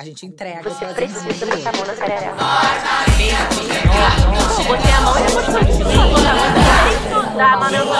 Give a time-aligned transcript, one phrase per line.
[0.00, 0.62] A gente entrega.
[0.62, 2.32] Você precisa botar a mão na sarará.
[4.66, 6.14] Botei a mão e depois continuei.
[7.36, 7.96] Tá, mano, eu vou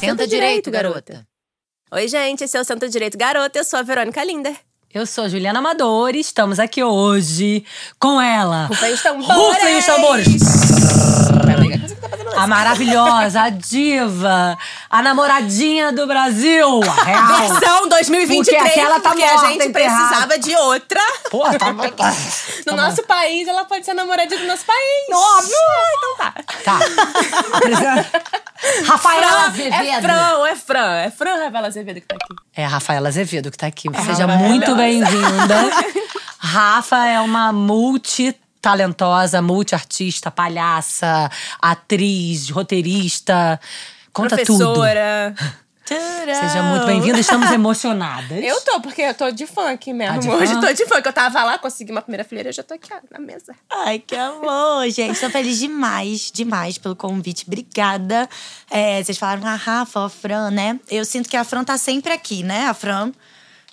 [0.00, 1.28] Senta direito, garota.
[1.92, 4.56] Oi, gente, esse é o Senta Direito Garota, eu sou a Verônica Linder.
[4.94, 7.64] Eu sou a Juliana Amador e estamos aqui hoje
[7.98, 8.66] com ela.
[8.66, 9.36] Rufem os tambores!
[9.36, 10.42] Rufem os tambores!
[12.36, 14.58] A maravilhosa, a diva,
[14.90, 17.48] a namoradinha do Brasil, a real.
[17.48, 20.06] Versão 2023, Porque aquela tá porque morta, a gente enterrada.
[20.06, 21.00] precisava de outra.
[21.30, 21.66] Porra, tá,
[21.96, 22.14] tá,
[22.66, 25.08] No nosso país, ela pode ser namoradinha do nosso país.
[25.12, 25.56] Óbvio.
[25.96, 26.34] então tá.
[26.64, 26.78] tá.
[28.86, 29.74] Rafaela Azevedo.
[29.74, 30.94] É Fran, é Fran.
[30.94, 32.34] É Fran Rafaela Azevedo que tá aqui.
[32.56, 33.88] É a Rafaela Azevedo que tá aqui.
[33.88, 34.48] É Seja maravilhosa.
[34.48, 35.70] muito bem-vinda.
[36.38, 43.60] Rafa é uma multitalentosa, multiartista, palhaça, atriz, roteirista.
[44.12, 44.58] Conta tudo.
[44.58, 45.34] Professora.
[45.84, 47.18] Seja muito bem-vinda.
[47.18, 48.42] Estamos emocionadas.
[48.42, 50.14] Eu tô, porque eu tô de aqui mesmo.
[50.14, 50.60] Tá de Hoje fã?
[50.60, 52.98] tô de que eu tava lá, consegui uma primeira fileira, eu já tô aqui ó,
[53.10, 53.54] na mesa.
[53.70, 55.20] Ai, que amor, gente.
[55.20, 57.44] Tô feliz demais, demais pelo convite.
[57.46, 58.28] Obrigada.
[58.70, 60.78] É, vocês falaram a Rafa, a Fran, né?
[60.90, 62.68] Eu sinto que a Fran tá sempre aqui, né?
[62.68, 63.12] A Fran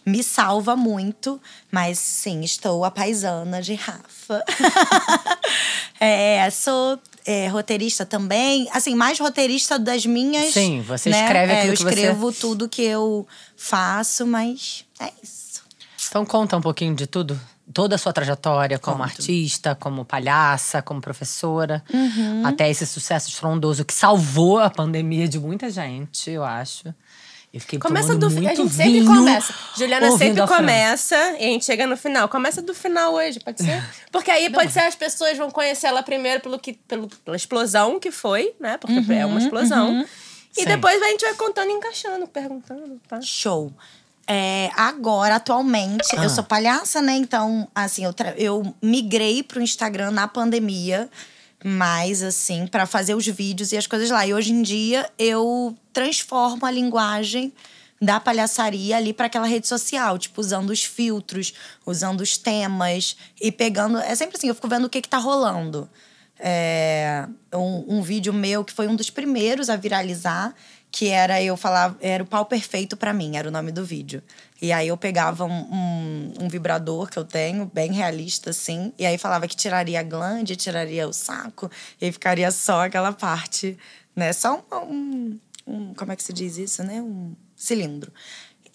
[0.10, 1.40] me salva muito.
[1.72, 4.44] Mas sim, estou a paisana de Rafa.
[6.00, 8.68] é, sou é, roteirista também.
[8.74, 10.54] Assim, mais roteirista das minhas.
[10.54, 11.22] Sim, você né?
[11.24, 15.40] escreve É, aquilo Eu que você- escrevo tudo que eu faço, mas é isso.
[16.08, 17.40] Então conta um pouquinho de tudo.
[17.72, 21.84] Toda a sua trajetória como artista, como palhaça, como professora.
[21.94, 22.44] Uhum.
[22.44, 26.92] Até esse sucesso estrondoso que salvou a pandemia de muita gente, eu acho.
[27.52, 28.38] Eu fiquei Começa do fim.
[28.38, 29.54] A muito gente sempre começa.
[29.76, 32.30] Juliana sempre começa e a gente chega no final.
[32.30, 33.84] Começa do final hoje, pode ser?
[34.12, 38.00] Porque aí pode ser as pessoas vão conhecer ela primeiro pelo que, pelo, pela explosão
[38.00, 38.78] que foi, né?
[38.78, 40.06] Porque é uma explosão.
[40.56, 40.66] E Sim.
[40.68, 43.20] depois a gente vai contando e encaixando, perguntando, tá?
[43.22, 43.72] Show.
[44.28, 46.24] É, agora, atualmente, Ah.
[46.24, 47.14] eu sou palhaça, né?
[47.14, 51.10] Então, assim, eu, eu migrei pro Instagram na pandemia,
[51.64, 54.26] mas assim, pra fazer os vídeos e as coisas lá.
[54.26, 57.54] E hoje em dia eu transformo a linguagem
[58.02, 61.54] da palhaçaria ali para aquela rede social, tipo, usando os filtros,
[61.86, 63.98] usando os temas e pegando.
[63.98, 65.90] É sempre assim, eu fico vendo o que, que tá rolando.
[66.40, 70.56] É, um, um vídeo meu que foi um dos primeiros a viralizar,
[70.92, 74.24] que era eu falar, era o pau perfeito pra mim, era o nome do vídeo.
[74.62, 79.06] E aí eu pegava um, um, um vibrador que eu tenho, bem realista, assim, e
[79.06, 81.70] aí falava que tiraria a glande, tiraria o saco,
[82.02, 83.78] e ficaria só aquela parte,
[84.16, 84.34] né?
[84.34, 87.02] Só um, um- como é que se diz isso, né?
[87.02, 88.12] Um cilindro.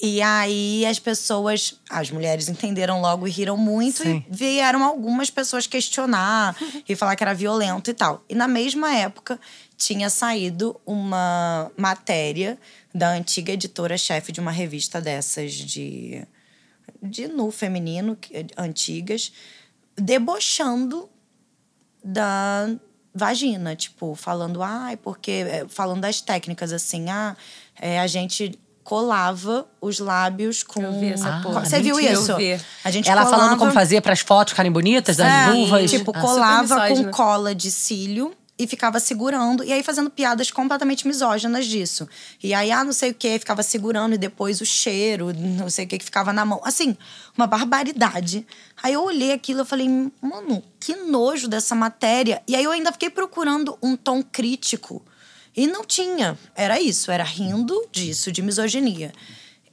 [0.00, 4.24] E aí as pessoas, as mulheres entenderam logo e riram muito Sim.
[4.28, 6.56] e vieram algumas pessoas questionar
[6.88, 8.24] e falar que era violento e tal.
[8.28, 9.38] E na mesma época
[9.76, 12.58] tinha saído uma matéria
[12.94, 16.26] da antiga editora-chefe de uma revista dessas de
[17.02, 18.16] de nu feminino,
[18.56, 19.32] antigas,
[19.96, 21.08] debochando
[22.02, 22.68] da
[23.14, 25.30] vagina, tipo, falando, ai, porque.
[25.30, 27.36] é, Falando das técnicas, assim, ah,
[27.76, 30.80] é, a gente colava os lábios com.
[30.80, 31.64] Eu vi essa Ah, porra.
[31.64, 32.36] Você viu mentira, eu isso?
[32.36, 32.60] vi.
[32.84, 35.90] A gente Ela colava, falando como fazia para as fotos ficarem bonitas das é, vulvas.
[35.90, 39.64] Tipo, Ah, colava com cola de cílio e ficava segurando.
[39.64, 42.06] E aí fazendo piadas completamente misóginas disso.
[42.42, 45.86] E aí, ah, não sei o que, ficava segurando e depois o cheiro, não sei
[45.86, 46.60] o que, que ficava na mão.
[46.62, 46.94] Assim,
[47.36, 48.46] uma barbaridade.
[48.82, 49.88] Aí eu olhei aquilo e falei,
[50.20, 52.42] mano, que nojo dessa matéria.
[52.46, 55.02] E aí eu ainda fiquei procurando um tom crítico.
[55.56, 56.36] E não tinha.
[56.54, 59.12] Era isso, era rindo disso, de misoginia.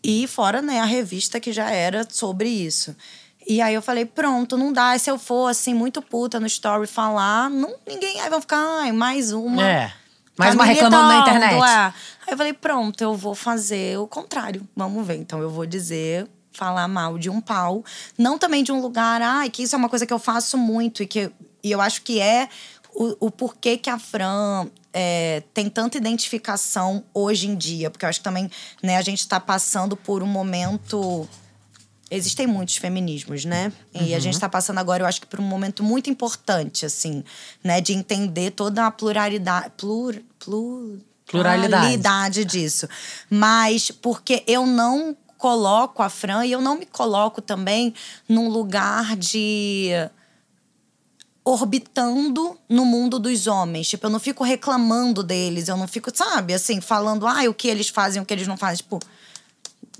[0.04, 2.96] E fora, né, a revista que já era sobre isso.
[3.48, 4.98] E aí eu falei, pronto, não dá.
[4.98, 8.20] Se eu for, assim, muito puta no story falar, não, ninguém...
[8.22, 9.66] Aí vão ficar, ai, mais uma.
[9.66, 9.94] É.
[10.38, 11.56] Mais uma reclamando na internet.
[11.56, 11.94] é.
[12.28, 14.68] Aí eu falei, pronto, eu vou fazer o contrário.
[14.76, 15.16] Vamos ver.
[15.16, 17.84] Então eu vou dizer, falar mal de um pau.
[18.18, 21.04] Não também de um lugar, ai, que isso é uma coisa que eu faço muito
[21.04, 21.32] e que
[21.64, 22.50] e eu acho que é
[22.94, 27.90] o, o porquê que a Fran é, tem tanta identificação hoje em dia.
[27.90, 28.50] Porque eu acho que também
[28.82, 31.28] né, a gente está passando por um momento.
[32.10, 33.72] Existem muitos feminismos, né?
[33.94, 37.24] E a gente está passando agora, eu acho que por um momento muito importante, assim,
[37.64, 37.80] né?
[37.80, 39.72] De entender toda a pluralidade.
[39.78, 41.72] Plur, plur, Pluralidade.
[41.72, 42.88] pluralidade disso.
[43.30, 47.94] Mas porque eu não coloco a Fran e eu não me coloco também
[48.28, 49.90] num lugar de
[51.44, 53.90] orbitando no mundo dos homens.
[53.90, 57.68] Tipo, eu não fico reclamando deles, eu não fico, sabe, assim, falando, ah, o que
[57.68, 58.78] eles fazem, o que eles não fazem.
[58.78, 59.00] Tipo,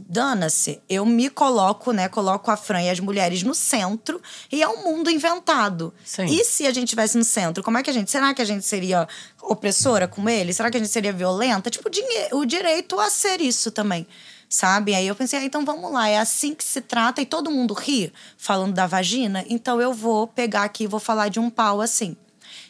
[0.08, 0.82] dana-se.
[0.90, 2.08] Eu me coloco, né?
[2.08, 4.22] Coloco a Fran e as mulheres no centro
[4.52, 5.94] e é um mundo inventado.
[6.04, 6.26] Sim.
[6.26, 8.10] E se a gente estivesse no centro, como é que a gente.
[8.10, 9.08] Será que a gente seria
[9.42, 10.56] opressora com eles?
[10.56, 11.70] Será que a gente seria violenta?
[11.70, 11.90] Tipo,
[12.34, 14.08] o direito a ser isso também.
[14.52, 14.94] Sabe?
[14.94, 17.74] Aí eu pensei, ah, então vamos lá, é assim que se trata e todo mundo
[17.74, 21.80] ri falando da vagina, então eu vou pegar aqui e vou falar de um pau
[21.80, 22.18] assim.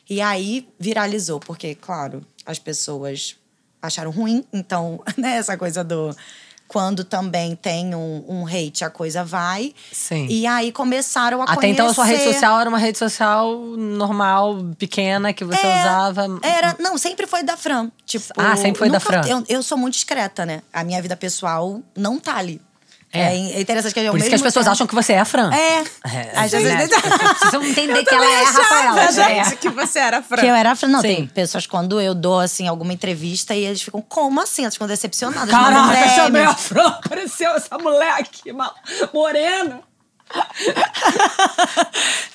[0.07, 3.35] E aí viralizou, porque, claro, as pessoas
[3.81, 6.15] acharam ruim, então, né, essa coisa do.
[6.71, 9.73] Quando também tem um, um hate, a coisa vai.
[9.91, 10.25] Sim.
[10.29, 11.73] E aí começaram a Até conhecer.
[11.73, 16.27] então a sua rede social era uma rede social normal, pequena, que você É, usava.
[16.41, 17.91] Era, não, sempre foi da Fran.
[18.05, 19.27] Tipo, Ah, sempre foi da nunca- Fran.
[19.27, 20.61] Eu, eu sou muito discreta, né?
[20.71, 22.61] A minha vida pessoal não tá ali.
[23.13, 23.35] É.
[23.35, 25.51] É, interessante que eu Por isso que as pessoas acham que você é a Fran.
[25.53, 25.79] É.
[25.79, 26.83] É, Às vezes- né?
[26.83, 29.11] As pessoas precisam entender que ela é a Rafaela.
[29.11, 29.55] gente, É.
[29.59, 30.37] que você era Fran.
[30.37, 30.87] Que eu era Fran.
[30.89, 31.07] Não, Sim.
[31.15, 34.61] tem pessoas quando eu dou, assim, alguma entrevista e eles ficam, como assim?
[34.63, 35.49] Elas ficam decepcionadas.
[35.49, 36.61] Caraca, chamei a memes.
[36.61, 38.73] Fran, apareceu essa moleque ma-
[39.13, 39.81] morena.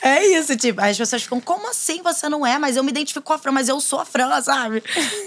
[0.03, 2.59] É isso, tipo, as pessoas ficam, como assim você não é?
[2.59, 4.83] Mas eu me identifico com a Fran, mas eu sou a Fran, sabe?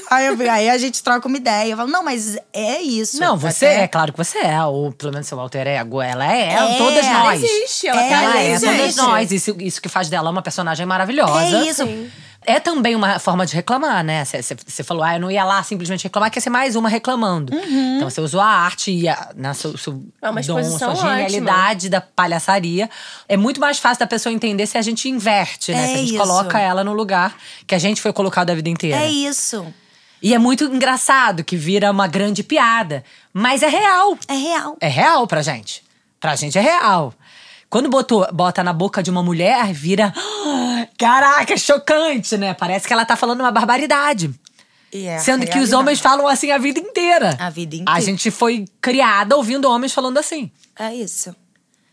[0.09, 1.71] Aí, eu- aí a gente troca uma ideia.
[1.71, 3.19] Eu falo, não, mas é isso.
[3.19, 4.63] Não, você Até- é, claro que você é.
[4.63, 6.01] Ou pelo menos seu alter ego.
[6.01, 7.43] Ela é, É, todas ela nós.
[7.43, 9.31] existe, ela É, tá Ela é, todas nós.
[9.31, 11.57] Isso, isso que faz dela uma personagem maravilhosa.
[11.57, 11.83] É isso.
[12.45, 14.23] É também uma forma de reclamar, né?
[14.25, 17.53] Você falou, ah, eu não ia lá simplesmente reclamar, quer ser mais uma reclamando.
[17.53, 17.97] Uhum.
[17.97, 21.89] Então você usou a arte e a né, seu, seu É uma dom, sua genialidade
[21.89, 22.89] da palhaçaria.
[23.27, 25.83] É muito mais fácil da pessoa entender se a gente inverte, né?
[25.83, 26.17] É se a gente isso.
[26.17, 27.35] coloca ela no lugar
[27.67, 28.97] que a gente foi colocado a vida inteira.
[28.97, 29.65] É isso.
[30.21, 33.03] E é muito engraçado que vira uma grande piada.
[33.33, 34.17] Mas é real.
[34.27, 34.77] É real.
[34.81, 35.83] É real pra gente.
[36.19, 37.13] Pra gente é real.
[37.69, 40.11] Quando botou, bota na boca de uma mulher, vira.
[40.15, 42.53] "Ah, Caraca, chocante, né?
[42.53, 44.33] Parece que ela tá falando uma barbaridade.
[44.91, 47.37] É a Sendo que os homens falam assim a vida inteira.
[47.39, 48.01] A vida A inteira.
[48.01, 50.49] gente foi criada ouvindo homens falando assim.
[50.77, 51.35] É isso.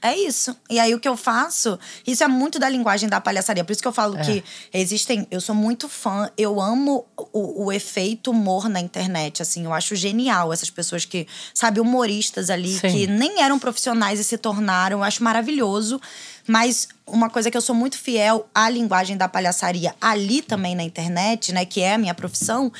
[0.03, 0.55] É isso.
[0.71, 3.65] E aí o que eu faço, isso é muito da linguagem da palhaçaria.
[3.65, 3.95] Por isso que eu É.
[3.95, 5.27] falo que existem.
[5.31, 9.43] Eu sou muito fã, eu amo o, o efeito humor na internet.
[9.43, 12.89] Assim, eu acho genial essas pessoas que, sabe, humoristas ali, Sim.
[12.93, 14.99] que nem eram profissionais e se tornaram.
[14.99, 16.01] Eu acho maravilhoso.
[16.47, 20.83] Mas uma coisa que eu sou muito fiel à linguagem da palhaçaria ali também na
[20.85, 22.73] internet, né, que é a minha profissão,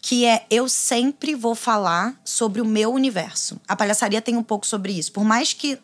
[0.00, 3.60] que é eu sempre vou falar sobre o meu universo.
[3.68, 5.12] A palhaçaria tem um pouco sobre isso.
[5.12, 5.78] Por mais que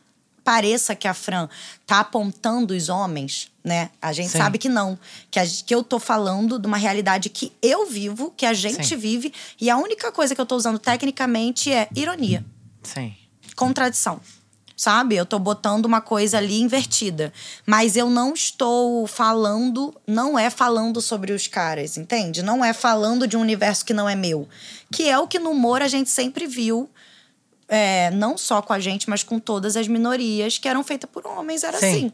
[0.46, 1.48] pareça que a Fran
[1.84, 3.90] tá apontando os homens, né?
[4.00, 4.38] A gente Sim.
[4.38, 4.96] sabe que não.
[5.28, 8.86] Que, a- que eu tô falando de uma realidade que eu vivo, que a gente
[8.86, 8.96] Sim.
[8.96, 9.32] vive.
[9.60, 12.44] E a única coisa que eu tô usando tecnicamente é ironia
[12.84, 13.12] Sim.
[13.56, 14.20] contradição.
[14.76, 15.16] Sabe?
[15.16, 17.32] Eu tô botando uma coisa ali invertida.
[17.64, 22.42] Mas eu não estou falando, não é falando sobre os caras, entende?
[22.42, 24.46] Não é falando de um universo que não é meu.
[24.92, 26.88] Que é o que no humor a gente sempre viu.
[27.68, 31.26] É, não só com a gente, mas com todas as minorias que eram feitas por
[31.26, 31.86] homens, era Sim.
[31.86, 32.12] assim.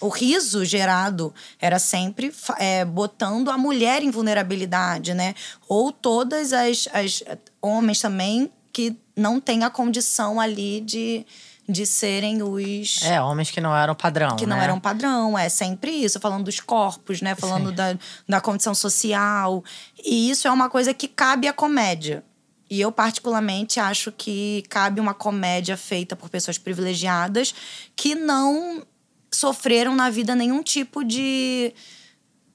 [0.00, 5.34] O riso gerado era sempre é, botando a mulher em vulnerabilidade, né?
[5.68, 7.22] Ou todas as, as
[7.62, 11.24] homens também que não têm a condição ali de,
[11.68, 14.34] de serem os É, homens que não eram padrão.
[14.34, 14.64] que não né?
[14.64, 15.38] eram padrão.
[15.38, 17.36] É sempre isso, falando dos corpos, né?
[17.36, 17.74] Falando Sim.
[17.76, 17.98] da,
[18.28, 19.62] da condição social.
[20.04, 22.24] E isso é uma coisa que cabe à comédia.
[22.70, 27.54] E eu, particularmente, acho que cabe uma comédia feita por pessoas privilegiadas
[27.94, 28.82] que não
[29.30, 31.72] sofreram na vida nenhum tipo de.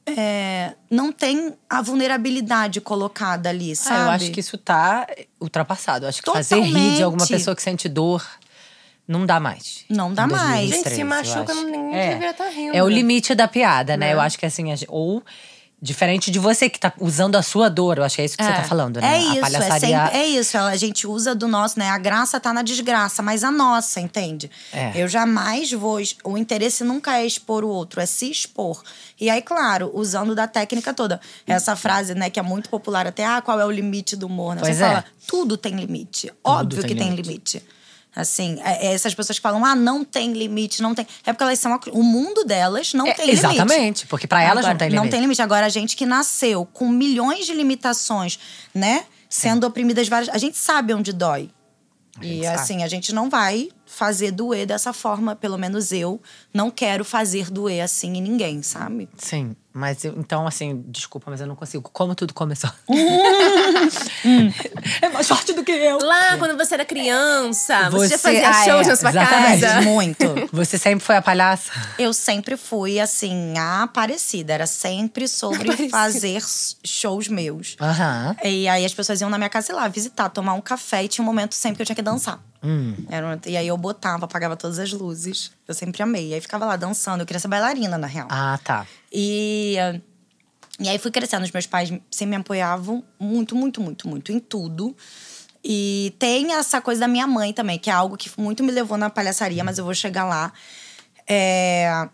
[0.05, 3.95] é, não tem a vulnerabilidade colocada ali, sabe?
[3.99, 5.05] Ah, eu acho que isso tá
[5.39, 6.05] ultrapassado.
[6.05, 7.03] Eu acho que fazer rir de Totalmente.
[7.03, 8.25] alguma pessoa que sente dor
[9.07, 9.85] não dá mais.
[9.89, 10.69] Não dá Em mais.
[10.69, 12.07] 2023, Gente, se machuca, ninguém é.
[12.09, 12.75] deveria tá rindo.
[12.75, 14.07] É o limite da piada, né?
[14.07, 14.13] Né?
[14.13, 15.23] Eu acho que assim, ou
[15.81, 18.43] diferente de você que tá usando a sua dor, eu acho que é isso que
[18.43, 19.07] você tá falando, né?
[19.07, 19.79] É a isso, é, palhaçaria.
[19.79, 20.57] sempre, é isso.
[20.57, 21.89] A gente usa do nosso, né?
[21.89, 24.51] A graça tá na desgraça, mas a nossa, entende?
[24.73, 24.91] É.
[24.95, 25.99] Eu jamais vou.
[26.23, 28.81] O interesse nunca é expor o outro, é se expor.
[29.19, 31.19] E aí, claro, usando da técnica toda.
[31.47, 34.55] Essa frase, né, que é muito popular até, ah, qual é o limite do humor?
[34.55, 34.61] Né?
[34.63, 34.87] Você é.
[34.87, 36.31] fala, tudo tem limite.
[36.43, 37.63] Óbvio tem que tem limite.
[38.15, 41.05] Assim, é- é essas pessoas que falam, ah, não tem limite, não tem.
[41.25, 41.79] É porque elas são.
[41.91, 43.45] O mundo delas não É, tem limite.
[43.45, 45.03] exatamente, porque pra elas Agora, não tem limite.
[45.03, 45.41] Não tem limite.
[45.41, 48.39] Agora, a gente que nasceu com milhões de limitações,
[48.73, 49.05] né?
[49.29, 50.33] Sendo oprimidas várias.
[50.33, 51.49] A gente sabe onde dói.
[52.21, 52.47] E sabe.
[52.59, 56.21] assim, a gente não vai fazer doer dessa forma, pelo menos eu
[56.53, 59.07] não quero fazer doer assim em ninguém, sabe?
[59.17, 61.89] Sim, mas eu- então, assim, desculpa, mas eu não consigo.
[61.93, 62.69] Como tudo começou?
[65.01, 65.99] é mais forte do que eu.
[65.99, 69.61] Lá, quando você era criança, você, já Você- fazia ah, shows é, na sua exatamente.
[69.61, 69.81] casa.
[69.81, 70.23] Muito.
[70.51, 71.71] Você sempre foi a palhaça?
[71.97, 74.53] Eu sempre fui, assim, a Aparecida.
[74.53, 75.89] Era sempre sobre Aparecida.
[75.89, 76.43] fazer
[76.83, 77.75] shows meus.
[77.79, 78.35] Aham.
[78.43, 81.03] E aí as pessoas iam na minha casa, lá, visitar, tomar um café.
[81.03, 82.39] E tinha um momento sempre que eu tinha que dançar.
[82.63, 82.93] Hum.
[83.09, 85.51] Era e aí eu botava, apagava todas as luzes.
[85.69, 86.33] Eu sempre amei.
[86.33, 87.21] Aí ficava lá dançando.
[87.21, 88.27] Eu queria ser bailarina, na real.
[88.31, 88.87] Ah, tá.
[89.13, 89.75] E,
[90.79, 91.43] e aí fui crescendo.
[91.43, 94.97] Os meus pais sempre me apoiavam muito, muito, muito, muito em tudo.
[95.63, 98.97] E tem essa coisa da minha mãe também, que é algo que muito me levou
[98.97, 100.51] na palhaçaria, mas eu vou chegar lá.
[101.27, 102.09] É...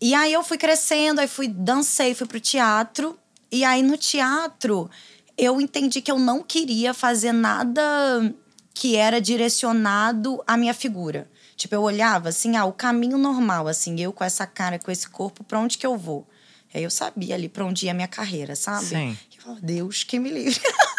[0.00, 3.16] E aí eu fui crescendo, aí fui dancei, fui pro teatro.
[3.52, 4.90] E aí no teatro
[5.38, 8.34] eu entendi que eu não queria fazer nada
[8.74, 11.30] que era direcionado à minha figura.
[11.60, 15.06] Tipo, eu olhava assim, ah, o caminho normal, assim, eu com essa cara, com esse
[15.06, 16.26] corpo, pra onde que eu vou?
[16.72, 18.86] Aí eu sabia ali pra onde ia a minha carreira, sabe?
[18.86, 19.18] Sim.
[19.30, 20.58] E eu falava, Deus que me livre.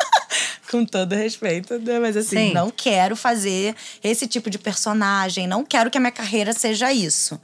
[0.69, 1.97] com todo respeito, né?
[1.97, 2.53] Mas assim, Sim.
[2.53, 7.41] não quero fazer esse tipo de personagem, não quero que a minha carreira seja isso.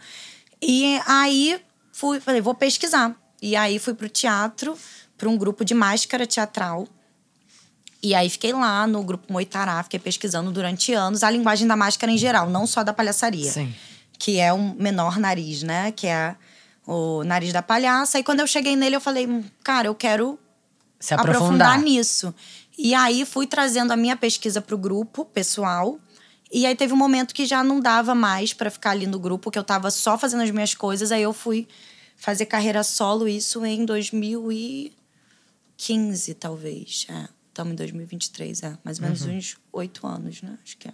[0.61, 1.59] E aí
[1.91, 3.19] fui, falei, vou pesquisar.
[3.41, 4.77] E aí fui pro teatro,
[5.17, 6.87] para um grupo de máscara teatral.
[8.07, 12.09] E aí fiquei lá no grupo Moitará, fiquei pesquisando durante anos a linguagem da máscara
[12.09, 13.51] em geral, não só da palhaçaria.
[13.51, 13.75] Sim.
[14.17, 15.91] Que é um menor nariz, né?
[15.91, 16.37] Que é
[16.85, 18.17] o nariz da palhaça.
[18.17, 20.39] E quando eu cheguei nele, eu falei, "Hum, cara, eu quero
[21.01, 21.71] Se aprofundar.
[21.73, 21.81] aprofundar.
[21.81, 22.33] nisso.
[22.77, 25.99] E aí fui trazendo a minha pesquisa pro grupo pessoal.
[26.49, 29.51] E aí teve um momento que já não dava mais para ficar ali no grupo,
[29.51, 31.11] que eu tava só fazendo as minhas coisas.
[31.11, 31.67] Aí eu fui
[32.15, 37.05] fazer carreira solo, isso em 2015, talvez.
[37.09, 38.77] É, estamos em 2023, é.
[38.83, 39.37] Mais ou menos Uhum.
[39.37, 40.57] uns oito anos, né?
[40.63, 40.93] Acho que é.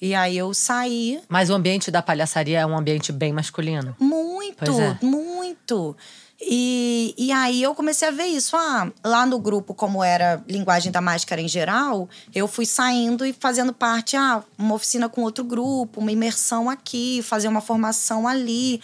[0.00, 3.94] E aí eu saí, Mas o ambiente da palhaçaria é um ambiente bem masculino.
[3.98, 4.98] muito, é.
[5.02, 5.96] muito.
[6.40, 8.56] E, e aí eu comecei a ver isso.
[8.56, 13.32] Ah, lá no grupo, como era linguagem da máscara em geral, eu fui saindo e
[13.32, 18.80] fazendo parte, ah, uma oficina com outro grupo, uma imersão aqui, fazer uma formação ali.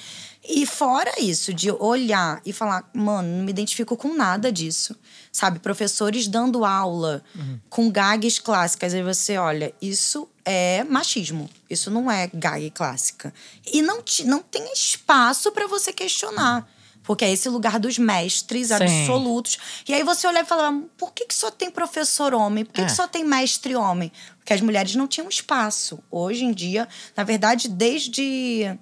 [0.46, 4.96] E fora isso, de olhar e falar, mano, não me identifico com nada disso.
[5.34, 7.20] Sabe, professores dando aula
[7.68, 8.94] com gags clássicas.
[8.94, 11.50] Aí você olha, isso é machismo.
[11.68, 13.34] Isso não é gag clássica.
[13.66, 16.64] E não, te, não tem espaço para você questionar.
[17.02, 18.74] Porque é esse lugar dos mestres Sim.
[18.74, 19.58] absolutos.
[19.88, 22.64] E aí você olha e fala: por que, que só tem professor homem?
[22.64, 22.84] Por que, É.
[22.84, 24.12] que só tem mestre homem?
[24.38, 25.98] Porque as mulheres não tinham espaço.
[26.12, 26.86] Hoje em dia,
[27.16, 28.78] na verdade, desde.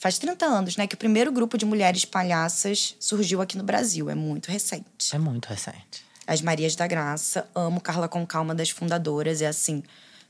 [0.00, 0.86] Faz 30 anos, né?
[0.86, 4.08] Que o primeiro grupo de mulheres palhaças surgiu aqui no Brasil.
[4.08, 5.14] É muito recente.
[5.14, 6.04] É muito recente.
[6.26, 7.48] As Marias da Graça.
[7.54, 9.40] Amo Carla Conká, uma das fundadoras.
[9.42, 9.82] É assim,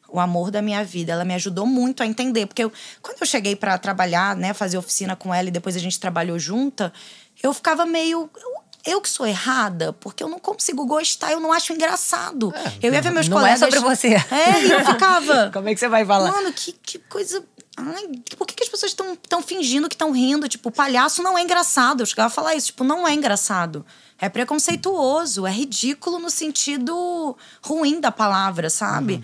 [0.09, 1.13] o amor da minha vida.
[1.13, 2.47] Ela me ajudou muito a entender.
[2.47, 2.73] Porque eu,
[3.03, 6.39] quando eu cheguei para trabalhar, né, fazer oficina com ela e depois a gente trabalhou
[6.39, 6.93] junta,
[7.43, 8.31] eu ficava meio.
[8.85, 12.55] eu- que sou errada, porque eu não consigo gostar, eu não acho engraçado.
[12.83, 13.61] eu ia ver meus não é colegas.
[13.61, 14.09] sobre você.
[14.35, 15.51] É, e eu ficava.
[15.53, 16.31] Como é que você vai falar?
[16.33, 17.45] Mano, que, que coisa.
[17.81, 20.49] Ai, por que, que as pessoas estão tão fingindo que estão rindo?
[20.49, 22.03] Tipo, palhaço não é engraçado.
[22.03, 22.67] Eu chegava a falar isso.
[22.67, 23.87] Tipo, não é engraçado.
[24.19, 29.23] É preconceituoso, é ridículo no sentido ruim da palavra, sabe?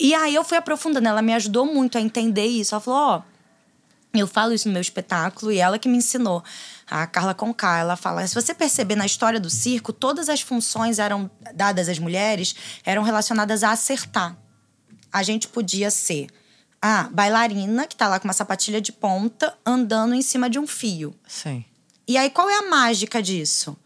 [0.00, 1.06] E aí eu fui aprofundando.
[1.06, 2.74] Ela me ajudou muito a entender isso.
[2.74, 3.22] Ela falou: ó.
[4.12, 6.42] Eu falo isso no meu espetáculo e ela que me ensinou.
[6.90, 10.98] A Carla Conká, ela fala: se você perceber na história do circo, todas as funções
[10.98, 14.36] eram dadas às mulheres eram relacionadas a acertar.
[15.12, 16.28] A gente podia ser
[16.86, 20.66] a bailarina, que tá lá com uma sapatilha de ponta, andando em cima de um
[20.66, 21.14] fio.
[21.26, 21.64] Sim,
[22.06, 23.76] E aí, qual é a mágica disso?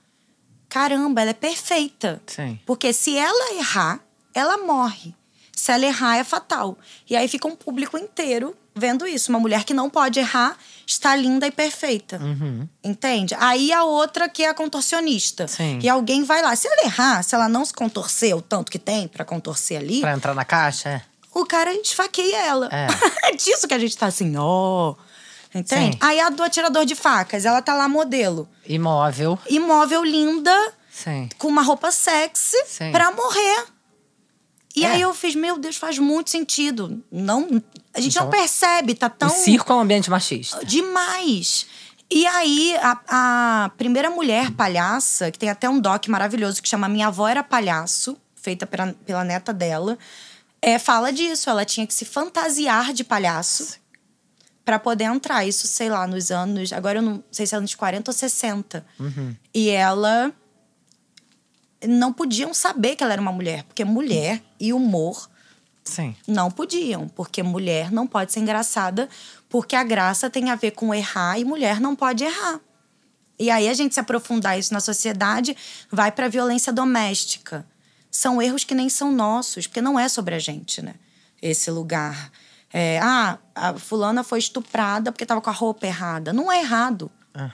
[0.69, 2.21] Caramba, ela é perfeita.
[2.27, 2.59] sim.
[2.67, 4.01] Porque se ela errar,
[4.35, 5.15] ela morre.
[5.55, 6.79] Se ela errar, é fatal.
[7.09, 9.31] E aí fica um público inteiro vendo isso.
[9.31, 12.19] Uma mulher que não pode errar está linda e perfeita.
[12.19, 12.67] Uhum.
[12.85, 13.35] Entende?
[13.39, 15.47] Aí a outra que é a contorcionista.
[15.49, 15.79] Sim.
[15.83, 16.55] E alguém vai lá.
[16.57, 20.01] Se ela errar, se ela não se contorcer o tanto que tem pra contorcer ali,
[20.01, 21.03] Pra entrar na caixa, é.
[21.35, 22.69] O cara esfaqueia ela.
[22.73, 22.87] É.
[23.31, 24.95] É disso que a gente tá assim, ó.
[25.55, 25.93] Entende?
[25.95, 25.99] Sim.
[26.01, 28.49] Aí a do atirador de facas, ela tá lá modelo.
[28.67, 29.39] Imóvel.
[29.49, 31.29] Imóvel linda, Sim.
[31.39, 32.91] com uma roupa sexy Sim.
[32.93, 33.65] pra morrer.
[34.77, 34.93] E É.
[34.93, 37.03] aí eu fiz, meu Deus, faz muito sentido.
[37.11, 40.65] Não, a gente não Então, percebe, tá tão O circo é um ambiente machista.
[40.65, 41.67] demais.
[42.09, 43.01] E aí a,
[43.65, 47.43] a primeira mulher palhaça, que tem até um doc maravilhoso que chama Minha Avó Era
[47.43, 49.99] Palhaço, feita pela, pela neta dela,
[50.63, 51.49] é, fala disso.
[51.49, 53.79] Ela tinha que se fantasiar de palhaço
[54.65, 55.45] pra poder entrar.
[55.45, 56.73] Isso, sei lá, nos anos.
[56.73, 58.87] Agora eu não sei se é anos 40 ou 60.
[59.55, 60.33] E ela
[61.87, 65.31] não podiam saber que ela era uma mulher, porque mulher e humor
[65.83, 66.15] Sim.
[66.27, 69.09] não podiam, porque mulher não pode ser engraçada,
[69.49, 72.61] porque a graça tem a ver com errar e mulher não pode errar.
[73.39, 75.57] E aí a gente se aprofundar isso na sociedade
[75.91, 77.67] vai para violência doméstica.
[78.11, 80.95] São erros que nem são nossos, porque não é sobre a gente, né?
[81.41, 82.31] Esse lugar.
[82.73, 86.33] É, ah, a fulana foi estuprada porque estava com a roupa errada.
[86.33, 87.11] Não é errado.
[87.35, 87.51] Ah.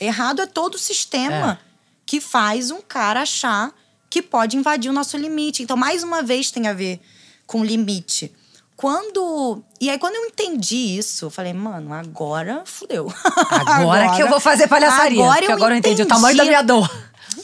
[0.00, 1.58] Errado é todo o sistema
[2.06, 3.72] que faz um cara achar
[4.10, 5.62] que pode invadir o nosso limite.
[5.62, 7.00] Então, mais uma vez, tem a ver
[7.46, 8.32] com limite.
[8.76, 9.62] Quando.
[9.80, 13.12] E aí, quando eu entendi isso, eu falei, mano, agora fudeu.
[13.66, 15.22] Agora, que eu vou fazer palhaçaria.
[15.22, 16.90] Agora eu agora eu entendi o tamanho da minha dor.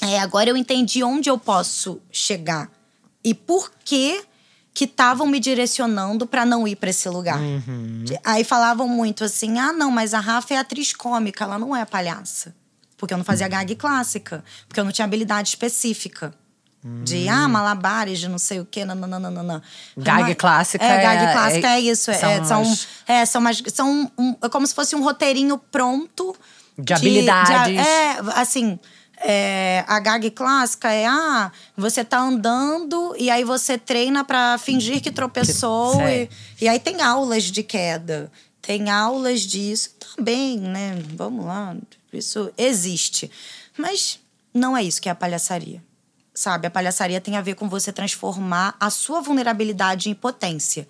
[0.00, 2.70] É, agora eu entendi onde eu posso chegar
[3.24, 4.22] e por que
[4.72, 7.38] que estavam me direcionando pra não ir pra esse lugar.
[8.24, 11.84] Aí falavam muito assim: ah, não, mas a Rafa é atriz cômica, ela não é
[11.84, 12.54] palhaça.
[12.96, 16.32] Porque eu não fazia gag clássica, porque eu não tinha habilidade específica.
[16.82, 19.62] De, ah, malabares, de não sei o quê, nananana.
[19.98, 22.10] Gag Uma- clássica É, gag é- clássica é- é, isso.
[22.10, 25.02] é- são é, são, umas- é, são, umas- são um- é como se fosse um
[25.02, 26.34] roteirinho pronto.
[26.78, 27.76] De habilidades.
[27.86, 28.78] é, assim,
[29.20, 35.00] é, a gag clássica é, ah, você tá andando e aí você treina pra fingir
[35.02, 36.00] que tropeçou.
[36.08, 36.28] E,
[36.60, 38.32] e aí tem aulas de queda.
[38.62, 41.02] Tem aulas disso também, né?
[41.14, 41.76] Vamos lá,
[42.12, 43.30] isso existe.
[43.76, 44.18] Mas
[44.52, 45.82] não é isso que é a palhaçaria.
[46.32, 46.66] Sabe?
[46.66, 50.86] A palhaçaria tem a ver com você transformar a sua vulnerabilidade em potência.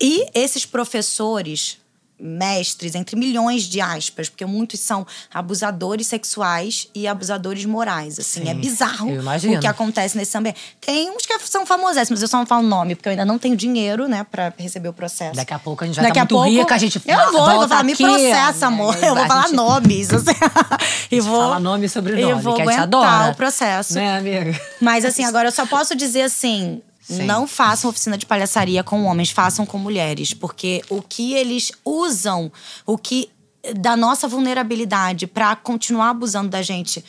[0.00, 1.78] E esses professores,
[2.18, 8.18] mestres, entre milhões de aspas, porque muitos são abusadores sexuais e abusadores morais.
[8.18, 10.58] Assim, Sim, é bizarro o que acontece nesse ambiente.
[10.80, 13.38] Tem uns que são famosos, mas eu só não falo nome, porque eu ainda não
[13.38, 15.34] tenho dinheiro, né, pra receber o processo.
[15.36, 17.32] Daqui a pouco a gente vai Daqui tá a muito pouco, rica, a gente Eu
[17.32, 18.96] vou, eu vou falar, me aqui, processa, amor.
[18.96, 19.08] né?
[19.08, 20.12] Eu vou falar gente- nomes.
[20.12, 20.30] Assim,
[21.10, 23.32] e vou, fala nome e sobrenome, Eu vou que a gente aguentar adora.
[23.32, 23.94] o processo.
[23.94, 24.60] Né, amiga?
[24.80, 26.80] Mas assim, agora eu só posso dizer assim.
[27.06, 27.24] Sim.
[27.26, 30.32] Não façam oficina de palhaçaria com homens, façam com mulheres.
[30.32, 32.50] Porque o que eles usam,
[32.86, 33.30] o que
[33.76, 37.04] da nossa vulnerabilidade pra continuar abusando da gente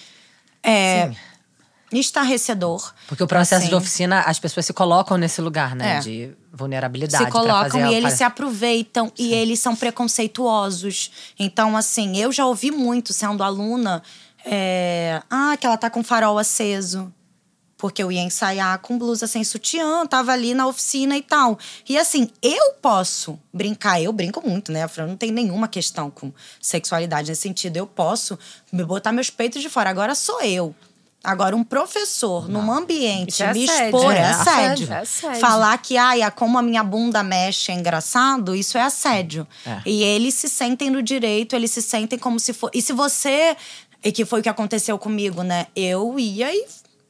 [0.64, 1.12] é
[1.94, 2.94] estarrecedor.
[3.08, 5.98] Porque o processo de oficina, as pessoas se colocam nesse lugar, né?
[5.98, 6.00] É.
[6.00, 7.24] De vulnerabilidade.
[7.24, 11.12] se colocam e eles se aproveitam e eles são preconceituosos.
[11.40, 14.04] Então, assim, eu já ouvi muito sendo aluna.
[14.46, 17.12] é, ah, que ela tá com farol aceso.
[17.78, 21.60] Porque eu ia ensaiar com blusa sem sutiã, tava ali na oficina e tal.
[21.88, 24.84] E assim, eu posso brincar, eu brinco muito, né?
[24.84, 27.78] A Fran não tem nenhuma questão com sexualidade nesse sentido.
[27.78, 28.40] Eu posso
[28.72, 29.90] me botar meus peitos de fora.
[29.90, 30.74] Agora sou eu.
[31.22, 33.86] Agora, um professor, num ambiente, é me assédio.
[33.98, 34.94] expor, é, É, assédio.
[34.94, 35.42] é assédio.
[35.42, 39.48] Falar que, ai, como a minha bunda mexe é engraçado, isso é assédio.
[39.66, 39.82] É.
[39.88, 42.70] E eles se sentem no direito, eles se sentem como se for.
[42.74, 43.58] E se você.
[44.04, 45.66] E que foi o que aconteceu comigo, né?
[45.76, 46.64] Eu ia e,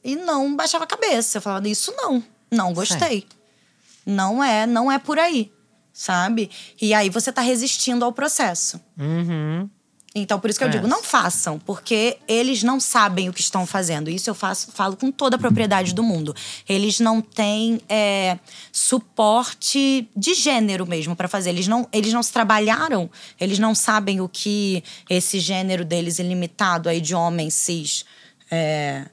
[0.06, 1.38] e não baixava a cabeça.
[1.38, 2.22] Eu falava, isso não.
[2.50, 3.26] Não gostei.
[4.06, 5.50] Não é, não é por aí.
[5.92, 6.50] Sabe?
[6.80, 8.80] E aí você tá resistindo ao processo.
[8.98, 9.68] Uhum.
[10.14, 10.70] Então, por isso que eu É.
[10.72, 14.08] digo, não façam, porque eles não sabem o que estão fazendo.
[14.08, 16.34] Isso eu faço, falo com toda a propriedade do mundo.
[16.68, 18.38] Eles não têm é,
[18.72, 21.50] suporte de gênero mesmo para fazer.
[21.50, 26.88] Eles não, eles não se trabalharam, eles não sabem o que esse gênero deles ilimitado
[26.88, 28.04] aí de homem cis
[28.50, 29.06] é,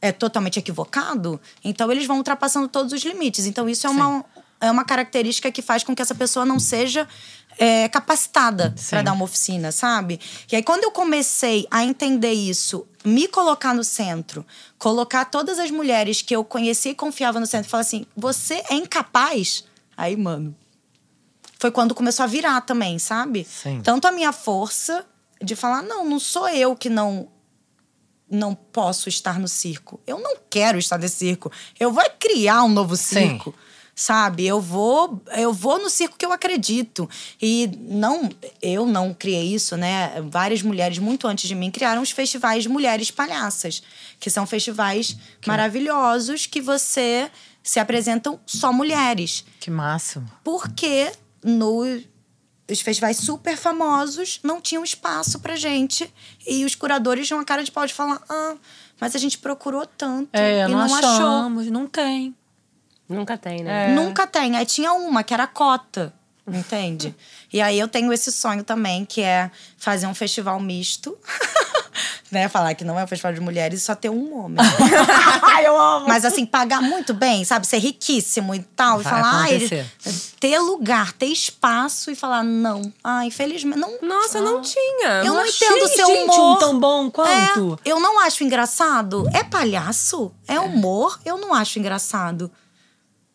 [0.00, 1.40] é totalmente equivocado.
[1.64, 3.46] Então, eles vão ultrapassando todos os limites.
[3.46, 4.24] Então, isso é uma,
[4.60, 7.08] é uma característica que faz com que essa pessoa não seja
[7.58, 10.20] é, capacitada para dar uma oficina, sabe?
[10.50, 14.44] E aí, quando eu comecei a entender isso, me colocar no centro,
[14.78, 18.62] colocar todas as mulheres que eu conhecia e confiava no centro, e falar assim: você
[18.68, 19.64] é incapaz?
[19.96, 20.54] Aí, mano.
[21.58, 23.44] Foi quando começou a virar também, sabe?
[23.44, 23.80] Sim.
[23.82, 25.06] Tanto a minha força
[25.40, 27.28] de falar: não, não sou eu que não
[28.30, 30.00] não posso estar no circo.
[30.06, 31.50] Eu não quero estar nesse circo.
[31.78, 33.54] Eu vou criar um novo circo.
[33.98, 34.46] Sabe?
[34.46, 37.08] Eu vou, eu vou no circo que eu acredito.
[37.40, 38.28] E não,
[38.60, 40.20] eu não criei isso, né?
[40.28, 43.82] Várias mulheres muito antes de mim criaram os festivais de mulheres palhaças,
[44.20, 47.30] que são festivais maravilhosos que você
[47.62, 50.30] se apresentam só mulheres Que máximo.
[50.44, 51.10] porque
[51.42, 51.98] no
[52.68, 56.12] os festivais super famosos não tinham espaço pra gente
[56.46, 58.54] e os curadores tinham uma cara de pau de falar ah
[59.00, 61.10] mas a gente procurou tanto É, e não, não, achou.
[61.10, 62.34] achamos, não tem.
[63.08, 63.94] Nunca tem, né?
[63.94, 64.56] nunca tem.
[64.56, 66.12] Aí tinha uma que era cota
[66.46, 67.14] entende?
[67.52, 71.16] E aí eu tenho esse sonho também que é fazer um festival misto
[72.30, 74.56] né falar que não é um festival de mulheres e só ter um homem
[75.66, 76.06] eu amo.
[76.08, 77.66] mas assim, pagar muito bem, sabe?
[77.66, 79.00] Ser riquíssimo e tal.
[79.00, 79.86] Vai e falar, ai, acontecer.
[80.38, 82.92] ter lugar, ter espaço e falar, não.
[83.02, 83.98] Ah, infelizmente, não.
[84.00, 85.22] Nossa, não tinha.
[85.24, 86.56] Eu não Mas, entendo o seu gente, humor.
[86.56, 87.78] um tão bom quanto?
[87.84, 89.28] É, eu não acho engraçado.
[89.32, 90.32] É palhaço?
[90.46, 91.18] É humor?
[91.24, 92.50] Eu não acho engraçado.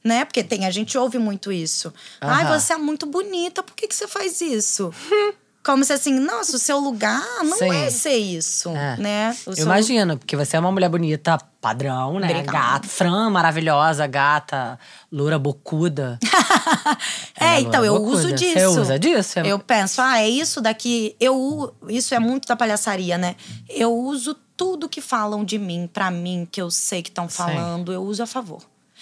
[0.03, 0.25] Né?
[0.25, 1.93] Porque tem, a gente ouve muito isso.
[2.19, 4.91] Ai, você é muito bonita, por que, que você faz isso?
[5.63, 7.69] Como se assim, nossa, o seu lugar não Sim.
[7.71, 8.97] é ser isso, É.
[8.97, 9.37] né?
[9.45, 12.29] O Eu seu- imagino, porque você é uma mulher bonita, padrão, né?
[12.31, 12.51] Obrigada.
[12.51, 14.79] Gata, Fran, maravilhosa, gata,
[15.11, 16.17] loura bocuda.
[17.39, 18.17] Ela É, então, eu bocuda.
[18.17, 18.53] uso disso.
[18.59, 19.39] Você usa disso?
[19.39, 21.15] É- Eu penso, ah, é isso daqui.
[21.19, 23.35] Eu, isso é muito da palhaçaria, né?
[23.69, 27.93] Eu uso tudo que falam de mim, pra mim, que eu sei que estão falando,
[27.93, 28.61] eu uso a favor.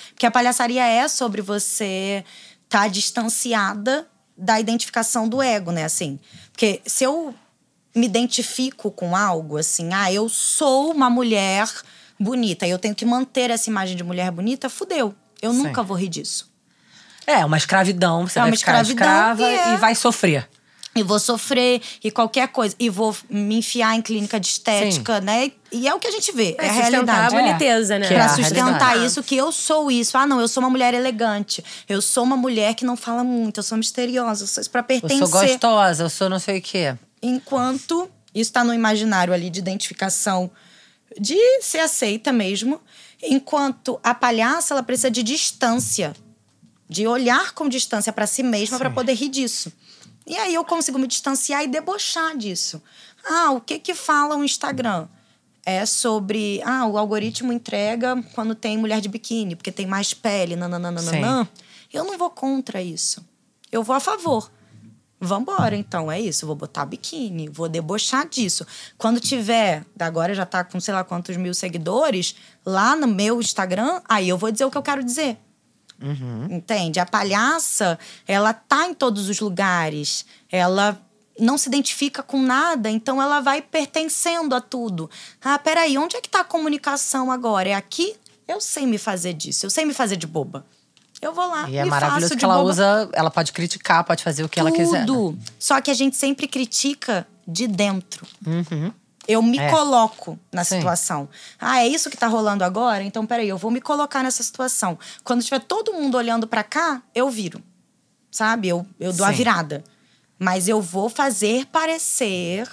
[0.10, 2.24] Porque a palhaçaria é sobre você
[2.66, 4.08] estar tá distanciada
[4.40, 5.84] da identificação do ego, né?
[5.84, 6.20] Assim,
[6.52, 7.34] porque se eu
[7.96, 11.68] me identifico com algo, assim, ah, eu sou uma mulher
[12.20, 15.14] bonita e eu tenho que manter essa imagem de mulher bonita, fudeu.
[15.42, 15.64] Eu Sim.
[15.64, 16.50] nunca vou rir disso.
[17.26, 18.28] É, uma escravidão.
[18.28, 19.74] Você É vai uma ficar escravidão escrava e é.
[19.74, 20.50] e vai sofrer.
[20.96, 22.76] E vou sofrer e qualquer coisa.
[22.80, 25.52] E vou me enfiar em clínica de estética, né?
[25.72, 26.56] E é o que a gente vê.
[26.58, 27.36] É, a sustentar realidade.
[27.36, 28.08] a boniteza, né?
[28.08, 30.18] Que é Pra a sustentar isso, que eu sou isso.
[30.18, 31.64] Ah, não, eu sou uma mulher elegante.
[31.88, 33.60] Eu sou uma mulher que não fala muito.
[33.60, 34.44] Eu sou misteriosa.
[34.44, 35.18] Eu sou isso pra Eu pertencer.
[35.20, 36.96] sou gostosa, eu sou não sei o quê.
[37.22, 40.50] Enquanto isso tá no imaginário ali de identificação,
[41.20, 42.82] de ser aceita mesmo.
[43.22, 46.16] Enquanto a palhaça, ela precisa de distância.
[46.90, 49.72] De olhar com distância pra si mesma pra poder rir disso.
[50.30, 52.82] E aí eu consigo me distanciar e debochar disso.
[53.26, 55.08] Ah, o que que fala o Instagram?
[55.66, 60.56] É sobre, ah, o algoritmo entrega quando tem mulher de biquíni, porque tem mais pele,
[60.56, 61.02] nananana.
[61.92, 63.26] Eu não vou contra isso.
[63.72, 64.52] Eu vou a favor.
[65.20, 66.46] Vambora, então, é isso.
[66.46, 68.66] Vou botar biquíni, vou debochar disso.
[69.00, 74.00] Quando tiver, agora já tá com sei lá quantos mil seguidores, lá no meu Instagram,
[74.08, 75.38] aí eu vou dizer o que eu quero dizer.
[76.50, 77.00] Entende?
[77.00, 80.26] A palhaça, ela tá em todos os lugares.
[80.52, 81.00] Ela
[81.40, 85.10] não se identifica com nada, então ela vai pertencendo a tudo.
[85.42, 87.70] Ah, peraí, onde é que tá a comunicação agora?
[87.70, 88.16] É aqui?
[88.48, 90.66] Eu sei me fazer disso, eu sei me fazer de boba.
[91.22, 92.70] Eu vou lá E é maravilhoso que ela boba.
[92.70, 95.02] usa, ela pode criticar, pode fazer o que ela quiser.
[95.02, 95.06] né?
[95.06, 95.38] Tudo.
[95.60, 98.26] Só que a gente sempre critica de dentro.
[99.32, 99.70] Eu me É.
[99.70, 100.78] coloco na Sim.
[100.78, 101.30] situação.
[101.62, 103.04] Ah, é isso que tá rolando agora?
[103.04, 104.98] Então, peraí, eu vou me colocar nessa situação.
[105.24, 107.62] Quando tiver todo mundo olhando pra cá, eu viro.
[108.32, 108.70] Sabe?
[108.70, 109.36] Eu, eu dou a Sim.
[109.38, 109.84] virada.
[110.40, 112.68] Mas eu vou fazer parecer.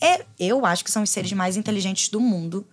[0.00, 2.66] É, eu acho que são os seres mais inteligentes do mundo.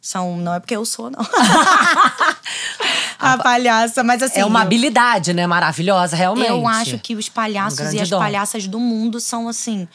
[0.00, 1.20] São, não é porque eu sou, não.
[3.18, 4.40] a palhaça, mas assim.
[4.40, 5.46] é uma eu- habilidade, né?
[5.46, 6.48] Maravilhosa, realmente.
[6.48, 8.18] eu acho que os Um palhaços grande e as dom.
[8.18, 9.86] palhaças do mundo são assim.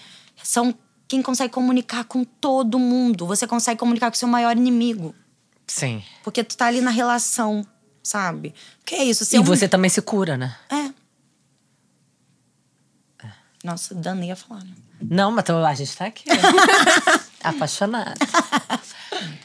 [0.41, 0.73] São
[1.07, 3.25] quem consegue comunicar com todo mundo.
[3.27, 5.13] Você consegue comunicar com seu maior inimigo.
[5.65, 6.03] Sim.
[6.23, 7.65] Porque tu tá ali na relação,
[8.03, 8.53] sabe?
[8.85, 9.23] Que é isso?
[9.35, 10.55] E um- você também se cura, né?
[10.69, 10.89] É.
[13.63, 14.71] Nossa, Dana ia falar, né?
[15.01, 16.23] Não, mas tô- a gente tá aqui.
[17.43, 18.13] Apaixonada.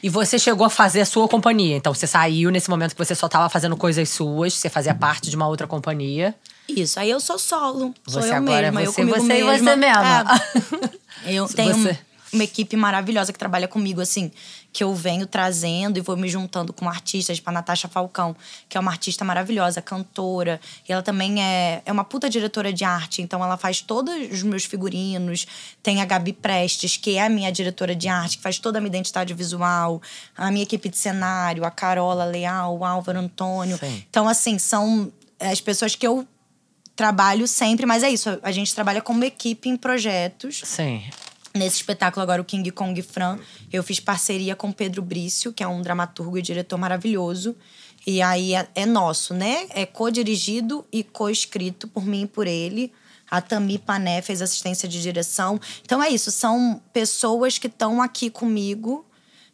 [0.01, 1.75] E você chegou a fazer a sua companhia.
[1.77, 5.29] Então você saiu nesse momento que você só tava fazendo coisas suas, você fazia parte
[5.29, 6.35] de uma outra companhia.
[6.67, 7.93] Isso, aí eu sou solo.
[8.07, 9.71] sou Você eu agora é mesma, eu você, comigo você e mesma.
[9.71, 10.23] você mesma.
[10.85, 11.03] É.
[11.35, 11.97] Eu tenho você-
[12.33, 14.31] uma equipe maravilhosa que trabalha comigo, assim,
[14.73, 18.35] que eu venho trazendo e vou me juntando com artistas, tipo a Natasha Falcão,
[18.67, 20.59] que é uma artista maravilhosa, cantora.
[20.89, 24.41] E ela também é, é uma puta diretora de arte, então ela faz todos os
[24.41, 25.45] meus figurinos.
[25.83, 28.81] Tem a Gabi Prestes, que é a minha diretora de arte, que faz toda a
[28.81, 30.01] minha identidade visual.
[30.35, 33.77] A minha equipe de cenário, a Carola Leal, o Álvaro Antônio.
[33.77, 34.03] Sim.
[34.09, 36.27] Então, assim, são as pessoas que eu
[36.95, 40.61] trabalho sempre, mas é isso, a gente trabalha como equipe em projetos.
[40.63, 41.03] Sim.
[41.55, 43.37] Nesse espetáculo agora, o King Kong Fran,
[43.71, 47.55] eu fiz parceria com Pedro Brício, que é um dramaturgo e diretor maravilhoso.
[48.07, 49.67] E aí é, é nosso, né?
[49.69, 52.91] É co-dirigido e co-escrito por mim e por ele.
[53.29, 55.59] A Tami Pané fez assistência de direção.
[55.83, 59.05] Então é isso, são pessoas que estão aqui comigo,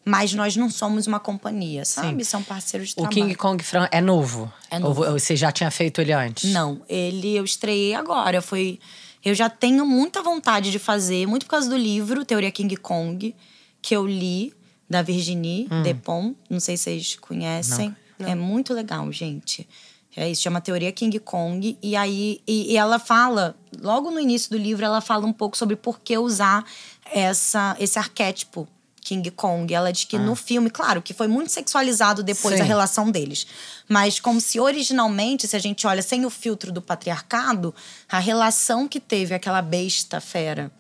[0.10, 2.26] mas nós não somos uma companhia, sabe?
[2.26, 3.14] São parceiros de O trabalho.
[3.14, 4.52] King Kong Fran é novo?
[4.72, 5.04] É novo.
[5.06, 6.52] Ou você já tinha feito ele antes?
[6.52, 8.42] Não, ele eu estreiei agora.
[8.42, 8.80] Foi.
[9.24, 13.36] Eu já tenho muita vontade de fazer, muito por causa do livro Teoria King Kong,
[13.84, 14.52] que eu li,
[14.90, 16.36] da Virginie Despont.
[16.50, 17.96] Não sei se vocês conhecem.
[18.18, 19.70] É muito legal, gente.
[20.16, 21.78] É isso, chama Teoria King Kong.
[21.84, 25.56] E aí, e, e ela fala, logo no início do livro, ela fala um pouco
[25.56, 26.66] sobre por que usar
[27.06, 28.68] essa, esse arquétipo
[29.10, 29.74] King Kong.
[29.74, 32.62] Ela diz que no filme, claro, que foi muito sexualizado depois Sim.
[32.62, 33.48] a relação deles.
[33.88, 37.74] Mas como se originalmente, se a gente olha sem o filtro do patriarcado,
[38.08, 40.72] a relação que teve aquela besta fera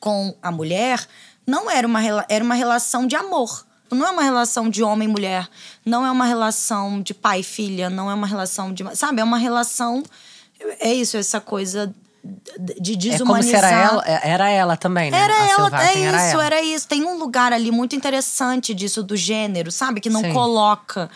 [0.00, 1.06] com a mulher
[1.46, 3.66] não era uma, era uma relação de amor.
[3.90, 5.48] Não é uma relação de homem e mulher.
[5.84, 7.90] Não é uma relação de pai e filha.
[7.90, 8.82] Não é uma relação de.
[8.96, 9.20] Sabe?
[9.20, 10.02] É uma relação.
[10.80, 11.94] É isso, essa coisa
[12.80, 13.26] de É desumanizar.
[13.26, 15.18] como se era ela, era ela também, né?
[15.18, 16.44] Era A ela, é era isso, ela.
[16.46, 16.88] era isso.
[16.88, 20.00] Tem um lugar ali muito interessante disso do gênero, sabe?
[20.00, 20.32] Que não Sim.
[20.32, 21.10] coloca.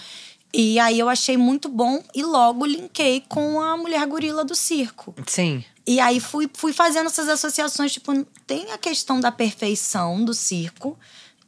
[0.52, 5.14] E aí eu achei muito bom e logo linkei com a mulher gorila do circo.
[5.26, 5.64] Sim.
[5.86, 8.12] E aí fui, fui fazendo essas associações, tipo,
[8.46, 10.98] tem a questão da perfeição do circo.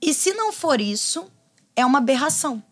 [0.01, 1.27] E se não for isso,
[1.77, 2.63] é uma aberração.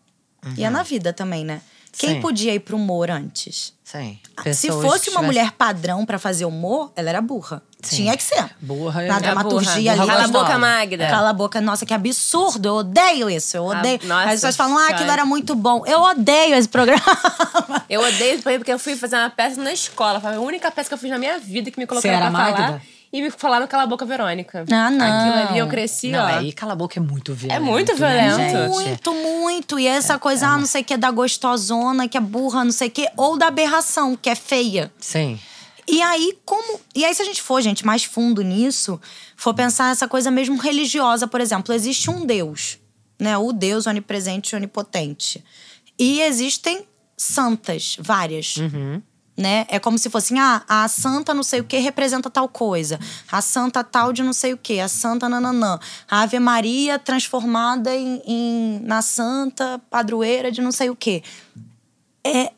[0.57, 1.61] E é na vida também, né?
[1.97, 2.21] Quem Sim.
[2.21, 3.73] podia ir pro humor antes?
[3.83, 4.17] Sim.
[4.37, 7.61] Se Pessoas fosse uma mulher padrão pra fazer humor, ela era burra.
[7.83, 7.97] Sim.
[7.97, 8.49] Tinha que ser.
[8.61, 10.03] Burra Na dramaturgia burra.
[10.03, 10.11] ali.
[10.11, 11.07] Cala a boca, Magda.
[11.09, 12.67] Cala a boca, nossa, que absurdo.
[12.69, 13.99] Eu odeio isso, eu Ah, odeio.
[14.05, 15.83] nossa, As pessoas falam, ah, aquilo era muito bom.
[15.85, 17.01] Eu odeio esse programa.
[17.89, 20.21] Eu odeio isso porque eu fui fazer uma peça na escola.
[20.21, 22.31] Foi a única peça que eu fiz na minha vida que me colocaram Você era
[22.31, 22.81] pra falar.
[23.13, 24.63] E me falaram Cala a Boca Verônica.
[24.71, 25.05] Ah, não.
[25.05, 26.27] Aquilo ali eu cresci, Não, ó.
[26.27, 27.61] aí cala a boca é muito violento.
[27.63, 28.37] muito né, violento.
[28.37, 28.69] gente?
[28.69, 29.79] Muito, muito.
[29.79, 32.87] E essa coisa, ah, não sei o que, da gostosona, que é burra, não sei
[32.87, 34.91] o que, ou da aberração, que é feia.
[34.97, 35.37] Sim.
[35.87, 36.79] E aí, como.
[36.95, 38.99] E aí, se a gente for, gente, mais fundo nisso,
[39.35, 42.77] for pensar essa coisa mesmo religiosa, por exemplo, existe um Deus,
[43.19, 43.37] né?
[43.37, 45.43] O Deus onipresente e onipotente.
[45.99, 46.85] E existem
[47.17, 48.55] santas, várias.
[49.41, 49.65] Né?
[49.69, 52.99] É como se fosse, ah, a santa não sei o que representa tal coisa.
[53.31, 54.79] A santa tal de não sei o que.
[54.79, 55.79] A santa nananã.
[56.07, 61.23] A Ave Maria transformada em, em- na santa padroeira de não sei o que.
[62.23, 62.51] É,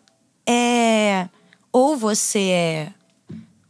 [0.46, 1.30] é.
[1.72, 2.94] Ou você é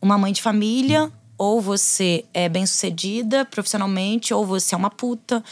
[0.01, 5.43] uma mãe de família, ou você é bem-sucedida profissionalmente, ou você é uma puta,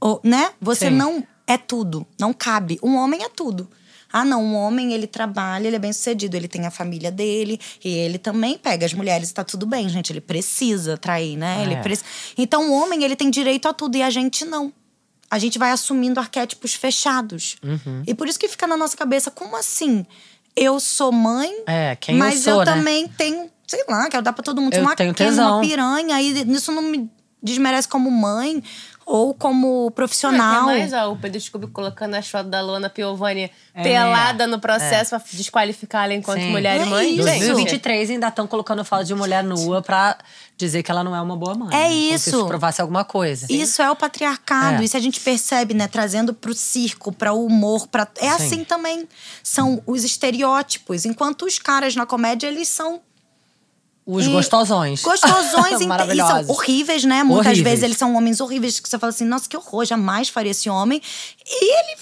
[0.00, 0.50] ou, né?
[0.60, 0.96] Você Sim.
[0.96, 2.78] não é tudo, não cabe.
[2.82, 3.70] Um homem é tudo.
[4.16, 7.88] Ah, não, um homem ele trabalha, ele é bem-sucedido, ele tem a família dele, e
[7.88, 11.64] ele também pega as mulheres, tá tudo bem, gente, ele precisa trair, né?
[11.64, 11.80] Ele É.
[11.82, 12.04] preci-
[12.38, 14.72] Então o homem, ele tem direito a tudo e a gente não.
[15.28, 17.56] A gente vai assumindo arquétipos fechados.
[18.06, 20.06] E por isso que fica na nossa cabeça, como assim?
[20.54, 22.64] Eu sou mãe, É, quem eu mas sou, né?
[22.66, 24.74] também tenho, sei lá, quero dar pra todo mundo.
[24.74, 25.54] Eu uma, tenho tesão.
[25.56, 27.10] uma piranha, e isso não me
[27.42, 28.62] desmerece como mãe
[29.06, 30.62] ou como profissional.
[30.62, 33.50] Não, tem mais, ó, o Pedro Scooby colocando as fotos da Luana Piovani
[33.82, 36.50] pelada no processo pra desqualificar ela enquanto Sim.
[36.50, 37.14] mulher É e mãe.
[37.14, 37.22] isso.
[37.28, 40.16] Gente, 2023 ainda estão colocando foto de mulher nua pra
[40.56, 41.68] dizer que ela não é uma boa mãe.
[41.74, 41.84] É né?
[41.88, 42.30] Como se isso.
[42.30, 43.46] isso provasse alguma coisa.
[43.50, 44.82] Isso é o patriarcado.
[44.82, 44.84] É.
[44.84, 45.88] Isso a gente percebe, né?
[45.88, 48.44] Trazendo pro circo, para o humor, para é Sim.
[48.46, 49.08] assim também.
[49.42, 51.04] São os estereótipos.
[51.04, 53.00] Enquanto os caras na comédia eles são
[54.06, 55.02] Os E- gostosões.
[55.02, 55.80] Gostosões
[56.12, 57.24] e são horríveis, né?
[57.24, 57.64] Muitas Horríveis.
[57.64, 60.68] vezes eles são homens horríveis que você fala assim, nossa, que horror, jamais faria esse
[60.68, 61.00] homem.
[61.46, 61.96] E ele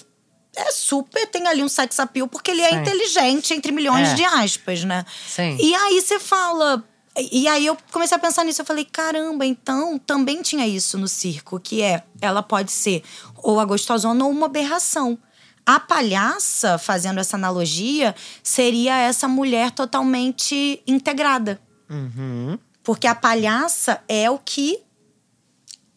[0.57, 2.77] é super, tem ali um sex appeal, porque ele é Sim.
[2.81, 4.15] inteligente, entre milhões É.
[4.15, 5.05] de aspas, né?
[5.29, 5.57] Sim.
[5.61, 6.83] E aí você fala.
[7.31, 11.07] E aí eu comecei a pensar nisso, eu falei, caramba, então também tinha isso no
[11.07, 13.03] circo, que é, ela pode ser
[13.37, 15.19] ou a gostosona ou uma aberração.
[15.65, 21.61] A palhaça, fazendo essa analogia, seria essa mulher totalmente integrada.
[21.93, 22.59] Uhum.
[22.83, 24.83] Porque a palhaça é o que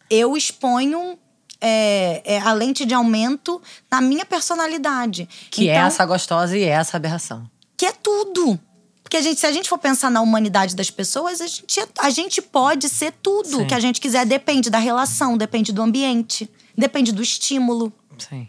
[0.08, 1.18] eu exponho
[1.60, 5.28] é, é, a lente de aumento na minha personalidade.
[5.50, 7.48] Que é Então, essa gostosa e é essa aberração.
[7.76, 8.60] Que é tudo.
[9.02, 11.88] Porque a gente, se a gente for pensar na humanidade das pessoas, a gente, é-
[11.98, 13.66] a gente pode ser tudo Sim.
[13.66, 14.26] que a gente quiser.
[14.26, 17.92] Depende da relação, depende do ambiente, depende do estímulo.
[18.18, 18.48] Sim.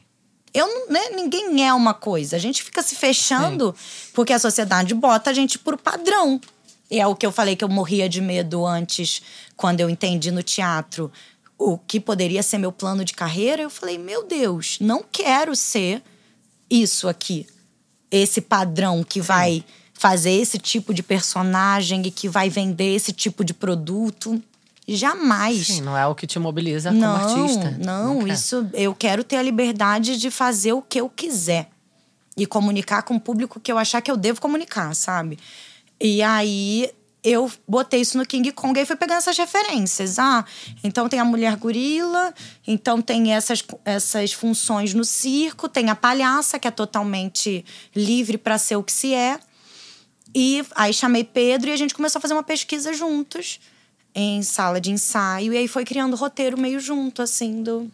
[0.53, 2.35] Eu né, ninguém é uma coisa.
[2.35, 3.75] A gente fica se fechando
[4.13, 6.41] porque a sociedade bota a gente por padrão.
[6.89, 9.21] É o que eu falei que eu morria de medo antes,
[9.55, 11.11] quando eu entendi no teatro
[11.57, 13.63] o que poderia ser meu plano de carreira.
[13.63, 16.01] Eu falei, meu Deus, não quero ser
[16.69, 17.47] isso aqui.
[18.11, 23.43] Esse padrão que vai fazer esse tipo de personagem e que vai vender esse tipo
[23.43, 24.41] de produto.
[24.87, 25.67] Jamais.
[25.67, 27.77] Sim, não é o que te mobiliza Não, como artista.
[27.83, 28.33] não, quer.
[28.33, 31.69] isso eu quero ter a liberdade de fazer o que eu quiser
[32.37, 35.37] e comunicar com o público que eu achar que eu devo comunicar, sabe?
[35.99, 36.91] E aí
[37.23, 40.17] eu botei isso no King Kong e fui pegando essas referências.
[40.17, 40.45] Ah,
[40.83, 42.33] então tem a mulher gorila,
[42.65, 48.57] então tem essas, essas funções no circo, tem a palhaça, que é totalmente livre para
[48.57, 49.39] ser o que se é.
[50.33, 53.59] E aí chamei Pedro e a gente começou a fazer uma pesquisa juntos,
[54.13, 57.91] em sala de ensaio, e aí foi criando o roteiro meio junto, assim, do.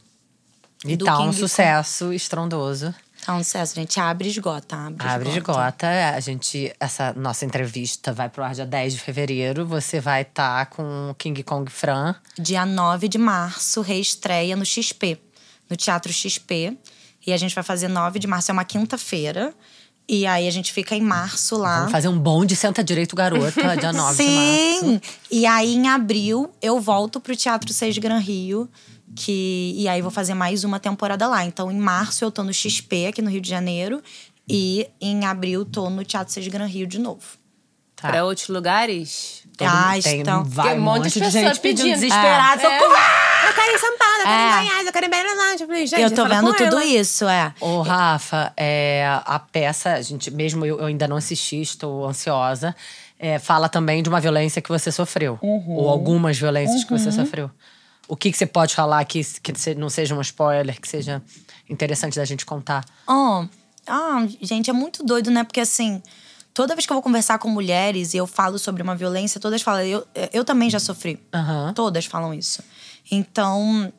[0.86, 2.94] E do tá um King sucesso estrondoso.
[3.26, 4.00] Tá um sucesso, gente.
[4.00, 5.64] Abre esgota, abre, Abre de esgota.
[5.64, 5.88] gota.
[6.16, 9.66] A gente, essa nossa entrevista vai pro ar dia 10 de fevereiro.
[9.66, 12.16] Você vai estar com o King Kong Fran.
[12.38, 15.18] Dia 9 de março, reestreia no XP,
[15.70, 16.78] no Teatro XP.
[17.26, 19.54] E a gente vai fazer 9 de março, é uma quinta-feira.
[20.06, 21.78] E aí a gente fica em março lá.
[21.78, 24.80] Vamos fazer um bonde Senta Direito Garota, dia 9 de março.
[24.82, 25.02] Sim!
[25.32, 28.70] E aí, em abril, eu volto pro Teatro 6 Gran Rio.
[29.16, 31.46] Que, e aí, vou fazer mais uma temporada lá.
[31.46, 34.02] Então, em março, eu tô no XP, aqui no Rio de Janeiro.
[34.48, 37.22] E em abril, tô no Teatro 6 Gran Rio de novo.
[37.96, 38.10] Tá.
[38.10, 39.44] Pra outros lugares.
[39.58, 40.44] Todo Ah, mundo tem então.
[40.44, 41.94] vai, Tem um monte de pessoas gente pedindo pedindo.
[41.96, 42.60] desesperado.
[42.62, 42.64] É.
[42.64, 43.00] socorro!
[43.48, 44.46] Eu quero ir em São Paulo, eu quero É.
[44.46, 45.88] em Goiás, eu quero em Belo Horizonte.
[45.88, 46.86] Gente, eu tô vendo tudo ela.
[46.86, 47.54] isso, é.
[47.62, 52.76] Ô, Rafa, é, a peça, a gente, mesmo eu, eu ainda não assisti, estou ansiosa.
[53.20, 55.40] é, fala também de uma violência que você sofreu.
[55.42, 55.76] Uhum.
[55.76, 57.50] Ou algumas violências que você sofreu.
[58.08, 61.22] O que, que você pode falar que, que não seja um spoiler, que seja
[61.70, 62.84] interessante da gente contar?
[63.08, 63.46] Oh,
[63.88, 65.44] ah, gente, é muito doido, né?
[65.44, 66.02] Porque assim,
[66.54, 69.62] toda vez que eu vou conversar com mulheres e eu falo sobre uma violência, todas
[69.62, 71.18] falam, eu, eu também já sofri.
[71.34, 71.74] Aham.
[71.74, 72.62] Todas falam isso.
[73.10, 73.92] Então,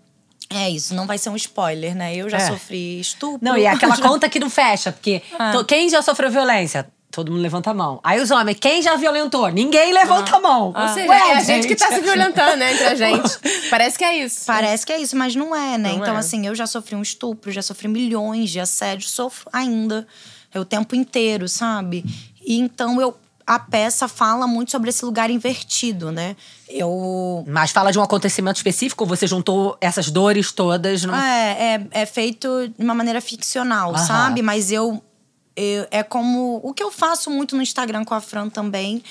[0.51, 2.15] é isso, não vai ser um spoiler, né?
[2.15, 2.47] Eu já É.
[2.49, 3.39] sofri estupro.
[3.43, 6.87] Não, e é aquela conta que não fecha, porque to- quem já sofreu violência?
[7.15, 8.01] Todo mundo levanta a mão.
[8.03, 9.49] Aí os homens, quem já violentou?
[9.49, 10.75] Ninguém levanta a mão.
[10.77, 13.39] Ou seja, Ué, é a gente que tá se violentando, né, entre a gente.
[13.71, 14.45] Parece que é isso.
[14.47, 15.91] Parece que é isso, mas não é, né?
[15.91, 16.19] Não então, é.
[16.19, 20.07] assim, eu já sofri um estupro, já sofri milhões de assédios, sofro ainda.
[20.53, 22.05] É o tempo inteiro, sabe?
[22.45, 23.17] E então eu.
[23.47, 26.35] A peça fala muito sobre esse lugar invertido, né?
[26.67, 27.45] Eu.
[27.47, 31.05] Mas fala de um acontecimento específico, você juntou essas dores todas.
[31.05, 31.15] Não...
[31.15, 34.07] É, é, é feito de uma maneira ficcional, Aham.
[34.07, 34.41] sabe?
[34.41, 35.03] Mas eu,
[35.57, 35.87] eu.
[35.91, 36.61] É como.
[36.63, 39.03] O que eu faço muito no Instagram com a Fran também.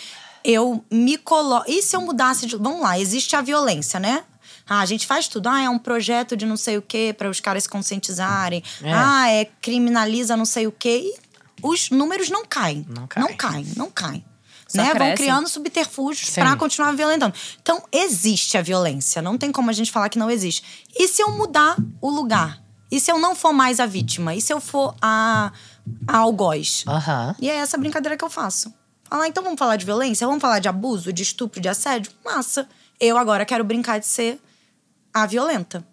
[0.44, 1.70] Eu me coloco.
[1.70, 2.56] E se eu mudasse de.
[2.56, 4.24] Vamos lá, existe a violência, né?
[4.68, 5.48] Ah, a gente faz tudo.
[5.48, 8.64] Ah, é um projeto de não sei o quê para os caras se conscientizarem.
[8.82, 8.94] É.
[8.94, 11.04] Ah, é criminaliza não sei o quê.
[11.04, 11.16] E
[11.62, 12.86] os números não caem.
[12.90, 13.28] Não caem.
[13.28, 14.26] Não caem, não caem.
[14.68, 14.94] Só Né?
[14.94, 17.36] Vão criando subterfúgios para continuar violentando.
[17.62, 19.22] Então, existe a violência.
[19.22, 20.64] Não tem como a gente falar que não existe.
[20.96, 22.63] E se eu mudar o lugar?
[22.94, 24.36] E se eu não for mais a vítima?
[24.36, 25.52] E se eu for a,
[26.08, 26.84] a algoz?
[26.88, 27.36] Aham.
[27.42, 28.72] E é essa brincadeira que eu faço.
[29.10, 30.28] Falar, então vamos falar de violência?
[30.28, 32.12] Vamos falar de abuso, de estupro, de assédio?
[32.24, 32.70] Massa.
[33.00, 34.40] Eu agora quero brincar de ser
[35.12, 35.84] a violenta.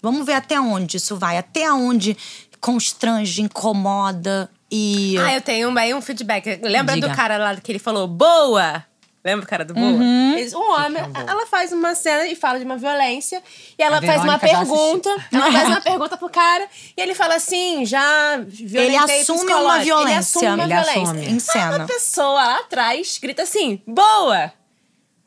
[0.00, 1.36] Vamos ver até onde isso vai.
[1.36, 2.16] Até onde
[2.58, 5.14] constrange, incomoda e...
[5.18, 6.58] Ah, eu tenho bem um feedback.
[6.62, 7.08] Lembra Diga.
[7.08, 8.82] do cara lá que ele falou, boa?
[9.26, 9.84] Lembra do cara do boa?
[9.86, 10.38] Uhum.
[10.38, 13.42] Eles- Um homem, ela faz uma cena e fala de uma violência.
[13.76, 15.10] E ela A faz uma pergunta.
[15.32, 16.68] Ela faz uma pergunta pro cara.
[16.96, 20.18] E ele fala assim, já violentei Ele assume uma Ele violência.
[20.18, 21.02] assume uma Ele violência.
[21.02, 21.26] assume.
[21.26, 21.68] Em cena.
[21.70, 24.52] Aí uma pessoa lá atrás grita assim, boa!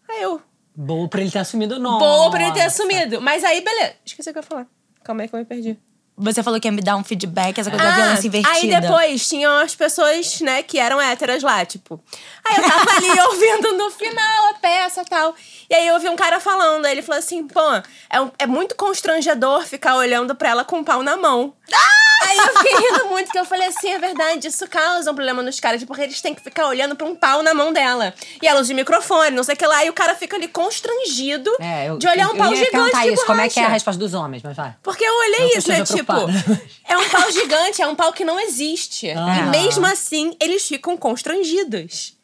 [0.09, 0.41] Aí eu,
[0.73, 1.99] Boa pra ele ter assumido o nome.
[1.99, 3.19] boa pra ele ter assumido.
[3.19, 3.93] Mas aí, beleza.
[4.05, 4.67] Esqueci o que eu ia falar.
[5.03, 5.77] Calma aí que eu me perdi.
[6.19, 8.53] Você falou que ia me dar um feedback, essa coisa da violência invertida.
[8.53, 11.99] Ah, Aí depois tinham as pessoas, né, que eram héteras lá, tipo.
[12.45, 15.33] Aí eu tava ali ouvindo no final a peça e tal.
[15.69, 17.61] E aí eu ouvi um cara falando, aí ele falou assim, pô,
[18.09, 21.53] é, um- é muito constrangedor ficar olhando pra ela com o pau na mão.
[22.27, 25.41] Aí eu fiquei rindo muito, porque eu falei assim, é verdade, isso causa um problema
[25.41, 28.13] nos caras, porque eles têm que ficar olhando pra um pau na mão dela.
[28.41, 30.47] E ela usa de microfone, não sei o que lá, e o cara fica ali
[30.47, 33.25] constrangido É, eu, de olhar um eu pau ia gigante isso.
[33.25, 34.43] Como é que é a resposta dos homens?
[34.43, 34.75] Mas vai.
[34.83, 35.79] Porque eu Não olhei eu isso, né?
[35.79, 36.51] esteja Tipo,
[36.87, 39.09] é um pau gigante, é um pau que não existe.
[39.11, 39.39] Ah.
[39.39, 42.17] E mesmo assim, eles ficam constrangidos.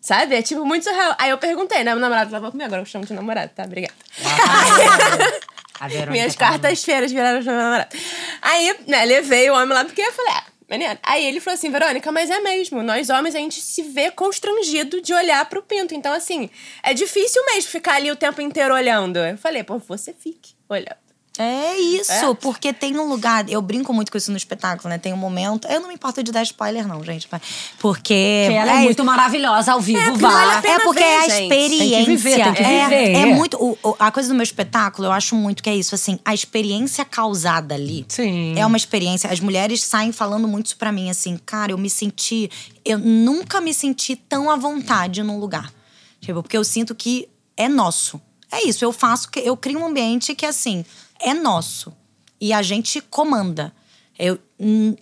[0.00, 0.34] Sabe?
[0.34, 1.14] É tipo muito surreal.
[1.18, 1.92] Aí eu perguntei, né?
[1.92, 3.64] Meu namorado tava comigo, agora eu chamo de namorado, tá?
[3.64, 3.94] Obrigada.
[5.78, 7.96] A Verônica Minhas tá quartas-feiras viraram meu namorado.
[8.42, 10.98] Aí, né, levei o homem lá porque eu falei, ah, menina.
[11.02, 12.82] Aí ele falou assim, Verônica, mas é mesmo.
[12.82, 15.94] Nós homens, a gente se vê constrangido de olhar pro pinto.
[15.94, 16.50] Então, assim,
[16.82, 19.18] é difícil mesmo ficar ali o tempo inteiro olhando.
[19.18, 21.09] Eu falei, pô, você fique olhando.
[21.42, 22.34] É isso, É?
[22.34, 23.48] porque tem um lugar.
[23.48, 24.98] Eu brinco muito com isso no espetáculo, né?
[24.98, 25.66] Tem um momento.
[25.68, 27.26] Eu não me importo de dar spoiler, não, gente.
[27.28, 27.40] Porque.
[27.78, 31.42] Porque ela é, muito maravilhosa ao vivo, É, vale É porque ver, é a gente.
[31.42, 31.78] experiência.
[31.96, 33.12] Tem que viver, tem que é, viver.
[33.14, 33.56] é muito.
[33.56, 36.34] o- o- a coisa do meu espetáculo, eu acho muito que é isso, assim, a
[36.34, 38.04] experiência causada ali.
[38.08, 38.54] Sim.
[38.58, 39.30] É uma experiência.
[39.30, 42.50] As mulheres saem falando muito isso pra mim, assim, cara, eu me senti.
[42.84, 45.72] Eu nunca me senti tão à vontade num lugar.
[46.20, 48.20] Tipo, porque eu sinto que é nosso.
[48.52, 50.84] É isso, eu faço, que eu crio um ambiente que, assim,
[51.20, 51.92] é nosso.
[52.40, 53.72] E a gente comanda.
[54.18, 54.38] Eu,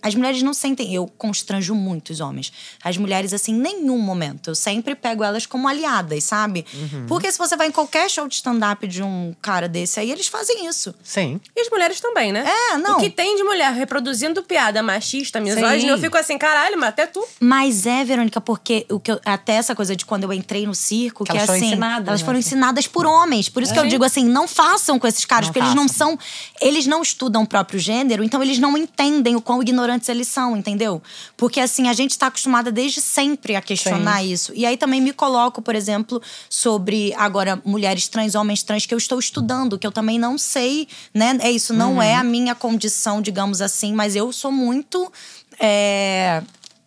[0.01, 0.93] as mulheres não sentem.
[0.93, 2.51] Eu constranjo muito os homens.
[2.83, 4.49] As mulheres, assim, em nenhum momento.
[4.51, 6.65] Eu sempre pego elas como aliadas, sabe?
[7.07, 10.27] Porque se você vai em qualquer show de stand-up de um cara desse aí, eles
[10.27, 10.93] fazem isso.
[11.03, 11.39] Sim.
[11.55, 12.45] E as mulheres também, né?
[12.47, 12.97] É, não.
[12.97, 17.05] O que tem de mulher reproduzindo piada machista, misógina, eu fico assim, caralho, mas até
[17.05, 17.25] tu.
[17.39, 20.73] Mas é, Verônica, porque o que eu- até essa coisa de quando eu entrei no
[20.75, 22.25] circo, Que que, é elas foram assim, ensinadas, elas né?
[22.25, 23.49] foram ensinadas por homens.
[23.49, 25.87] Por isso que eu digo assim, não façam com esses caras, Não porque eles não
[25.87, 26.09] façam.
[26.11, 26.19] são,
[26.61, 30.55] eles não estudam o próprio gênero, então eles não entendem o quão ignorantes eles são,
[30.55, 31.01] entendeu?
[31.35, 34.53] Porque assim, a gente tá acostumada desde sempre a questionar isso.
[34.53, 38.97] E aí também me coloco, por exemplo, sobre agora mulheres trans, homens trans que eu
[38.99, 41.35] estou estudando, que eu também não sei, né?
[41.41, 45.11] É isso, não é a minha condição, digamos assim, mas eu sou muito
[45.59, 46.43] é,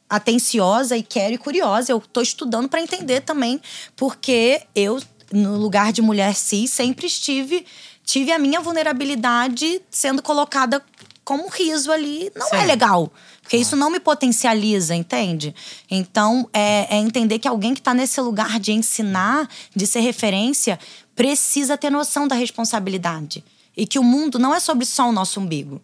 [0.09, 1.91] atenciosa e quero e curiosa.
[1.91, 3.61] Eu tô estudando para entender também,
[3.97, 7.67] porque eu, no lugar de mulher cis, sempre estive.
[8.05, 10.81] Tive a minha vulnerabilidade sendo colocada
[11.25, 12.31] como riso ali.
[12.35, 12.67] Não é Sim.
[12.67, 13.13] legal.
[13.41, 15.55] Porque isso não me potencializa, entende?
[15.91, 20.79] Então, é, é entender que alguém que está nesse lugar de ensinar, de ser referência,
[21.15, 23.45] precisa ter noção da responsabilidade.
[23.77, 25.81] E que o mundo não é sobre só o nosso umbigo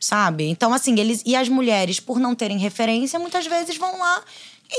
[0.00, 0.48] sabe?
[0.48, 4.22] Então, assim, eles e as mulheres, por não terem referência, muitas vezes vão lá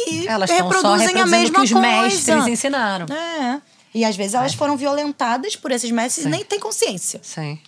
[0.08, 1.88] e Elas reproduzem a mesma que os coisa.
[1.88, 3.06] mestres ensinaram.
[3.14, 3.62] É.
[3.94, 7.20] E às vezes elas foram violentadas por esses mestres e nem têm consciência.
[7.24, 7.60] Sim.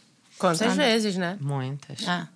[0.41, 1.37] Quantas vezes, né?
[1.39, 2.07] Muitas.
[2.07, 2.27] É.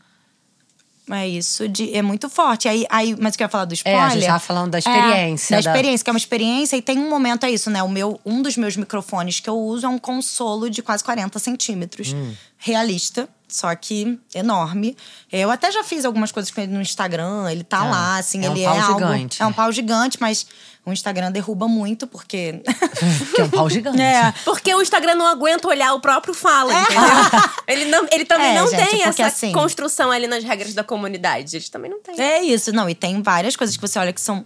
[1.07, 2.67] É isso de, é muito forte.
[2.67, 4.01] Aí, aí, mas o que eu ia falar do É, spoiler?
[4.01, 5.53] a gente tava falando da experiência.
[5.53, 7.83] É, da da- experiência, que é uma experiência, e tem um momento, é isso, né?
[7.83, 11.37] O meu, um dos meus microfones que eu uso é um consolo de quase 40
[11.37, 12.11] centímetros.
[12.11, 12.33] Hum.
[12.69, 14.97] Realista, só que enorme.
[15.31, 18.43] Eu até já fiz algumas coisas com ele no Instagram, ele tá Ah, lá, assim,
[18.43, 18.93] é um ele pau é algo.
[18.99, 19.41] gigante.
[19.41, 20.47] É um pau gigante, mas
[20.83, 22.63] o Instagram derruba muito, porque.
[23.35, 24.01] Que é um pau gigante.
[24.01, 24.33] é.
[24.43, 27.03] Porque o Instagram não aguenta olhar o próprio fala, entendeu?
[27.67, 30.73] Ele, não, ele também É, não gente, tem porque essa assim- construção ali nas regras
[30.73, 31.55] da comunidade.
[31.55, 32.19] Eles também não têm.
[32.19, 32.89] É isso, não.
[32.89, 34.43] E tem várias coisas que você olha que são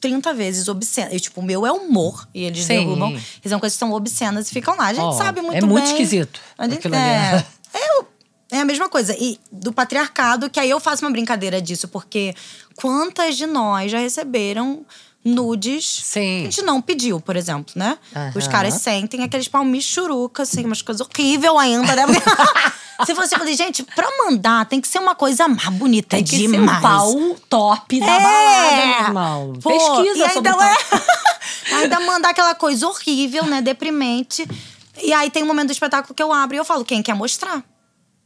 [0.00, 1.12] 30 vezes obscenas.
[1.14, 2.26] E, tipo, o meu é humor.
[2.34, 2.78] E eles Sim.
[2.78, 3.14] derrubam.
[3.44, 4.86] E são coisas que são obscenas e ficam lá.
[4.86, 5.68] A gente Ó, sabe muito é bem.
[5.70, 7.04] muito esquisito A gente, aquilo ali.
[7.04, 7.44] é,
[8.52, 9.16] é, a mesma coisa.
[9.18, 12.34] E do patriarcado, que aí eu faço uma brincadeira disso, porque
[12.76, 14.84] quantas de nós já receberam
[15.24, 16.20] nudes Sim.
[16.20, 17.96] que a gente não pediu, por exemplo, né?
[18.34, 18.52] Os Aham.
[18.52, 22.04] caras sentem aqueles palmis churuca, assim, umas coisas horríveis ainda, né?
[23.06, 26.36] Se você falar, gente, pra mandar tem que ser uma coisa mais bonita Tem que
[26.36, 26.70] demais.
[26.70, 28.20] ser um pau top da É.
[28.22, 29.52] balada, meu irmão.
[29.62, 33.60] Pô, Pesquisa sobre ainda, é, ainda mandar aquela coisa horrível, né?
[33.62, 34.46] Deprimente.
[35.02, 37.14] E aí tem um momento do espetáculo que eu abro e eu falo, quem quer
[37.14, 37.62] mostrar?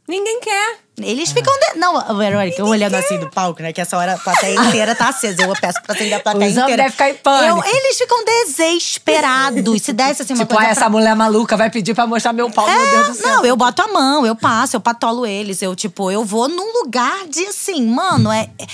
[0.07, 0.77] Ninguém quer.
[1.01, 1.53] Eles ficam.
[1.59, 1.79] De...
[1.79, 3.73] Não, Verônica, eu olhando assim do palco, né?
[3.73, 5.43] Que essa hora a plateia inteira tá acesa.
[5.43, 6.75] Eu peço pra acender a plateia Os inteira.
[6.77, 7.67] devem ficar em pânico.
[7.67, 9.81] Eu- eles ficam desesperados.
[9.81, 10.71] Se desse assim uma Tipo, coisa.
[10.71, 13.27] ah, pra- essa mulher maluca vai pedir pra mostrar meu pau, meu Deus do céu.
[13.37, 15.61] Não, eu boto a mão, eu passo, eu patolo eles.
[15.61, 18.49] Eu, tipo, eu vou num lugar de assim, mano, é.
[18.59, 18.67] é-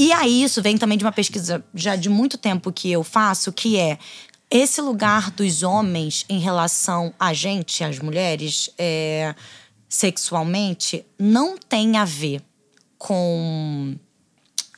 [0.00, 3.52] E aí, isso vem também de uma pesquisa já de muito tempo que eu faço,
[3.52, 3.98] que é
[4.50, 9.34] esse lugar dos homens em relação a gente, as mulheres, é,
[9.88, 12.42] sexualmente, não tem a ver
[12.98, 13.96] com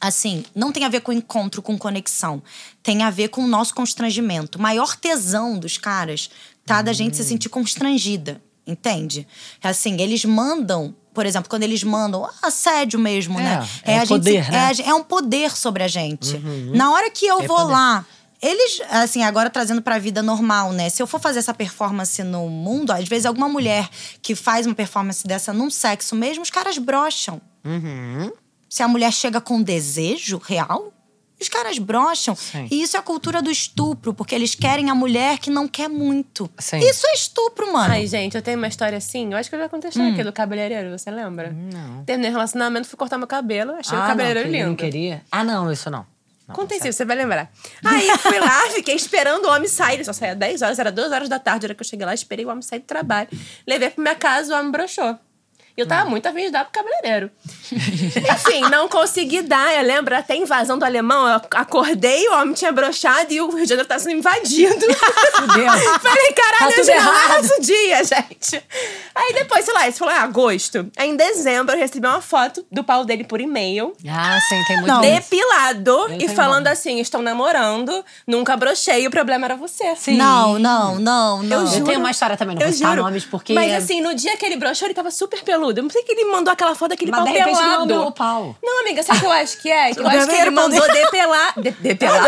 [0.01, 2.43] assim, não tem a ver com encontro, com conexão.
[2.83, 4.57] Tem a ver com o nosso constrangimento.
[4.59, 6.31] O maior tesão dos caras
[6.65, 9.27] tá da gente se sentir constrangida, entende?
[9.63, 13.69] Assim, eles mandam, por exemplo, quando eles mandam assédio mesmo, É, né?
[13.85, 14.73] é a um gente poder, se- né?
[14.87, 16.39] é, é um poder sobre a gente.
[16.75, 17.73] Na hora que eu É vou poder.
[17.73, 18.07] lá
[18.43, 20.89] eles, assim, agora trazendo pra vida normal, né?
[20.89, 23.89] Se eu for fazer essa performance no mundo, às vezes alguma mulher
[24.23, 27.41] que faz uma performance dessa num sexo mesmo, os caras brocham.
[27.65, 28.33] Uhum.
[28.69, 30.93] Se a mulher chega com desejo real,
[31.41, 32.35] os caras brocham.
[32.37, 32.69] Sim.
[32.71, 35.89] E isso é a cultura do estupro, porque eles querem a mulher que não quer
[35.89, 36.51] muito.
[36.59, 36.79] Sim.
[36.79, 37.93] Isso é estupro, mano.
[37.93, 39.33] Ai, gente, eu tenho uma história assim.
[39.33, 41.51] Eu acho que eu já contei a história aqui do cabeleireiro, você lembra?
[41.51, 42.05] Não.
[42.05, 44.69] Terminei relacionamento, fui cortar meu cabelo, achei o Ah, cabeleireiro não, lindo.
[44.69, 45.23] não queria?
[45.33, 46.07] Ah, não, isso não.
[46.51, 46.83] Não, certo.
[46.83, 47.51] sim, você vai lembrar.
[47.85, 49.95] Aí fui lá, fiquei esperando o homem sair.
[49.95, 51.65] Ele só saía 10 horas, era 2 horas da tarde.
[51.65, 53.29] A hora que eu cheguei lá, esperei o homem sair do trabalho.
[53.67, 55.19] Levei pra minha casa, o homem broxou.
[55.77, 57.31] E eu tava muito afim de dar pro cabeleireiro.
[57.73, 59.75] Enfim, não consegui dar.
[59.77, 61.29] Eu lembro até a invasão do alemão.
[61.29, 64.75] Eu acordei, o homem tinha broxado e o Rio de Janeiro tava sendo invadido.
[65.37, 65.67] Fudeu.
[66.01, 67.43] Falei, Tá caralho, tudo hoje não é errado.
[67.43, 68.65] nosso dia, gente.
[69.15, 70.91] Aí depois, sei lá, isso falou, ah, agosto.
[70.97, 73.95] Aí em dezembro eu recebi uma foto do pau dele por e-mail.
[74.09, 75.01] Ah, sim, tem muito Não.
[75.01, 76.71] Depilado e falando nome.
[76.71, 79.95] assim: estão namorando, nunca brochei, o problema era você.
[79.97, 80.17] Sim.
[80.17, 81.61] Não, não, não, não.
[81.61, 81.85] Eu juro.
[81.85, 83.53] tenho uma história também, não vou Eu citar nomes, porque...
[83.53, 85.60] Mas assim, no dia que ele broxou, ele tava super peludo.
[85.69, 87.59] Eu não sei que ele mandou aquela foto daquele Mas pau de repente
[87.93, 88.57] é o pau.
[88.63, 89.93] Não, amiga, sabe o que eu acho que é?
[89.93, 91.53] Que eu acho que ele mandou depilar.
[91.61, 92.23] De, depilar.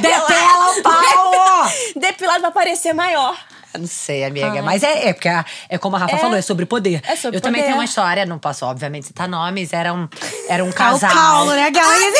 [0.00, 1.70] Depela o pau!
[1.96, 3.36] Depilado pra parecer maior.
[3.74, 4.62] Eu Não sei, amiga.
[4.62, 6.18] Mas é, é porque a- é como a Rafa É.
[6.18, 7.02] falou, é sobre poder.
[7.06, 7.66] É sobre Eu também poder.
[7.66, 9.72] tenho uma história, não posso, obviamente, citar nomes.
[9.74, 10.08] Era um,
[10.48, 11.10] era um É o casal.
[11.14, 12.12] Paulo, né, galera?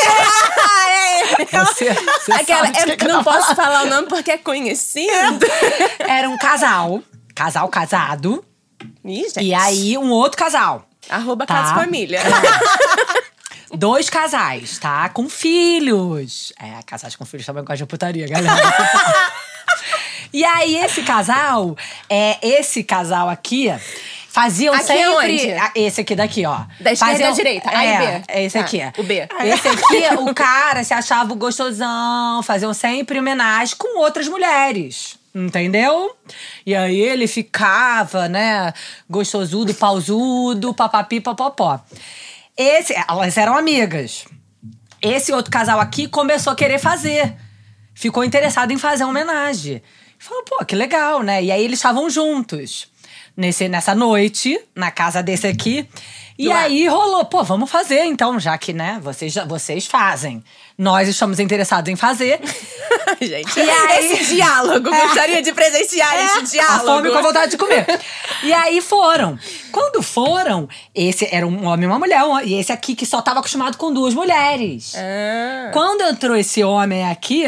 [1.51, 5.45] Você, você Aquela, é, que não posso falar o nome porque é conhecido.
[5.99, 7.01] Era um casal.
[7.35, 8.43] Casal casado.
[9.05, 9.41] Ih, gente.
[9.41, 10.85] E aí, um outro casal.
[11.09, 11.55] Arroba Tá.
[11.55, 12.21] Casa Família.
[13.73, 15.07] Dois casais, tá?
[15.09, 16.51] Com filhos.
[16.59, 18.55] É, casais com filhos também gosta de putaria, galera.
[20.33, 21.77] e aí, esse casal,
[22.09, 23.71] é, esse casal aqui,
[24.27, 25.05] faziam Aqui sempre.
[25.33, 25.51] onde?
[25.53, 26.61] Ah, Esse aqui daqui, ó.
[26.79, 28.23] Da esquerda Faziam- à direita, A e é, B.
[28.27, 28.81] É esse Tá, aqui.
[28.97, 29.27] o B.
[29.45, 35.18] Esse aqui, o cara se achava gostosão, faziam sempre homenagem com outras mulheres.
[35.33, 36.15] Entendeu?
[36.65, 38.73] E aí ele ficava, né,
[39.09, 41.79] gostosudo, pausudo, papapi, papopó.
[42.57, 44.25] Esse, elas eram amigas.
[45.01, 47.35] Esse outro casal aqui começou a querer fazer.
[47.93, 49.81] Ficou interessado em fazer uma homenagem.
[50.17, 51.43] Falou, pô, que legal, né?
[51.43, 52.87] E aí eles estavam juntos
[53.37, 55.87] nesse, nessa noite, na casa desse aqui.
[56.37, 60.43] E Do aí rolou, pô, vamos fazer então, já que, né, vocês, já- vocês fazem.
[60.79, 62.39] Nós estamos interessados em fazer.
[63.21, 63.59] gente.
[63.59, 66.85] E aí- Esse diálogo, gostaria de presenciar esse É, A diálogo.
[66.87, 67.85] fome com a vontade de comer.
[68.43, 69.37] e aí foram.
[69.73, 72.21] Quando foram, esse era um homem e uma mulher.
[72.45, 74.93] E esse aqui que só tava acostumado com duas mulheres.
[74.95, 75.69] Ah.
[75.73, 77.43] Quando entrou esse homem aqui,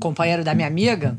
[0.00, 1.16] companheiro da minha amiga,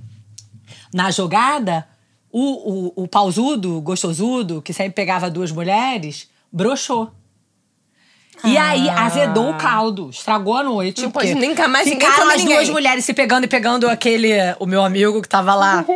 [0.93, 1.87] na jogada,
[2.29, 7.09] o, o, o pausudo, gostosudo, que sempre pegava duas mulheres, broxou.
[8.43, 11.01] E aí azedou o caldo, estragou a noite.
[11.01, 12.55] Não pode nunca mais ninguém Ficaram as ninguém.
[12.57, 15.85] duas mulheres se pegando e pegando aquele, o meu amigo que tava lá.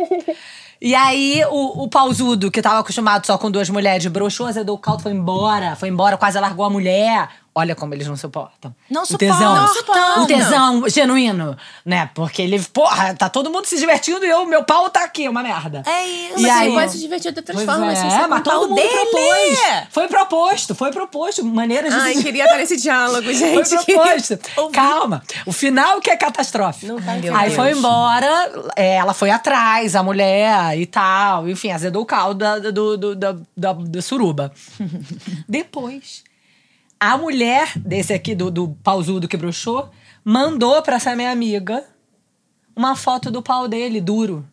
[0.80, 4.78] E aí, o, o pausudo, que tava acostumado só com duas mulheres, broxou, azedou o
[4.78, 5.74] caldo, foi embora.
[5.74, 7.28] Foi embora, quase largou a mulher.
[7.58, 8.72] Olha como eles não suportam.
[8.88, 9.36] Não o suportam.
[9.36, 10.22] tesão, Não suportam.
[10.22, 12.08] O tesão genuíno, né?
[12.14, 15.42] Porque ele, porra, tá todo mundo se divertindo e eu, meu pau tá aqui, uma
[15.42, 15.82] merda.
[15.84, 16.38] É isso.
[16.38, 17.98] E Mas aí- pode se divertir de outras formas.
[17.98, 18.88] é, sem ser com mas o todo mundo dele.
[18.88, 19.58] propôs.
[19.90, 21.44] Foi proposto, foi proposto.
[21.44, 23.84] Maneiras de Ai, queria estar nesse diálogo, foi gente.
[23.86, 24.38] proposto.
[24.56, 24.72] Ouvir.
[24.74, 25.22] Calma.
[25.44, 26.86] O final que é catastrófico.
[26.92, 27.54] Não vai Aí Deus.
[27.54, 31.48] foi embora, é, ela foi atrás, a mulher e tal.
[31.48, 34.52] Enfim, azedou o caldo da, do, do, da, da, da suruba.
[35.48, 36.22] Depois,
[37.00, 39.90] a mulher desse aqui, do, do pausudo que bruxou,
[40.24, 41.84] mandou pra essa minha amiga
[42.74, 44.46] uma foto do pau dele, duro.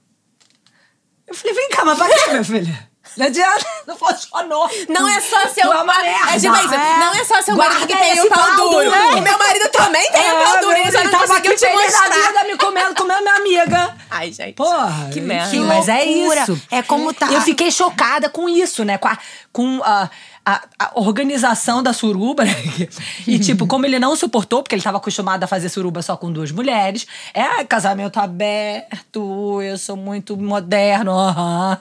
[1.27, 2.89] Eu falei, vem cá, mas pra quê, minha filha?
[3.17, 4.69] Não adianta, não funcionou.
[4.89, 6.11] Não é só seu Tu é uma marido.
[6.11, 6.31] merda.
[6.31, 6.97] É É.
[6.99, 8.89] não é só seu marido Guarda que tem esse o pau pau duro.
[8.89, 10.77] O meu marido também tem o pau duro.
[10.77, 12.09] Ele só não tava conseguiu aqui te da mostrar.
[12.27, 13.97] vida, me comendo, comendo minha amiga.
[14.09, 14.53] Ai, gente.
[14.55, 15.47] Porra, Que merda.
[15.47, 16.61] enfim, mas é isso.
[16.71, 18.97] É como tá- Eu fiquei chocada com isso, né?
[18.97, 19.17] Com a,
[19.53, 20.09] com a,
[20.45, 22.45] a- a organização da suruba.
[22.45, 22.53] né?
[23.27, 26.31] E, tipo, como ele não suportou, porque ele tava acostumado a fazer suruba só com
[26.31, 27.07] duas mulheres.
[27.33, 31.77] É casamento aberto, eu sou muito moderno, aham.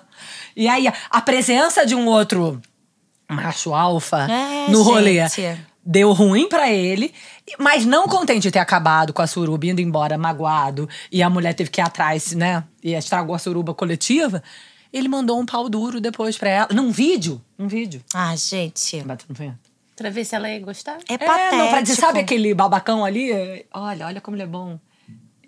[0.57, 2.61] E aí, a- presença de um outro
[3.29, 5.61] macho alfa É, no rolê gente.
[5.85, 7.13] deu ruim pra ele,
[7.59, 11.53] mas não contente de ter acabado com a suruba, indo embora magoado, e a mulher
[11.55, 12.65] teve que ir atrás, né?
[12.83, 14.43] E estragou a suruba coletiva.
[14.95, 16.69] Ele mandou um pau duro depois pra ela.
[16.73, 17.43] Num vídeo.
[17.59, 18.01] Num vídeo.
[18.15, 19.03] Ah, gente.
[19.03, 19.59] Batendo no vento.
[19.97, 20.99] Pra ver se ela ia gostar.
[21.09, 21.57] É É, patético.
[21.57, 23.33] não, pra dizer, sabe aquele babacão ali?
[23.73, 24.79] Olha, olha como ele é bom.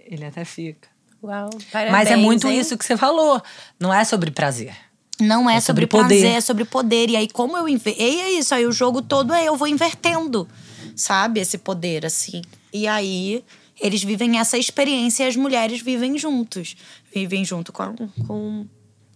[0.05, 0.89] Ele até fica.
[1.23, 2.59] Uau, Mas parabéns, é muito hein?
[2.59, 3.41] isso que você falou.
[3.79, 4.75] Não é sobre prazer.
[5.21, 6.21] Não é, É sobre, sobre poder.
[6.21, 7.09] prazer, é sobre poder.
[7.11, 7.95] E aí, como eu inver...
[7.99, 10.47] E é isso, aí o jogo todo é eu vou invertendo,
[10.95, 11.41] sabe?
[11.41, 12.43] Esse poder, assim.
[12.73, 13.43] E aí,
[13.81, 16.77] eles vivem essa experiência e as mulheres vivem juntos.
[17.15, 17.95] Vivem junto com
[18.27, 18.67] com,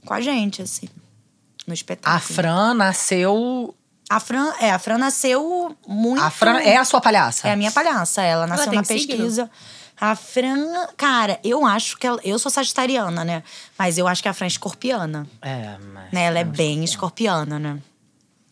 [0.05, 0.89] com a gente, assim.
[1.67, 2.17] No espetáculo.
[2.17, 3.75] A Fran nasceu.
[4.09, 6.23] A Fran, é, a Fran nasceu muito.
[6.23, 7.47] A Fran é a sua palhaça.
[7.47, 8.23] É a minha palhaça.
[8.23, 9.07] Ela nasceu tem na signo?
[9.07, 9.51] pesquisa.
[10.01, 13.43] A Fran, cara, eu acho que ela, eu sou sagitariana, né?
[13.79, 15.27] Mas eu acho que a Fran é escorpiana.
[15.43, 16.13] É, mas.
[16.13, 16.25] Né?
[16.25, 17.79] Ela é bem escorpiana, né?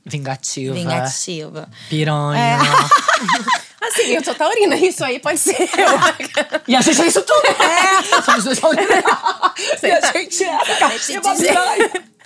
[0.05, 0.75] Vingativa.
[0.75, 1.69] Vingativa.
[1.89, 2.59] Piranha.
[3.89, 5.57] Assim, eu sou taurina, isso aí pode ser.
[6.69, 7.47] E a gente é isso tudo.
[7.47, 8.23] É.
[8.23, 8.91] Somos dois taurinos.
[9.83, 10.59] E a gente é.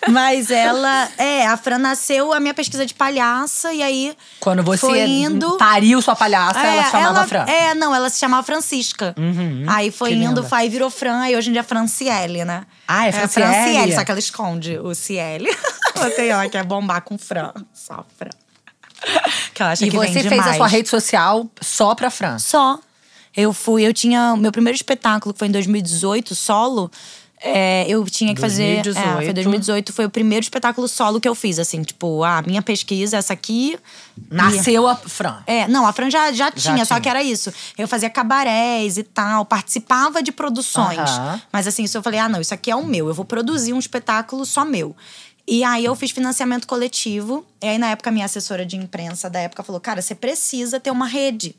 [0.09, 4.81] Mas ela, é, a Fran nasceu a minha pesquisa de palhaça e aí Quando você
[4.81, 7.45] foi indo pariu sua palhaça, ela É, se chamava Fran.
[7.45, 9.15] É, não, ela se chamava Francisca.
[9.69, 10.43] aí foi indo, linda.
[10.43, 12.67] foi, virou Fran, e hoje em dia é Franciele, né?
[12.89, 13.49] Ah, é Franciele?
[13.53, 15.57] Franciele, só que ela esconde o Ciele.
[15.95, 18.42] Botei ela quer bombar com Fran, só Fran.
[19.55, 22.39] Que ela acha E que você fez a sua rede social só pra Fran.
[22.39, 22.79] Só.
[23.37, 24.37] Eu fui, eu tinha.
[24.37, 26.91] Meu primeiro espetáculo, que foi em 2018, solo.
[27.45, 28.79] é, eu tinha que fazer.
[28.79, 29.25] É, 2018.
[29.25, 33.17] foi 2018, foi o primeiro espetáculo solo que eu fiz, assim, tipo, a minha pesquisa,
[33.17, 33.79] essa aqui.
[34.31, 35.43] Nasceu a Fran.
[35.47, 37.01] É, não, a Fran já, já tinha, só tinha.
[37.01, 37.53] que era isso.
[37.77, 40.99] Eu fazia cabarés e tal, participava de produções.
[40.99, 41.41] Aham.
[41.51, 43.73] Mas assim, isso eu falei, ah, não, isso aqui é o meu, eu vou produzir
[43.73, 44.95] um espetáculo só meu.
[45.47, 47.45] E aí eu fiz financiamento coletivo.
[47.61, 50.91] E aí, na época, minha assessora de imprensa da época falou: cara, você precisa ter
[50.91, 51.57] uma rede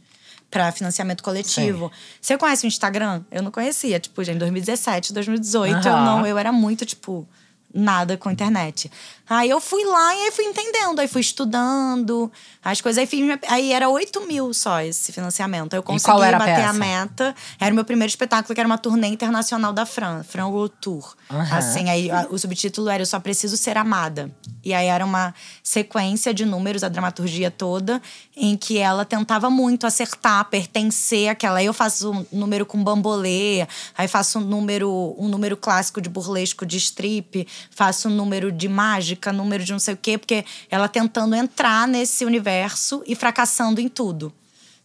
[0.49, 1.91] para financiamento coletivo.
[2.21, 3.23] Você conhece o Instagram?
[3.31, 6.05] Eu não conhecia, tipo, já em 2017, 2018, eu Aham.
[6.05, 7.27] não, eu era muito, tipo,
[7.73, 8.91] nada com internet.
[9.29, 12.31] Aí eu fui lá e aí fui entendendo, aí fui estudando
[12.63, 12.99] as coisas.
[12.99, 15.73] Aí, fiz aí era 8 mil só esse financiamento.
[15.73, 16.73] Aí eu consegui a bater a peça?
[16.73, 17.35] meta.
[17.59, 21.15] Era o meu primeiro espetáculo, que era uma turnê internacional da Fran, Fran World Tour.
[21.31, 21.57] Aham.
[21.57, 24.29] Assim, aí a- o subtítulo era Eu Só Preciso Ser Amada.
[24.63, 28.01] E aí era uma sequência de números, a dramaturgia toda,
[28.35, 31.59] em que ela tentava muito acertar, pertencer àquela.
[31.59, 33.65] Aí eu faço um número com bambolê,
[33.97, 38.67] aí faço um número, um número clássico de burlesco de strip, faço um número de
[38.67, 43.79] mágica, número de não sei o quê, porque ela tentando entrar nesse universo e fracassando
[43.79, 44.33] em tudo.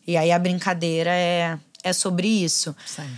[0.07, 2.75] E aí a brincadeira é, é sobre isso.
[2.87, 3.09] Sim.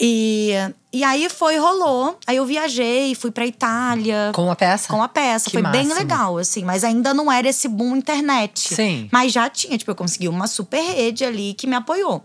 [0.00, 0.50] E,
[0.92, 2.18] e aí foi, rolou.
[2.26, 4.32] Aí eu viajei, fui pra Itália.
[4.34, 4.88] Com a peça?
[4.88, 5.46] Com a peça.
[5.46, 5.94] Que foi bem máximo.
[5.94, 6.64] legal, assim.
[6.64, 8.74] Mas ainda não era esse boom internet.
[8.74, 9.08] Sim.
[9.12, 12.24] Mas já tinha, tipo, eu consegui uma super rede ali que me apoiou.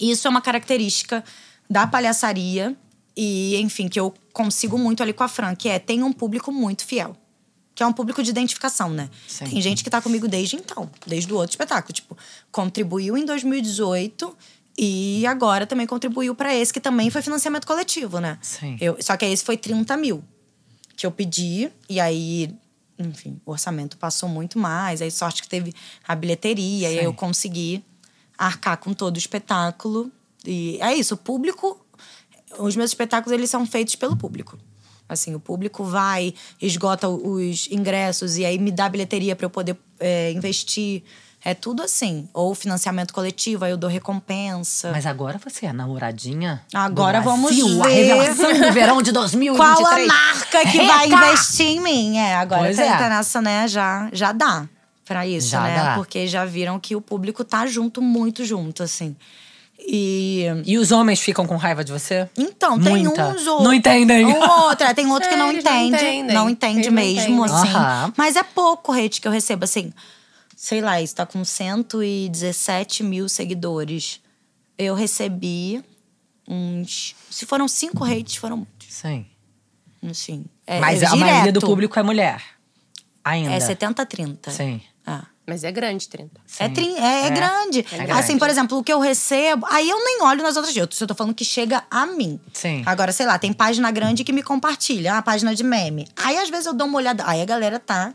[0.00, 1.24] Isso é uma característica
[1.68, 2.76] da palhaçaria.
[3.16, 6.52] E, enfim, que eu consigo muito ali com a Fran, que é tem um público
[6.52, 7.16] muito fiel.
[7.74, 9.08] Que é um público de identificação, né?
[9.26, 9.44] Sim.
[9.44, 11.92] Tem gente que tá comigo desde então, desde o outro espetáculo.
[11.92, 12.16] Tipo,
[12.50, 14.36] contribuiu em 2018
[14.76, 18.38] e agora também contribuiu pra esse, que também foi financiamento coletivo, né?
[18.40, 18.76] Sim.
[18.80, 20.24] Eu, só que esse foi 30 mil
[20.96, 22.54] que eu pedi, e aí,
[22.98, 25.00] enfim, o orçamento passou muito mais.
[25.00, 25.72] Aí, sorte que teve
[26.06, 27.04] a bilheteria, e aí Sim.
[27.04, 27.82] eu consegui
[28.36, 30.12] arcar com todo o espetáculo.
[30.44, 31.80] E é isso, o público.
[32.58, 34.58] Os meus espetáculos, eles são feitos pelo público.
[35.12, 36.32] Assim, o público vai,
[36.62, 41.02] esgota os ingressos e aí me dá bilheteria para eu poder é, investir.
[41.42, 42.28] É tudo assim.
[42.34, 44.90] Ou financiamento coletivo, aí eu dou recompensa.
[44.92, 46.62] Mas agora você é namoradinha?
[46.72, 47.94] Agora vamos Brasil, A ver.
[47.94, 49.56] revelação do verão de 2023.
[49.80, 52.18] Qual a marca que vai investir em mim?
[52.18, 53.08] É, agora Pois tá, é.
[53.08, 54.68] nessa, né, já, já dá
[55.06, 55.74] pra isso, Já né?
[55.74, 55.94] dá.
[55.94, 59.16] Porque já viram que o público tá junto, muito junto, assim.
[59.86, 60.44] E.
[60.66, 62.28] E os homens ficam com raiva de você?
[62.36, 63.28] Então, tem Muita.
[63.28, 64.26] uns ou Não entendem.
[64.26, 65.96] Um outro, é, tem outro que não não entende.
[65.96, 66.34] entendem.
[66.34, 67.60] Não entende Eles não mesmo, entendem.
[67.62, 67.68] assim.
[67.76, 68.12] Aham.
[68.16, 69.92] Mas é pouco o hate que eu recebo, assim.
[70.56, 74.20] Sei lá, isso tá com 117 mil seguidores.
[74.78, 75.82] Eu recebi
[76.48, 77.14] uns.
[77.30, 78.88] Se foram cinco hates, foram muitos.
[78.88, 79.26] Sim.
[80.08, 80.44] Assim.
[80.66, 81.66] É, Mas é a maioria do direto.
[81.66, 82.42] público é mulher.
[83.24, 83.50] Ainda.
[83.52, 84.50] É 70-30.
[84.50, 84.80] Sim.
[85.06, 85.24] Ah.
[85.50, 86.30] Mas é grande, 30.
[86.60, 86.72] É, Sim.
[86.74, 87.82] trin- é, é grande.
[87.82, 88.12] grande.
[88.12, 89.66] Assim, por exemplo, o que eu recebo.
[89.68, 90.76] Aí eu nem olho nas outras.
[90.76, 92.38] Eu tô- eu tô falando que chega a mim.
[92.52, 92.84] Sim.
[92.86, 96.06] Agora, sei lá, tem página grande que me compartilha, uma página de meme.
[96.16, 97.24] Aí às vezes eu dou uma olhada.
[97.26, 98.14] Aí a galera tá.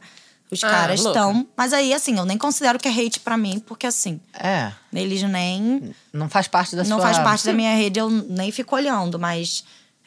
[0.49, 1.45] Os Ah, caras estão.
[1.57, 4.71] Mas aí, assim, eu nem considero que é hate pra mim, porque assim, É.
[4.93, 5.93] eles nem.
[6.13, 7.07] Não faz parte da Não sua...
[7.07, 9.65] faz parte da minha rede, eu nem fico olhando, mas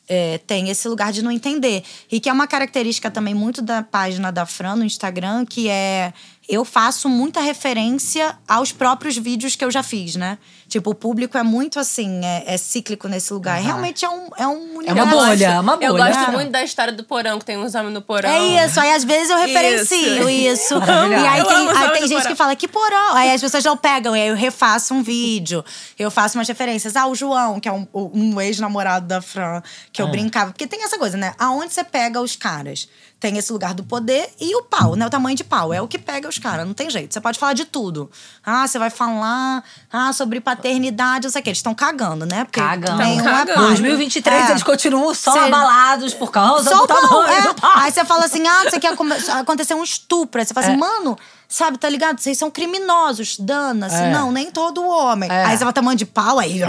[0.08, 1.82] é, tem esse lugar de não entender.
[2.10, 6.14] E que é uma característica também muito da página da Fran no Instagram, que é
[6.48, 10.38] eu faço muita referência aos próprios vídeos que eu já fiz, né?
[10.66, 13.58] Tipo, o público é muito assim, é, é cíclico nesse lugar.
[13.58, 13.66] Aham.
[13.66, 15.10] Realmente é um, é um É uma universo.
[15.16, 15.86] bolha, é uma bolha.
[15.86, 16.30] Eu gosto É.
[16.30, 18.28] muito da história do porão, que tem uns homens no porão.
[18.30, 20.74] É isso, aí às vezes eu referencio isso.
[20.78, 21.30] E Maravilhosa.
[21.30, 22.26] aí Eu tem, aí tem gente Porão.
[22.30, 23.14] que fala, que porão.
[23.14, 25.64] Aí as pessoas não pegam, e aí eu refaço um vídeo.
[25.98, 26.96] Eu faço umas referências.
[26.96, 30.10] Ah, o João, que é um, um ex-namorado da Fran, que eu Ah.
[30.10, 30.50] brincava.
[30.52, 31.34] Porque tem essa coisa, né?
[31.38, 32.88] Aonde você pega os caras?
[33.20, 35.04] Tem esse lugar do poder e o pau, né?
[35.04, 35.74] O tamanho de pau.
[35.74, 37.12] É o que pega os caras, não tem jeito.
[37.12, 38.08] Você pode falar de tudo.
[38.46, 41.50] Ah, você vai falar ah, sobre paternidade, não sei o quê.
[41.50, 42.44] Eles estão cagando, né?
[42.44, 42.96] Porque Cagando.
[42.96, 43.52] cagando.
[43.54, 43.66] pai.
[43.66, 44.50] 2023, É.
[44.52, 47.42] eles continuam só Cê- abalados por causa Só do tamanho é.
[47.42, 47.72] do pau.
[47.74, 48.94] Aí você fala assim, ah, você quer
[49.32, 50.40] acontecer um estupro.
[50.40, 50.78] Aí você fala assim, É.
[50.78, 52.20] mano, sabe, tá ligado?
[52.20, 53.96] Vocês são criminosos, dana-se.
[53.96, 54.10] É.
[54.10, 55.30] Não, nem todo homem.
[55.30, 55.44] É.
[55.46, 56.60] Aí você vai tamanho de pau, aí...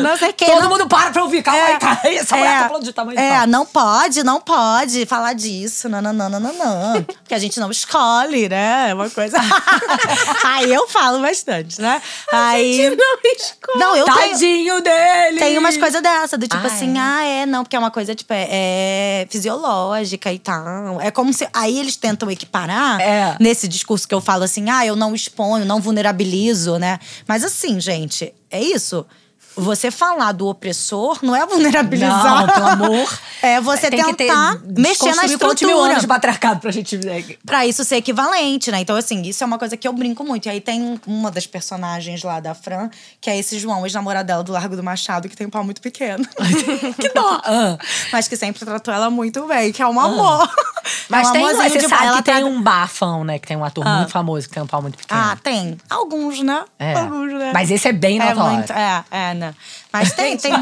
[0.00, 0.44] não sei o que.
[0.44, 0.70] Todo não...
[0.70, 1.42] mundo para pra ouvir.
[1.42, 2.00] Calma aí, cara.
[2.14, 5.88] Essa mulher tá falando de tamanho de é, não pode, não pode falar disso.
[5.88, 7.02] Não, não, não, não, não, não.
[7.02, 8.90] Porque a gente não escolhe, né?
[8.90, 9.38] É uma coisa.
[10.44, 12.02] aí eu falo bastante, né?
[12.30, 12.94] Aí.
[12.94, 13.78] Não escolhe.
[13.78, 14.18] Não, eu tenho.
[14.18, 15.38] Tadinho dele!
[15.38, 17.00] Tem umas coisas dessa, do tipo Ah, assim, é?
[17.00, 21.00] ah, é, não, porque é uma coisa, tipo, é, é fisiológica e tal.
[21.00, 21.48] É como se.
[21.52, 22.30] Aí eles tentam
[22.64, 23.36] equiparar É.
[23.40, 26.98] nesse discurso que eu falo assim, ah, eu não exponho, não vulnerabilizo, né?
[27.26, 29.06] Mas assim, gente, é isso.
[29.60, 32.46] Você falar do opressor não é vulnerabilizar.
[32.46, 33.18] Não, pelo amor.
[33.40, 36.00] É você Tem que ter- tentar mexer na quantos mil anos estrutura.
[36.00, 37.38] de patriarcado pra gente ver.
[37.46, 38.80] Pra isso ser equivalente, né?
[38.80, 40.46] Então, assim, isso é uma coisa que eu brinco muito.
[40.46, 42.90] E aí tem um- uma das personagens lá da Fran,
[43.20, 45.80] que é esse João, ex-namorado dela do Largo do Machado, que tem um pau muito
[45.80, 46.26] pequeno.
[47.00, 47.40] Que dó!
[47.44, 47.78] Ah.
[48.12, 50.50] Mas que sempre tratou ela muito bem, que é um amor.
[51.08, 53.38] Mas é um tem, você de sabe ela que tem trata- um bafão, né?
[53.38, 53.98] Que tem um ator Ah.
[53.98, 55.20] muito famoso que tem um pau muito pequeno.
[55.20, 55.78] Ah, tem.
[55.88, 56.64] Alguns, né?
[56.76, 56.94] É.
[56.94, 57.52] Alguns, né?
[57.54, 58.56] Mas esse é bem é notório.
[58.56, 59.47] muito, é, é, né?
[59.92, 60.52] Mas tem, tem.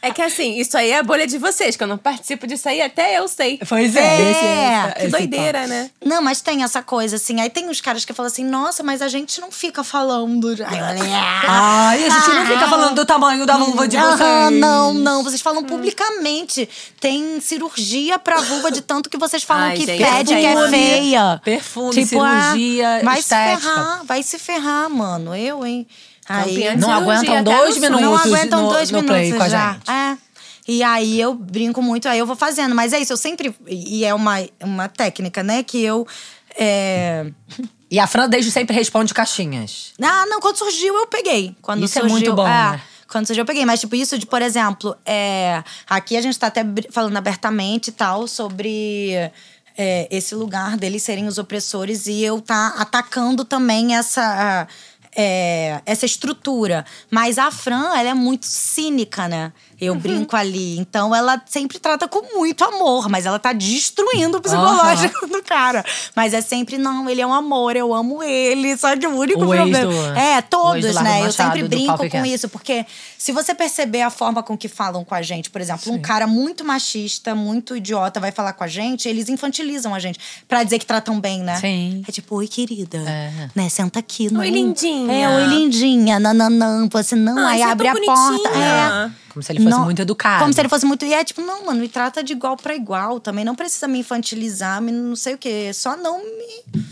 [0.00, 2.68] É que assim, isso aí é a bolha de vocês, que eu não participo disso
[2.68, 3.58] aí, até eu sei.
[3.68, 4.02] Pois é.
[4.02, 5.90] É, esse, esse, Que esse doideira, né?
[6.04, 7.40] Não, mas tem essa coisa, assim.
[7.40, 10.48] Aí tem os caras que falam assim, nossa, mas a gente não fica falando.
[10.66, 14.20] Ah, Ai, a gente não fica falando do tamanho da vulva de vocês.
[14.20, 15.22] Aham, não, não.
[15.22, 16.68] Vocês falam publicamente.
[17.00, 20.54] Tem cirurgia pra vulva de tanto que vocês falam Ai, que gente, fede, que é
[20.54, 20.70] perfume.
[20.70, 21.40] feia.
[21.44, 23.60] Perfume, ah, cirurgia, vai estética.
[23.60, 25.34] se ferrar, vai se ferrar, mano.
[25.36, 25.86] Eu, hein?
[26.28, 28.00] De Não cirurgia, aguentam dois minutos.
[28.04, 29.72] não aguentam no- dois no minutos play com a já.
[29.74, 29.90] gente.
[29.90, 30.18] É.
[30.68, 32.74] E aí eu brinco muito, aí eu vou fazendo.
[32.74, 33.54] Mas é isso, eu sempre.
[33.66, 35.62] E é uma, uma técnica, né?
[35.64, 36.06] Que eu.
[36.56, 37.26] é,
[37.90, 39.92] E a Fran desde sempre responde caixinhas.
[40.00, 41.56] Ah, não, quando surgiu eu peguei.
[41.60, 42.80] Quando Isso é surgiu, muito bom, né?
[43.08, 43.66] Quando surgiu eu peguei.
[43.66, 47.92] Mas, tipo, isso de, por exemplo, é, aqui a gente tá até falando abertamente e
[47.92, 49.12] tal sobre
[49.76, 54.66] é, esse lugar deles serem os opressores e eu tá atacando também essa.
[55.16, 56.84] É, essa estrutura.
[57.10, 59.52] Mas a Fran, ela é muito cínica, né?
[59.84, 60.78] Eu brinco ali.
[60.78, 65.84] Então, ela sempre trata com muito amor, mas ela tá destruindo o psicológico do cara.
[66.14, 68.76] Mas é sempre, não, ele é um amor, eu amo ele.
[68.76, 69.80] Só que o único O problema.
[69.80, 71.26] do- é, o ex todos, né?
[71.26, 72.86] Eu sempre brinco com isso, porque
[73.18, 76.26] se você perceber a forma com que falam com a gente, por exemplo, um cara
[76.26, 80.78] muito machista, muito idiota vai falar com a gente, eles infantilizam a gente pra dizer
[80.78, 81.56] que tratam bem, né?
[81.56, 82.04] Sim.
[82.06, 82.98] É tipo, oi, querida.
[82.98, 83.50] É.
[83.54, 83.68] Né?
[83.68, 84.32] Senta aqui.
[84.32, 84.42] Não.
[84.44, 85.12] lindinha.
[85.12, 86.18] É, oi, lindinha.
[86.20, 86.88] Nananã.
[86.90, 88.48] Você não, Ah, aí é abre a porta.
[88.50, 89.10] É.
[89.32, 90.40] Como se ele fosse Não- muito educado.
[90.42, 91.04] Como se ele fosse muito.
[91.04, 93.44] E é tipo, não, mano, me trata de igual pra igual também.
[93.44, 95.70] Não precisa me infantilizar, me não sei o quê.
[95.72, 96.82] Só não me.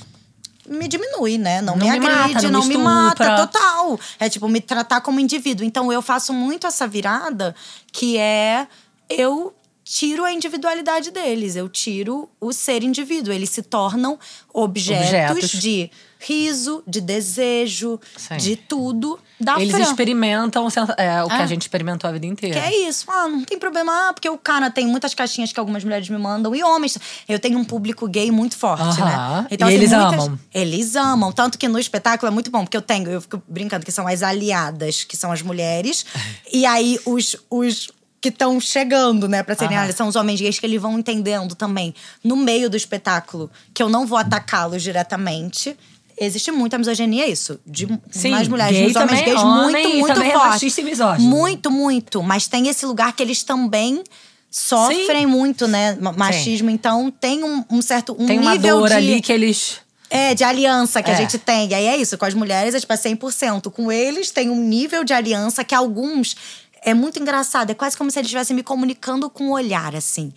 [0.68, 1.60] Me diminui, né?
[1.60, 3.98] Não, Não me me mata, agride, não não, me me mata, total.
[4.20, 5.64] É tipo, me tratar como indivíduo.
[5.66, 7.54] Então eu faço muito essa virada
[7.92, 8.68] que é
[9.08, 9.52] eu
[9.84, 13.32] tiro a individualidade deles, eu tiro o ser indivíduo.
[13.34, 14.16] Eles se tornam
[14.54, 15.60] objetos, Objetos.
[15.60, 18.36] de riso, de desejo, Sim.
[18.36, 19.82] de tudo da Eles Fran.
[19.82, 20.68] experimentam
[20.98, 22.60] é, o que a gente experimentou a vida inteira.
[22.60, 25.58] Que é isso, ah, não tem problema, ah, porque o cara tem muitas caixinhas que
[25.58, 26.98] algumas mulheres me mandam, e homens.
[27.26, 29.42] Eu tenho um público gay muito forte, Aham.
[29.42, 29.48] né?
[29.50, 30.38] E eles amam.
[30.52, 31.32] Eles amam.
[31.32, 34.06] Tanto que no espetáculo é muito bom, porque eu tenho, eu fico brincando que são
[34.06, 36.04] as aliadas, que são as mulheres,
[36.52, 37.36] e aí os.
[37.48, 37.90] os
[38.22, 41.54] que estão chegando, né, pra serem aliadas, são os homens gays que eles vão entendendo
[41.54, 45.74] também, no meio do espetáculo, que eu não vou atacá-los diretamente.
[46.22, 47.58] Existe muita misoginia, isso.
[47.66, 50.48] De Sim, mais mulheres, gay nos homens é gays, homem muito, muito também é forte.
[50.50, 51.28] machista e misógino.
[51.30, 52.22] Muito, muito.
[52.22, 54.04] Mas tem esse lugar que eles também
[54.50, 55.96] sofrem muito, né?
[56.00, 56.68] ma- Machismo.
[56.70, 59.76] Então tem um, um certo um Tem uma nível dor de, ali que eles.
[60.10, 61.16] é, de aliança que a É.
[61.16, 61.68] gente tem.
[61.70, 63.70] E aí é isso, com as mulheres é tipo é 100%.
[63.70, 66.36] Com eles tem um nível de aliança que alguns
[66.82, 67.70] é muito engraçado.
[67.70, 70.32] É quase como se eles estivessem me comunicando com o olhar, assim.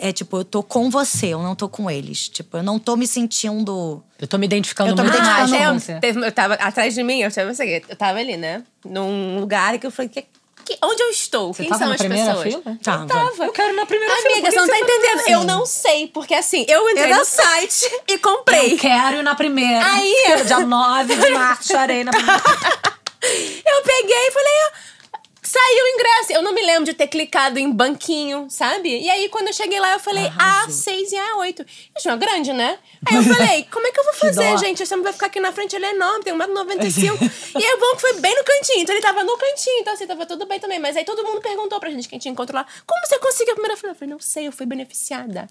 [0.00, 2.28] É tipo, eu tô com você, eu não tô com eles.
[2.28, 4.02] Tipo, eu não tô me sentindo.
[4.18, 6.00] Eu tô me identificando Eu tô me muito mais identificando com eu, você.
[6.00, 7.52] teve- eu tava atrás de mim, eu tava,
[7.88, 8.62] eu tava ali, né?
[8.84, 10.22] Num lugar que eu falei, que,
[10.64, 11.52] que- onde eu estou?
[11.52, 12.54] Você Quem tava são na as primeira pessoas?
[12.64, 12.78] fila?
[12.82, 13.06] Tava.
[13.06, 13.44] Tava.
[13.44, 14.26] Eu quero na primeira fila.
[14.32, 15.20] Amiga, por que você não tá entendendo.
[15.20, 15.32] assim?
[15.32, 18.72] Eu não sei, porque assim, eu entrei Eu no site e comprei.
[18.74, 19.86] Eu quero ir na primeira.
[19.86, 22.42] Aí- Dia 9 de março, chorei na primeira.
[23.66, 24.70] Eu peguei e falei, ó,
[25.58, 26.32] saiu o ingresso.
[26.32, 28.88] Eu não me lembro de ter clicado em banquinho, sabe?
[29.00, 31.60] E aí, quando eu cheguei lá, eu falei A6 e A8.
[31.60, 32.78] Eu achei uma grande, né?
[33.06, 34.82] Aí eu falei, como é que eu vou fazer, gente?
[34.82, 37.30] Esse homem vai ficar aqui na frente, ele é enorme, tem 1,95m.
[37.58, 38.80] e aí o bom que foi bem no cantinho.
[38.82, 40.78] Então ele tava no cantinho, então assim, tava tudo bem também.
[40.78, 43.56] Mas aí todo mundo perguntou pra gente, quem tinha encontro lá, como você conseguiu a
[43.56, 43.92] primeira fila?
[43.92, 45.46] Eu falei, não sei, eu fui beneficiada.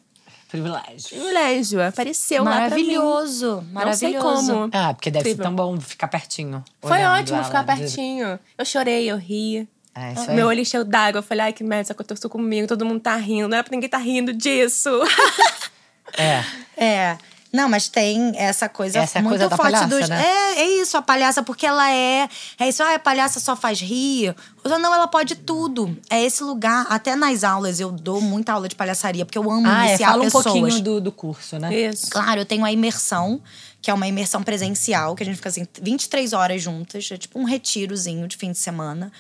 [0.47, 1.10] Privilégio.
[1.10, 2.86] Privilégio, apareceu lá pra mim.
[2.95, 3.68] Maravilhoso.
[3.72, 4.24] Maravilhoso.
[4.24, 4.70] Não sei como.
[4.72, 5.43] Ah, porque deve Incrível.
[5.43, 6.64] ser tão bom ficar pertinho.
[6.82, 8.39] Foi ótimo ficar de- pertinho.
[8.58, 9.68] Eu chorei, eu ri.
[9.96, 10.36] É, isso aí.
[10.36, 11.20] Meu olho encheu d'água.
[11.20, 12.68] Eu falei, ai, que merda, isso aconteceu comigo.
[12.68, 13.48] Todo mundo tá rindo.
[13.48, 14.89] Não era pra ninguém tá rindo disso.
[16.18, 16.43] É.
[16.78, 17.18] É.
[17.52, 20.10] Não, mas tem essa coisa Essa é muito coisa da forte palhaça, dos.
[20.10, 20.22] né?
[20.24, 22.30] É, é isso, a palhaça, porque ela é.
[22.60, 24.36] É isso, ah, a palhaça só faz rir.
[24.64, 25.98] Ou não, ela pode tudo.
[26.10, 26.86] É esse lugar.
[26.89, 29.89] Até nas aulas, eu dou muita aula de palhaçaria, porque eu amo Ah, é.
[29.89, 30.43] iniciar Fala um pessoas.
[30.46, 31.74] pouquinho do, do curso, né?
[31.74, 32.10] Isso.
[32.12, 33.41] Claro, eu tenho a imersão,
[33.82, 37.39] que é uma imersão presencial, que a gente fica assim, 23 horas juntas, é tipo
[37.39, 39.12] um retirozinho de fim de semana.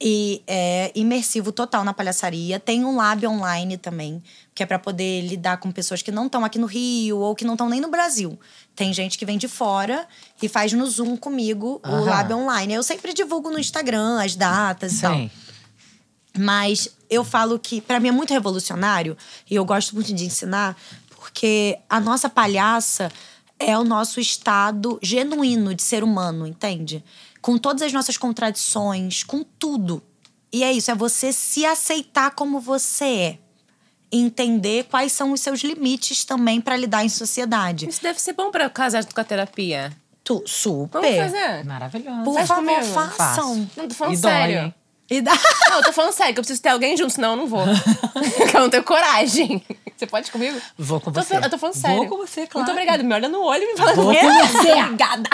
[0.00, 2.58] E é imersivo total na palhaçaria.
[2.58, 4.22] Tem um lab online também,
[4.54, 7.44] que é para poder lidar com pessoas que não estão aqui no Rio ou que
[7.44, 8.38] não estão nem no Brasil.
[8.74, 10.06] Tem gente que vem de fora
[10.42, 12.04] e faz no Zoom comigo o Aham.
[12.04, 12.74] lab online.
[12.74, 15.14] Eu sempre divulgo no Instagram as datas e tal.
[15.14, 15.30] Sim.
[16.36, 19.16] Mas eu falo que, pra mim, é muito revolucionário
[19.48, 20.76] e eu gosto muito de ensinar,
[21.10, 23.10] porque a nossa palhaça
[23.58, 27.04] é o nosso estado genuíno de ser humano, entende?
[27.44, 30.02] Com todas as nossas contradições, com tudo.
[30.50, 33.38] E é isso, é você se aceitar como você é.
[34.10, 37.86] Entender quais são os seus limites também pra lidar em sociedade.
[37.86, 39.92] Isso deve ser bom pra casar com a terapia.
[40.22, 41.02] Tu, super.
[41.02, 41.64] Vamos fazer?
[41.66, 42.22] Maravilhoso.
[42.24, 42.86] Por Faz favor, comigo.
[42.94, 43.10] façam.
[43.10, 43.70] Faço.
[43.76, 44.74] Não, tô falando E sério.
[45.10, 45.32] E dá...
[45.68, 47.62] Não, eu tô falando sério, que eu preciso ter alguém junto, senão eu não vou.
[48.38, 49.62] Porque eu não tenho coragem.
[49.94, 50.58] Você pode ir comigo?
[50.78, 51.34] Vou com Tô você.
[51.34, 51.96] fal- eu tô falando sério.
[51.98, 52.64] Vou com você, claro.
[52.66, 53.02] Muito obrigada.
[53.02, 55.28] Me olha no olho e me fala Vou "É, com você." Obrigada.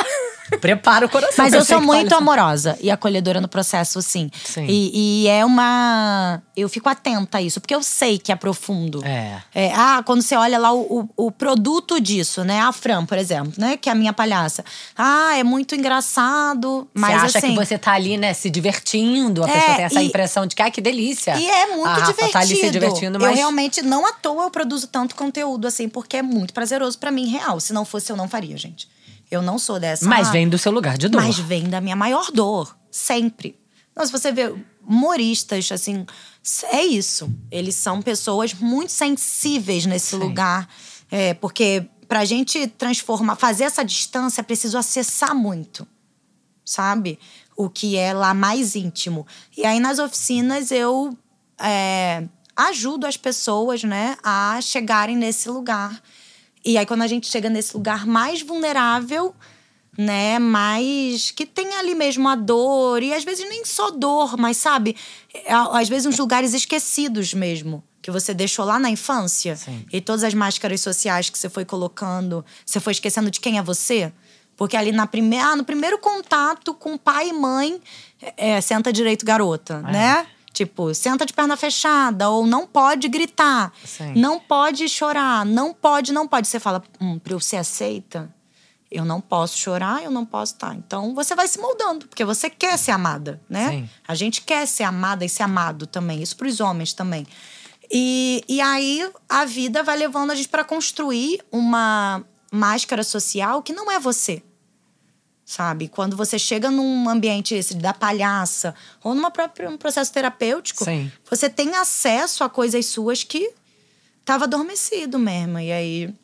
[0.60, 1.44] Prepara o coração.
[1.44, 4.30] Mas eu sou muito amorosa e acolhedora no processo, sim.
[4.44, 4.66] Sim.
[4.68, 6.42] E, e é uma.
[6.56, 9.02] Eu fico atenta a isso, porque eu sei que é profundo.
[9.04, 9.72] É.
[9.74, 12.60] ah, quando você olha lá o, o, o produto disso, né?
[12.60, 13.76] A Fran, por exemplo, né?
[13.76, 14.64] Que é a minha palhaça.
[14.96, 17.48] Ah, é muito engraçado, mas você acha assim.
[17.50, 19.44] que você tá ali, né, se divertindo.
[19.44, 21.36] A É, pessoa tem essa e- impressão de que, ai, que delícia.
[21.38, 22.30] E é muito divertido.
[22.32, 23.36] tá ali se divertindo, Eu mas...
[23.36, 27.26] realmente, não à toa, eu produzo tanto conteúdo assim, porque é muito prazeroso pra mim,
[27.28, 27.60] real.
[27.60, 28.88] Se não fosse, eu não faria, gente.
[29.30, 30.08] Eu não sou dessa.
[30.08, 31.22] Mas ah, vem do seu lugar de dor.
[31.22, 33.58] Mas vem da minha maior dor, sempre.
[33.92, 34.54] Então, se você vê
[34.86, 36.04] humoristas, assim,
[36.64, 37.32] é isso.
[37.50, 40.16] Eles são pessoas muito sensíveis nesse Sim.
[40.16, 40.68] lugar.
[41.10, 45.86] É, porque pra gente transformar, fazer essa distância, é preciso acessar muito,
[46.64, 47.18] sabe?
[47.56, 49.26] O que é lá mais íntimo.
[49.56, 51.16] E aí, nas oficinas, eu
[51.56, 52.24] é,
[52.56, 56.02] ajudo as pessoas, né, a chegarem nesse lugar.
[56.64, 59.34] E aí, quando a gente chega nesse lugar mais vulnerável,
[59.98, 64.56] né, mais que tem ali mesmo a dor, e às vezes nem só dor, mas
[64.56, 64.96] sabe,
[65.34, 67.82] É, às vezes uns lugares esquecidos mesmo.
[68.02, 69.84] Que você deixou lá na infância Sim.
[69.92, 73.62] e todas as máscaras sociais que você foi colocando, você foi esquecendo de quem é
[73.62, 74.10] você.
[74.56, 77.78] Porque ali na primeira, ah, no primeiro contato com pai e mãe,
[78.38, 79.92] é, senta direito, garota, É.
[79.92, 80.26] né?
[80.60, 84.12] Tipo, senta de perna fechada, ou não pode gritar, Sim.
[84.14, 86.46] não pode chorar, não pode, não pode.
[86.46, 88.30] Você fala, hum, pra eu ser aceita,
[88.90, 90.74] eu não posso chorar, eu não posso estar.
[90.74, 93.70] Então você vai se moldando, porque você quer ser amada, né?
[93.70, 93.90] Sim.
[94.06, 97.26] A gente quer ser amada e ser amado também, isso pros homens também.
[97.90, 103.72] E, e aí a vida vai levando a gente para construir uma máscara social que
[103.72, 104.42] não é você.
[105.50, 105.88] Sabe?
[105.88, 108.72] Quando você chega num ambiente esse da palhaça
[109.02, 111.10] ou numa própria um processo terapêutico, Sim.
[111.28, 113.52] você tem acesso a coisas suas que
[114.24, 115.58] tava adormecido mesmo.
[115.58, 116.14] E aí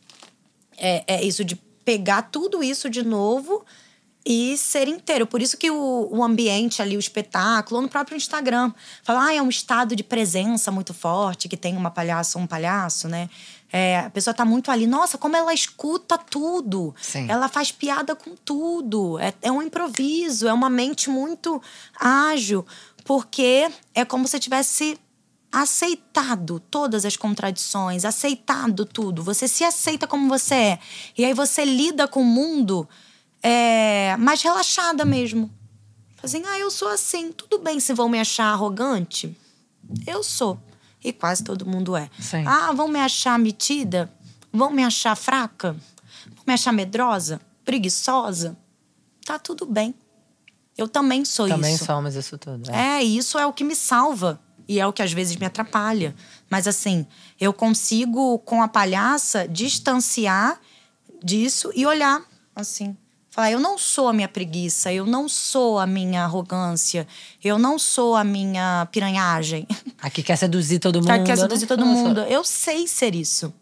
[0.79, 3.65] é, é isso de pegar tudo isso de novo
[4.25, 5.27] e ser inteiro.
[5.27, 8.73] Por isso que o, o ambiente ali, o espetáculo, ou no próprio Instagram,
[9.03, 12.47] fala, ah, é um estado de presença muito forte, que tem uma palhaça ou um
[12.47, 13.29] palhaço, né?
[13.79, 16.95] É, a pessoa tá muito ali, nossa, como ela escuta tudo.
[16.99, 17.31] Sim.
[17.31, 19.19] Ela faz piada com tudo.
[19.19, 21.61] É, é um improviso, é uma mente muito
[22.01, 22.65] ágil,
[23.05, 24.99] porque é como se tivesse
[25.53, 29.23] aceitado todas as contradições, aceitado tudo.
[29.23, 30.79] Você se aceita como você é.
[31.19, 32.89] E aí você lida com o mundo
[33.43, 35.51] é, mais relaxada mesmo.
[36.23, 37.31] Assim, ah, eu sou assim.
[37.31, 39.37] Tudo bem se vão me achar arrogante?
[40.07, 40.59] Eu sou.
[41.07, 42.11] E quase todo mundo é.
[42.19, 42.45] Sim.
[42.45, 44.11] Ah, vão me achar metida?
[44.53, 45.77] Vão me achar fraca?
[46.35, 47.41] Vão me achar medrosa?
[47.65, 48.57] Preguiçosa?
[49.25, 49.95] Tá tudo bem.
[50.77, 51.85] Eu também sou Também isso.
[51.85, 52.69] somos isso tudo.
[52.73, 52.99] É.
[52.99, 54.41] É, isso é o que me salva.
[54.69, 56.13] E é o que às vezes me atrapalha.
[56.51, 57.07] Mas assim,
[57.41, 60.61] eu consigo, com a palhaça, distanciar
[61.23, 62.21] disso e olhar
[62.55, 62.97] assim.
[63.37, 67.07] Falar, eu não sou a minha preguiça, eu não sou a minha arrogância,
[67.45, 69.69] eu não sou a minha piranhagem.
[70.01, 71.09] Aqui quer seduzir todo mundo.
[71.09, 72.21] Tá, quer eu não seduzir todo mundo.
[72.23, 73.53] Eu sei ser isso.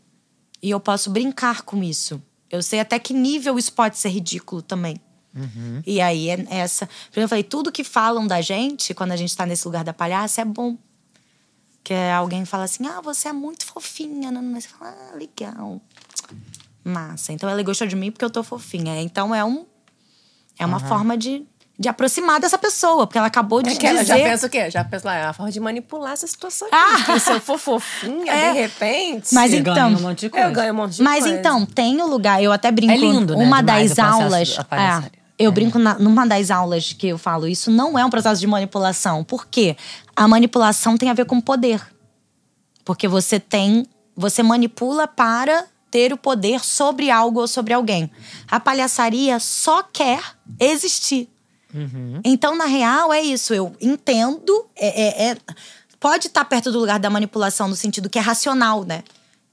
[0.62, 2.22] E eu posso brincar com isso.
[2.48, 4.96] Eu sei até que nível isso pode ser ridículo também.
[5.34, 5.82] Uhum.
[5.84, 6.86] E aí, é essa.
[6.86, 9.82] Por exemplo, eu falei, tudo que falam da gente, quando a gente tá nesse lugar
[9.82, 10.78] da palhaça, é bom.
[11.82, 14.30] Que é alguém fala assim, ah, você é muito fofinha.
[14.30, 14.60] Né?
[14.60, 15.80] Você fala, ah, legal.
[16.84, 17.32] Massa.
[17.32, 19.00] Então ela gostou de mim porque eu tô fofinha.
[19.00, 19.64] Então é um.
[20.58, 21.44] É uma forma de,
[21.76, 24.18] de aproximar dessa pessoa, porque ela acabou de É que ela dizer.
[24.18, 24.70] já pensa o quê?
[24.70, 26.68] Já pensa lá, é uma forma de manipular essa situação.
[26.70, 26.94] Ah!
[27.04, 28.52] Porque se eu for fofinha, É.
[28.52, 29.34] de repente.
[29.34, 30.46] Mas Você então- ganha um monte de coisa.
[30.46, 31.38] eu ganho um monte de Mas coisa.
[31.38, 32.92] então, tem o lugar, eu até brinco.
[32.92, 34.56] É lindo, né, Uma demais das aulas.
[34.70, 38.40] É, eu brinco na- numa das aulas que eu falo, isso não é um processo
[38.40, 39.24] de manipulação.
[39.24, 39.76] Por quê?
[40.14, 41.80] A manipulação tem a ver com poder.
[42.84, 43.86] Porque você tem.
[44.16, 45.64] Você manipula para
[45.94, 48.10] ter o poder sobre algo ou sobre alguém.
[48.50, 50.20] A palhaçaria só quer
[50.58, 51.28] existir.
[52.24, 53.54] Então, na real, é isso.
[53.54, 54.66] Eu entendo.
[54.74, 55.36] é- é- é-
[56.00, 59.04] pode estar perto do lugar da manipulação, no sentido que é racional, né?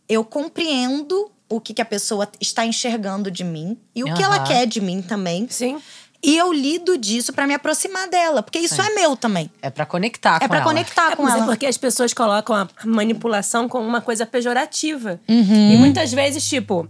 [0.10, 4.40] Eu compreendo o que, que a pessoa está enxergando de mim e o que ela
[4.40, 5.48] quer de mim também.
[5.48, 5.80] Sim.
[6.24, 9.50] E eu lido disso pra me aproximar dela, porque isso é meu também.
[9.62, 10.66] É pra conectar com É pra ela.
[10.66, 11.46] conectar com Mas é ela.
[11.48, 15.20] porque as pessoas colocam a manipulação como uma coisa pejorativa.
[15.28, 15.72] Uhum.
[15.74, 16.88] E muitas vezes, tipo,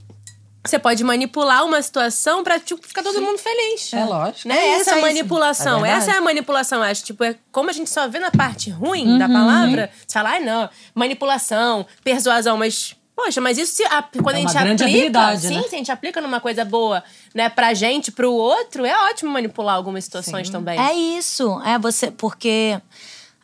[0.65, 3.93] você pode manipular uma situação pra tipo, ficar todo mundo feliz.
[3.93, 4.49] É lógico.
[4.49, 4.55] Né?
[4.57, 5.86] É Essa é a é manipulação.
[5.86, 5.89] É.
[5.91, 7.03] Essa é a manipulação, eu acho.
[7.03, 9.17] Tipo, é como a gente só vê na parte ruim Uhum.
[9.17, 9.89] da palavra.
[10.05, 12.95] Você fala, ah, não, manipulação, persuasão, mas.
[13.24, 15.38] Poxa, mas isso se, a- quando É a gente aplica.
[15.38, 15.61] sim, né?
[15.63, 17.03] se a gente aplica numa coisa boa,
[17.36, 20.80] né, pra gente, pro outro, é ótimo manipular algumas situações também.
[20.80, 22.80] É isso, é você, porque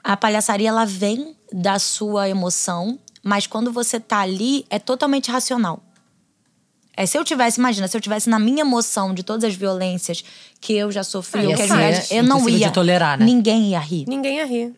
[0.04, 5.82] a palhaçaria ela vem da sua emoção, mas quando você tá ali é totalmente racional.
[6.96, 10.24] É, se eu tivesse, imagina, se eu tivesse na minha emoção de todas as violências
[10.60, 13.26] que eu já sofri, Ah, ia que mulheres, eu não ia de tolerar, né?
[13.26, 14.06] Ninguém ia rir.
[14.08, 14.74] Ninguém ia rir.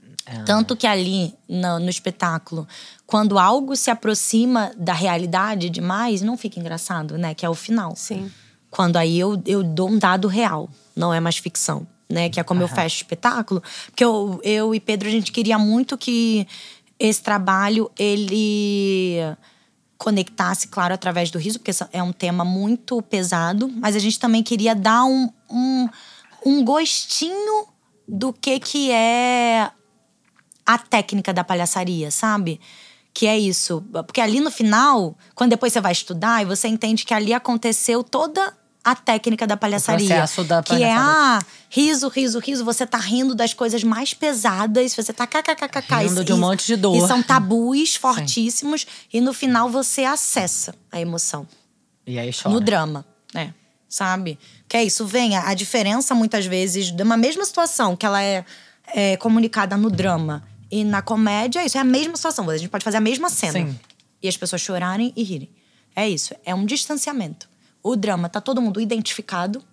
[0.46, 2.68] Tanto que ali no, no espetáculo,
[3.06, 7.34] quando algo se aproxima da realidade demais, não fica engraçado, né?
[7.34, 7.96] Que é o final.
[7.96, 8.32] Sim.
[8.70, 12.30] Quando aí eu, eu dou um dado real, não é mais ficção, né?
[12.30, 13.64] Que é como eu fecho o espetáculo.
[13.88, 16.48] Porque eu, eu e Pedro, a gente queria muito que
[17.00, 19.18] esse trabalho, ele
[19.98, 23.68] conectasse, claro, através do riso, porque é um tema muito pesado.
[23.68, 25.90] Mas a gente também queria dar um, um,
[26.46, 27.68] um gostinho
[28.08, 29.72] do que que é
[30.74, 32.60] a técnica da palhaçaria, sabe?
[33.14, 33.84] Que é isso.
[34.06, 38.04] Porque ali no final, quando depois você vai estudar, e você entende que ali aconteceu
[38.04, 38.54] toda
[38.84, 40.08] a técnica da palhaçaria.
[40.08, 41.00] processo da Que é, palhaçaria.
[41.02, 41.40] ah,
[41.70, 42.64] riso, riso, riso.
[42.64, 44.94] Você tá rindo das coisas mais pesadas.
[44.96, 45.96] Você tá kkkk.
[46.06, 46.96] Rindo e- de um monte de dor.
[46.96, 48.86] E são tabus fortíssimos.
[49.12, 51.48] E no final você acessa a emoção
[52.08, 52.54] E aí chora.
[52.54, 53.54] no drama, né?
[53.88, 54.38] Sabe?
[54.68, 58.22] Que é isso, vem a, a diferença muitas vezes de uma mesma situação que ela
[58.22, 58.46] é,
[58.94, 62.50] é comunicada no drama e na comédia, isso é a mesma situação.
[62.50, 63.80] A gente pode fazer a mesma cena Sim.
[64.22, 65.50] e as pessoas chorarem e rirem.
[65.96, 67.50] É isso, é um distanciamento.
[67.82, 69.64] O drama tá todo mundo identificado.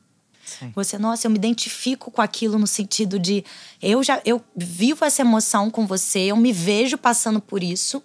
[0.45, 0.73] Sim.
[0.75, 3.45] Você, nossa, eu me identifico com aquilo no sentido de
[3.83, 8.03] eu já eu vivo essa emoção com você, eu me vejo passando por isso.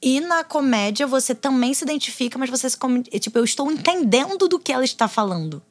[0.00, 4.46] E na comédia você também se identifica, mas você se come- tipo, eu estou entendendo
[4.46, 5.62] do que ela está falando.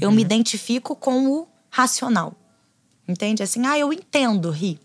[0.00, 2.34] Eu me identifico com o racional.
[3.06, 3.42] Entende?
[3.42, 4.80] Assim, ah, eu entendo rir.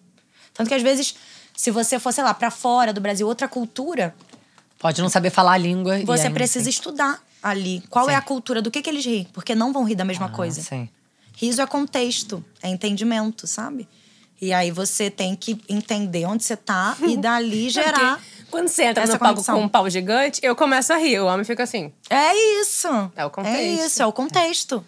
[0.54, 1.16] Tanto que às vezes
[1.54, 4.16] Se você for, sei lá, pra fora do Brasil, outra cultura,
[4.80, 6.00] Pode não saber falar a língua.
[6.06, 7.84] você precisa assim- estudar ali.
[7.90, 8.18] Qual é Sim.
[8.18, 9.28] a cultura, do que, que eles riem?
[9.34, 10.62] Porque não vão rir da mesma Ah, coisa.
[10.62, 10.90] Sim.
[11.36, 13.88] Riso é contexto, é entendimento, sabe?
[14.42, 18.20] E aí você tem que entender onde você tá e dali gerar.
[18.50, 21.20] Quando você entra no palco com um pau gigante, eu começo a rir.
[21.20, 21.92] O homem fica assim.
[22.10, 22.88] É isso.
[23.16, 23.58] É o contexto.
[23.60, 24.86] É isso, é o contexto.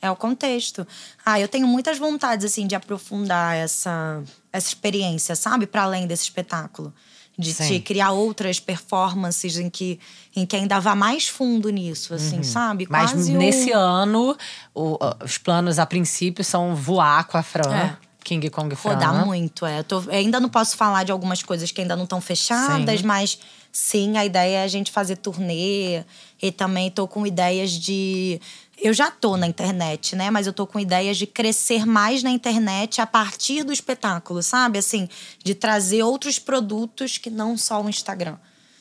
[0.00, 0.86] É o contexto.
[1.26, 4.22] Ah, eu tenho muitas vontades, assim, de aprofundar essa,
[4.52, 5.66] essa experiência, sabe?
[5.66, 6.92] Para além desse espetáculo.
[7.38, 7.66] De, Sim.
[7.68, 9.98] de criar outras performances em que,
[10.36, 12.84] em que ainda vá mais fundo nisso, assim, sabe?
[12.84, 12.90] Uhum.
[12.92, 13.78] Mas Quase nesse um...
[13.78, 14.36] ano,
[14.74, 17.74] o- os planos a princípio são voar com a Fran.
[17.74, 17.96] É.
[18.22, 18.92] King Kong Fran.
[18.94, 19.78] Rodar muito, é.
[19.80, 23.00] Eu tô- eu ainda não posso falar de algumas coisas que ainda não estão fechadas,
[23.00, 23.06] Sim.
[23.06, 23.38] mas
[23.72, 26.04] sim, a ideia é a gente fazer turnê.
[26.42, 28.40] E também tô com ideias de.
[28.82, 30.30] Eu já tô na internet, né?
[30.30, 34.78] Mas eu tô com ideias de crescer mais na internet a partir do espetáculo, sabe?
[34.78, 35.06] Assim,
[35.44, 38.36] de trazer outros produtos que não só o Instagram.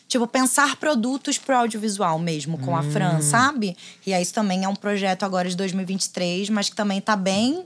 [0.08, 3.78] Tipo, pensar produtos pro audiovisual mesmo, com a Fran, sabe?
[4.08, 7.64] E aí, isso também é um projeto agora de 2023, mas que também tá bem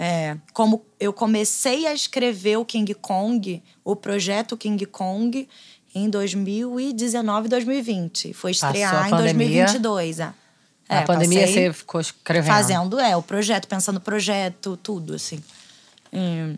[0.00, 5.48] é, como eu comecei a escrever o King Kong, o projeto King Kong,
[5.92, 8.32] em 2019 2020.
[8.32, 9.64] Foi estrear a em pandemia.
[9.64, 10.20] 2022.
[10.20, 10.24] É.
[10.24, 10.34] Na
[10.88, 12.52] É, pandemia você ficou escrevendo.
[12.54, 15.42] Fazendo, é, o projeto, pensando no projeto, tudo, assim.
[16.12, 16.56] Hum.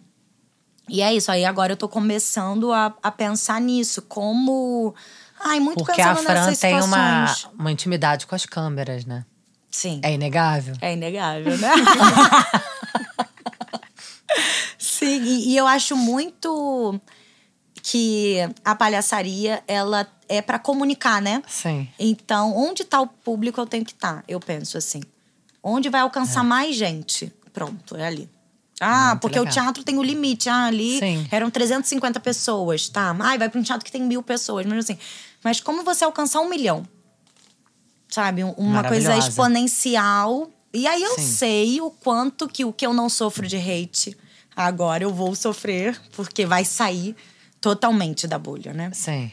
[0.87, 4.95] E é isso, aí agora eu tô começando a, a pensar nisso, como...
[5.43, 9.25] Ai, muito Porque a Fran tem uma, uma intimidade com as câmeras, né?
[9.71, 10.01] Sim.
[10.03, 10.75] É inegável.
[10.81, 11.71] É inegável, né?
[15.01, 17.01] Sim, e, e eu acho muito
[17.83, 21.43] que a palhaçaria, ela é pra comunicar, né?
[21.49, 21.89] Sim.
[21.99, 25.01] Então, onde tá o público, eu tenho que estar, eu penso assim.
[25.63, 27.33] Onde vai alcançar mais gente?
[27.53, 28.29] Pronto, é ali.
[28.81, 29.53] Ah, Muito porque o legal.
[29.65, 30.49] teatro tem o limite.
[30.49, 31.27] Ah, ali Sim.
[31.31, 33.15] eram 350 pessoas, tá?
[33.21, 34.97] Ai, vai pra um teatro que tem mil pessoas, mesmo assim.
[35.45, 36.87] Mas como você alcançar um milhão?
[38.09, 38.43] Sabe?
[38.45, 40.51] Um- Uma coisa exponencial.
[40.73, 41.27] E aí eu Sim.
[41.27, 44.17] sei o quanto que o que eu não sofro de hate,
[44.55, 47.15] agora eu vou sofrer, porque vai sair
[47.61, 48.91] totalmente da bolha, né?
[48.93, 49.31] Sim.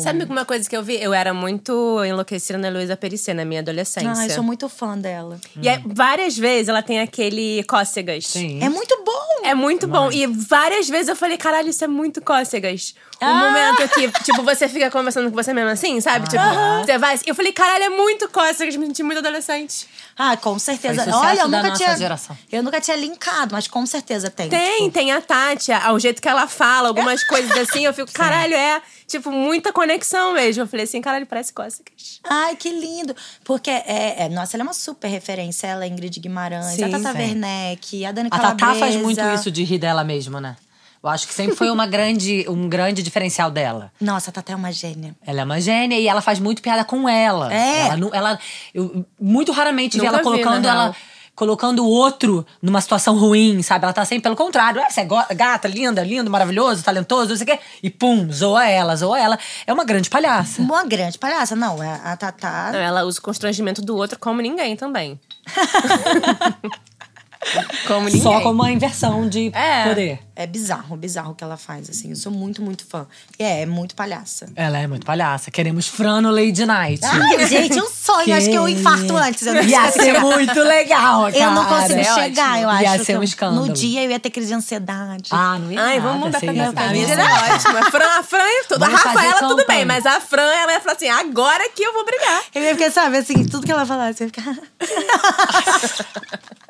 [0.00, 1.00] Sabe uma coisa que eu vi?
[1.00, 4.12] Eu era muito enlouquecida na Heloísa Perissé na minha adolescência.
[4.12, 5.40] Ah, eu sou muito fã dela.
[5.60, 8.26] E aí, várias vezes ela tem aquele cócegas.
[8.26, 8.60] Sim.
[8.60, 9.44] É muito bom!
[9.44, 10.10] É muito bom.
[10.10, 12.94] E várias vezes eu falei, caralho, isso é muito cócegas.
[13.20, 13.34] O Ah!
[13.34, 16.28] momento que, tipo, você fica conversando com você mesmo assim, sabe?
[16.28, 16.42] Tipo,
[16.84, 17.18] você vai.
[17.26, 19.88] Eu falei, caralho, é muito cócegas, me senti muito adolescente.
[20.16, 21.04] Ah, com certeza.
[21.16, 21.96] Olha, eu nunca tinha.
[21.96, 22.38] geração.
[22.50, 24.48] Eu nunca tinha linkado, mas com certeza tem.
[24.48, 24.90] Tem, tipo.
[24.92, 28.54] tem a Tati, a- o jeito que ela fala, algumas coisas assim, eu fico, caralho,
[28.54, 30.62] é, tipo, muita conexão mesmo.
[30.62, 32.20] Eu falei assim, caralho, parece cócegas.
[32.22, 33.16] Ai, que lindo.
[33.44, 35.66] Porque, é, é- nossa, ela é uma super referência.
[35.66, 37.18] Ela, Ingrid Guimarães, Sim, a Tata sim.
[37.18, 38.98] Werneck, a Dani A Tatá faz Calabresa.
[39.00, 40.56] muito isso de rir dela mesma, né?
[41.08, 43.90] Eu acho que sempre foi uma grande, um grande diferencial dela.
[43.98, 45.16] Nossa, a Tata é uma gênia.
[45.26, 47.52] Ela é uma gênia e ela faz muito piada com ela.
[47.52, 47.88] É.
[47.88, 48.38] Ela, ela
[48.74, 50.96] eu muito raramente vi Nunca ela vi, colocando na ela real.
[51.34, 53.84] colocando o outro numa situação ruim, sabe?
[53.84, 54.82] Ela tá sempre pelo contrário.
[54.82, 57.58] Ah, você é gata, linda, lindo, maravilhoso, talentoso, não sei o quê.
[57.82, 59.38] E pum, zoa ela, zoa ela.
[59.66, 60.60] É uma grande palhaça.
[60.60, 61.56] Uma grande palhaça.
[61.56, 62.72] Não, a, a Tata.
[62.72, 65.18] Não, ela usa o constrangimento do outro como ninguém também.
[67.86, 68.20] como ninguém.
[68.22, 69.84] Só como uma inversão de É.
[69.88, 70.20] poder.
[70.36, 72.10] É bizarro, bizarro o que ela faz, assim.
[72.10, 73.06] Eu sou muito, muito fã.
[73.38, 74.46] E é, é muito palhaça.
[74.54, 75.50] Ela é muito palhaça.
[75.50, 77.00] Queremos Fran no Lady Night.
[77.04, 78.36] Ai, gente, um sonho.
[78.36, 79.44] Acho que eu infarto antes.
[79.44, 80.20] Eu Ia ser chegar.
[80.20, 81.36] muito legal, cara.
[81.38, 82.62] Eu não consigo é chegar, ótimo.
[82.62, 82.82] eu acho.
[82.84, 83.66] Ia ser que um escândalo.
[83.66, 85.30] No dia eu ia ter crise de ansiedade.
[85.32, 87.08] Ah, não ia Ai, nada, vamos mudar pra minha família.
[87.16, 87.54] legal.
[87.54, 87.76] ótimo.
[87.78, 88.82] A Fran, a Fran é tudo.
[88.84, 91.82] A Vamos fazer Rafaela, tudo bem, mas a Fran, ela ia falar assim: agora que
[91.82, 92.42] eu vou brigar.
[92.54, 94.56] Eu ia ficar, sabe, assim, tudo que ela falasse, eu ia ficar.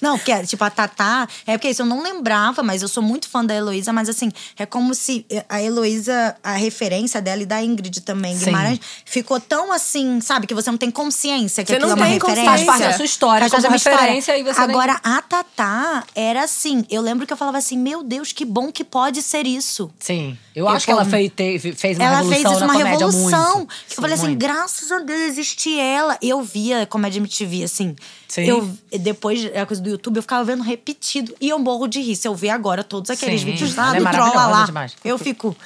[0.00, 1.26] Não, porque, tipo, a Tatá.
[1.46, 4.30] É porque isso eu não lembrava, mas eu sou muito fã da Heloísa, mas assim,
[4.58, 8.46] é como se a Heloísa, a referência dela e da Ingrid também, Sim.
[8.46, 12.00] Guimarães, ficou tão assim, sabe, que você não tem consciência que Você aquilo não é
[12.00, 12.44] uma tem referência.
[12.44, 14.40] Faz parte da sua história Faz parte como da referência história.
[14.40, 16.84] e você nem- Agora, a Tatá era assim.
[16.90, 19.90] Eu lembro que eu falava assim: meu Deus, que bom que pode ser isso.
[19.98, 20.36] Sim.
[20.54, 22.74] Eu, Eu acho que ela fez, teve- fez uma ela revolução fez isso, na uma
[22.74, 23.56] comédia revolução.
[23.58, 23.72] muito.
[23.90, 24.38] Eu falei assim, muito.
[24.38, 26.18] graças a Deus existe ela.
[26.20, 27.94] Eu via comédia MTV, assim.
[28.28, 28.42] Sim.
[28.42, 28.70] Eu,
[29.00, 31.34] depois, a coisa do YouTube, eu ficava vendo repetido.
[31.40, 32.14] E eu morro de rir.
[32.14, 34.66] Se eu ver agora todos aqueles Sim, vídeos lá ela é do Trolla maravilhosa lá,
[34.66, 34.96] demais.
[35.02, 35.56] eu fico...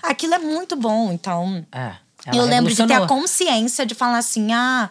[0.00, 1.64] Aquilo é muito bom, então...
[1.70, 1.94] É,
[2.32, 4.88] eu lembro de ter a consciência de falar assim, ah...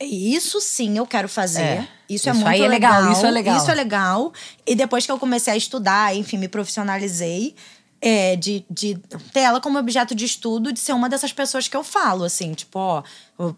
[0.00, 1.62] Isso sim eu quero fazer.
[1.62, 1.88] É.
[2.08, 3.56] Isso é Isso muito aí é legal, isso é legal.
[3.56, 4.32] Isso é legal.
[4.66, 7.54] E depois que eu comecei a estudar, enfim, me profissionalizei,
[8.00, 8.98] é, de, de
[9.32, 12.52] ter ela como objeto de estudo, de ser uma dessas pessoas que eu falo, assim,
[12.52, 13.02] tipo, ó,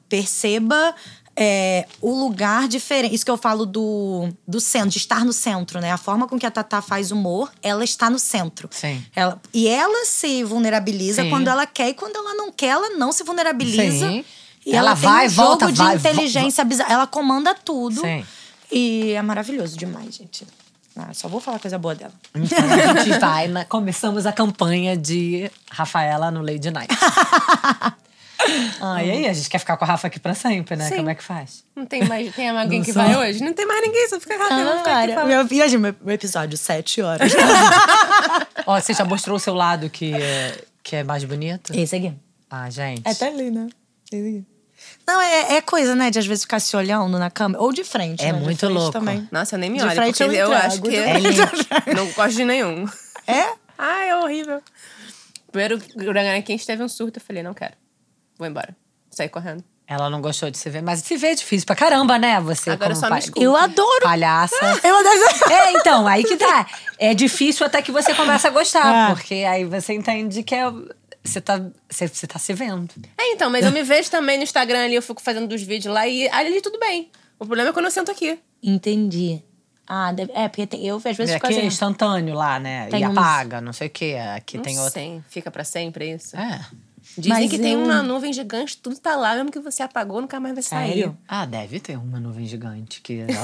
[0.09, 0.95] perceba
[1.37, 3.15] é, o lugar diferente.
[3.15, 5.93] Isso que eu falo do, do centro, de estar no centro, né?
[5.93, 8.69] A forma com que a Tatá faz humor, ela está no centro.
[8.73, 9.05] Sim.
[9.15, 11.31] Ela, e ela se vulnerabiliza Sim.
[11.31, 14.09] quando ela quer e quando ela não quer, ela não se vulnerabiliza.
[14.09, 14.25] Sim.
[14.65, 16.93] E Ela ela, tem vai, um jogo volta, de vai, inteligência bizarra.
[16.93, 18.01] Ela comanda tudo.
[18.01, 18.25] Sim.
[18.73, 20.45] E é maravilhoso demais, gente.
[20.97, 22.13] Ah, só vou falar coisa boa dela.
[22.35, 26.89] Então a gente vai, na- começamos a campanha de Rafaela no Lady Night.
[28.81, 29.27] ah, e aí?
[29.27, 30.89] A gente quer ficar com a Rafa aqui pra sempre, né?
[30.89, 30.97] Sim.
[30.97, 31.65] Como é que faz?
[31.75, 32.35] Não tem mais.
[32.35, 33.03] Tem alguém Não que sou.
[33.03, 33.43] vai hoje?
[33.43, 34.65] Não tem mais ninguém, só fica rápido.
[34.65, 35.49] vou ficar aqui falando.
[35.49, 37.33] meu, hoje, meu, episódio, sete horas.
[38.67, 41.75] Ó, você já mostrou o seu lado que é, que é mais bonito?
[41.75, 42.13] Esse aqui.
[42.51, 43.03] Ah, gente.
[43.05, 43.69] É até ali, né?
[44.13, 44.45] Esse aqui.
[45.07, 46.11] Não, é, é coisa, né?
[46.11, 47.63] De às vezes ficar se olhando na câmera.
[47.63, 48.23] Ou de frente.
[48.25, 48.39] É né?
[48.39, 48.93] Muito frente louco.
[48.93, 49.27] Também.
[49.31, 52.07] Nossa, eu nem me De olho, frente porque eu eu, acho que de frente não
[52.13, 52.87] gosto de nenhum.
[53.27, 53.55] É?
[53.79, 54.63] Ai, é horrível.
[55.51, 57.75] Primeiro, o quem teve um surto, eu falei, não quero.
[58.39, 58.77] Vou embora.
[59.11, 59.65] Saí correndo.
[59.89, 62.41] Ela não gostou de se ver, mas se ver é difícil pra caramba, né?
[62.41, 63.41] Você Agora como só me escuta.
[63.41, 64.03] Eu adoro.
[64.03, 64.57] palhaça.
[64.83, 65.53] Eu adoro.
[65.53, 66.67] É, então, aí que tá.
[66.99, 69.15] É difícil até que você começa a gostar, É.
[69.15, 70.65] porque aí você entende que é,
[71.23, 72.93] você, tá, você, você tá se vendo.
[73.17, 75.95] É, então, mas eu me vejo também no Instagram ali, eu fico fazendo dos vídeos
[75.95, 77.09] lá e ali tudo bem.
[77.39, 78.41] O problema é quando eu sento aqui.
[78.61, 79.41] Entendi.
[79.87, 82.89] Ah, deve- é, porque tem- eu às vezes É fico aqui é instantâneo lá, né?
[82.89, 84.17] Tem e uns- apaga, não sei o quê.
[84.35, 84.95] Aqui Não tem outro.
[84.95, 86.37] sei, fica pra sempre isso.
[86.37, 86.61] É.
[87.17, 90.21] Dizem Mas que tem eu- uma nuvem gigante, tudo tá lá, mesmo que você apagou,
[90.21, 90.89] nunca mais vai sair.
[90.89, 91.17] Sério?
[91.27, 93.25] Ah, deve ter uma nuvem gigante que.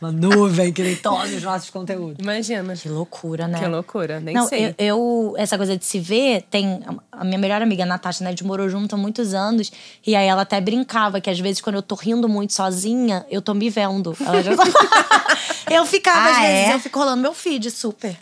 [0.00, 2.16] Uma nuvem que tem todos os nossos conteúdos.
[2.22, 2.74] Imagina.
[2.74, 3.58] Que loucura, né?
[3.58, 4.68] Que loucura, nem Não, sei.
[4.68, 6.80] Eu, eu- essa coisa de se ver, tem.
[7.12, 8.28] A minha melhor amiga, a Natasha, né?
[8.28, 9.70] A gente morou junto há muitos anos.
[10.06, 13.42] E aí ela até brincava que às vezes, quando eu tô rindo muito sozinha, eu
[13.42, 14.16] tô me vendo.
[14.24, 14.52] Ela já...
[15.70, 16.74] eu ficava, às Ah, vezes, é?
[16.74, 18.16] eu fico rolando meu feed super.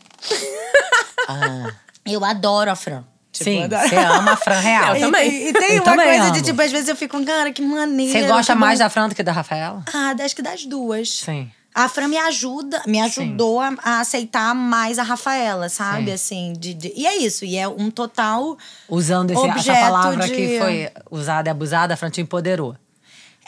[1.28, 1.72] Ah.
[2.08, 3.02] Eu adoro a Fran.
[3.38, 4.96] Tipo, Sim, você ama a Fran Real.
[4.96, 5.30] Eu também.
[5.30, 6.32] E, e tem Eu uma coisa amo.
[6.32, 8.12] de, tipo, às vezes eu fico, cara, que maneiro.
[8.12, 9.84] Você gosta que mais da Fran do que da Rafaela?
[9.92, 11.10] Ah, acho que das duas.
[11.18, 11.50] Sim.
[11.74, 16.06] A Fran me ajuda, me ajudou a, a aceitar mais a Rafaela, sabe?
[16.06, 16.12] Sim.
[16.12, 18.56] Assim, de, de- e é isso, e é um total.
[18.88, 22.74] Usando esse- essa palavra de- que foi usada e abusada, a Fran te empoderou.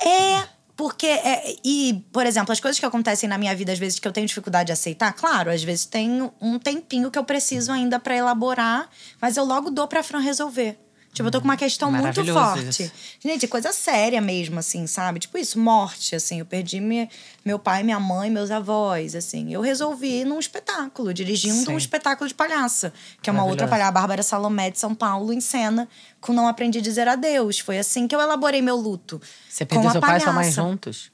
[0.05, 0.43] É,
[0.79, 1.09] porque.
[1.09, 4.13] É, e, por exemplo, as coisas que acontecem na minha vida, às vezes, que eu
[4.13, 8.17] tenho dificuldade de aceitar, claro, às vezes tem um tempinho que eu preciso ainda pra
[8.17, 8.89] elaborar,
[9.21, 10.79] mas eu logo dou pra Fran resolver.
[11.19, 12.85] Tipo, eu tô com uma questão muito forte.
[12.85, 12.93] isso.
[13.19, 15.19] Gente, coisa séria mesmo, assim, sabe?
[15.19, 16.39] Tipo isso, morte, assim.
[16.39, 17.09] Eu perdi minha,
[17.45, 19.53] meu pai, minha mãe, meus avós, assim.
[19.53, 21.73] Eu resolvi num espetáculo, dirigindo Sim.
[21.73, 22.93] um espetáculo de palhaça.
[23.21, 25.89] Que é uma outra palhaça, a Bárbara Salomé de São Paulo, em cena,
[26.21, 27.59] com Não Aprendi a Dizer Adeus.
[27.59, 29.21] Foi assim que eu elaborei meu luto.
[29.49, 30.63] Você perdeu seu pai e sua mãe palhaça.
[30.63, 31.11] juntos?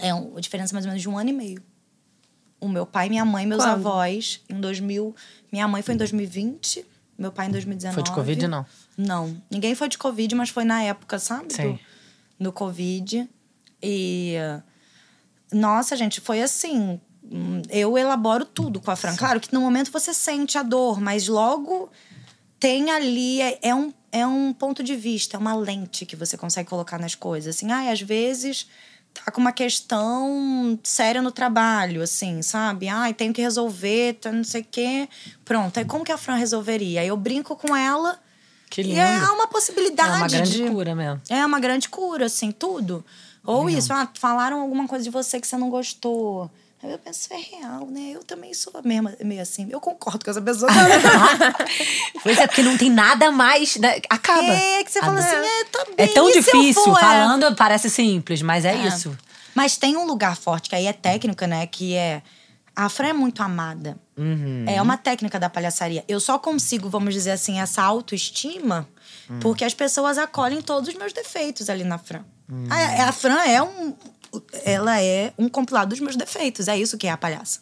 [0.00, 1.62] É um- a diferença mais ou menos de um ano e meio.
[2.58, 3.72] O meu pai, minha mãe, meus Quando?
[3.86, 5.14] avós, em 2000.
[5.52, 6.86] Minha mãe foi em 2020,
[7.22, 7.94] meu pai em 2019.
[7.94, 8.66] Foi de Covid, não?
[8.98, 9.42] Não.
[9.50, 11.52] Ninguém foi de Covid, mas foi na época, sabe?
[11.52, 11.78] Sim.
[12.38, 13.28] Do, do Covid.
[13.82, 14.34] E.
[15.52, 17.00] Nossa, gente, foi assim.
[17.24, 19.16] hum, Eu elaboro tudo com a Fran.
[19.16, 21.90] Claro que no momento você sente a dor, mas logo
[22.58, 23.40] tem ali.
[23.40, 26.98] É, é um, é um ponto de vista, é uma lente que você consegue colocar
[26.98, 27.56] nas coisas.
[27.56, 28.66] Assim, ai, às vezes
[29.14, 32.88] tá com uma questão séria no trabalho, assim, sabe?
[32.88, 35.08] Ai, tenho que resolver, tá não sei o quê.
[35.44, 37.00] Pronto, aí como que a Fran resolveria?
[37.02, 38.18] Aí eu brinco com ela.
[38.70, 39.00] Que E lindo.
[39.00, 40.10] é uma possibilidade.
[40.10, 41.20] É uma grande de- cura mesmo.
[41.28, 43.04] É uma grande cura, assim, tudo.
[43.44, 46.50] Ou isso, ah, falaram alguma coisa de você que você não gostou.
[46.82, 48.10] Aí eu penso, é real, né?
[48.14, 49.68] Eu também sou mesmo, meio assim.
[49.70, 50.70] Eu concordo com essa pessoa.
[52.22, 53.76] Pois é, porque não tem nada mais.
[53.76, 54.00] né?
[54.08, 54.42] Acaba.
[54.52, 55.94] é, que você fala assim, é, tá bem.
[55.98, 56.82] É tão difícil.
[56.82, 57.00] for, é?
[57.00, 58.86] Falando parece simples, mas é, É.
[58.86, 59.16] isso.
[59.54, 61.66] Mas tem um lugar forte, que aí é técnica, né?
[61.66, 62.22] Que é.
[62.74, 63.98] A Fran é muito amada.
[64.16, 64.64] Uhum.
[64.66, 66.04] É uma técnica da palhaçaria.
[66.08, 68.88] Eu só consigo, vamos dizer assim, essa autoestima
[69.30, 69.38] Hum.
[69.40, 72.22] porque as pessoas acolhem todos os meus defeitos ali na Fran.
[72.50, 72.66] Hum.
[72.70, 73.94] A, a Fran é um.
[74.64, 76.68] Ela é um compilado dos meus defeitos.
[76.68, 77.60] É isso que é a palhaça.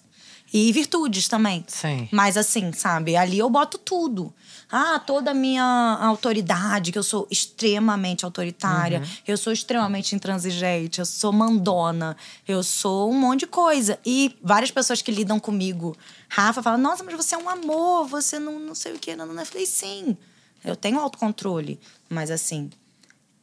[0.53, 1.65] E virtudes também.
[1.69, 2.09] Sim.
[2.11, 3.17] Mas assim, sabe?
[3.17, 4.35] Ali eu boto tudo.
[4.71, 5.65] Ah, toda a minha
[6.01, 12.17] autoridade, que eu sou extremamente autoritária, eu sou extremamente intransigente, eu sou mandona,
[12.47, 13.99] eu sou um monte de coisa.
[14.05, 15.97] E várias pessoas que lidam comigo,
[16.29, 19.15] Rafa, fala: Nossa, mas você é um amor, você não, não sei o quê.
[19.15, 19.41] Não, não.
[19.41, 20.17] Eu falei: Sim,
[20.65, 21.81] eu tenho autocontrole.
[22.09, 22.71] Mas assim,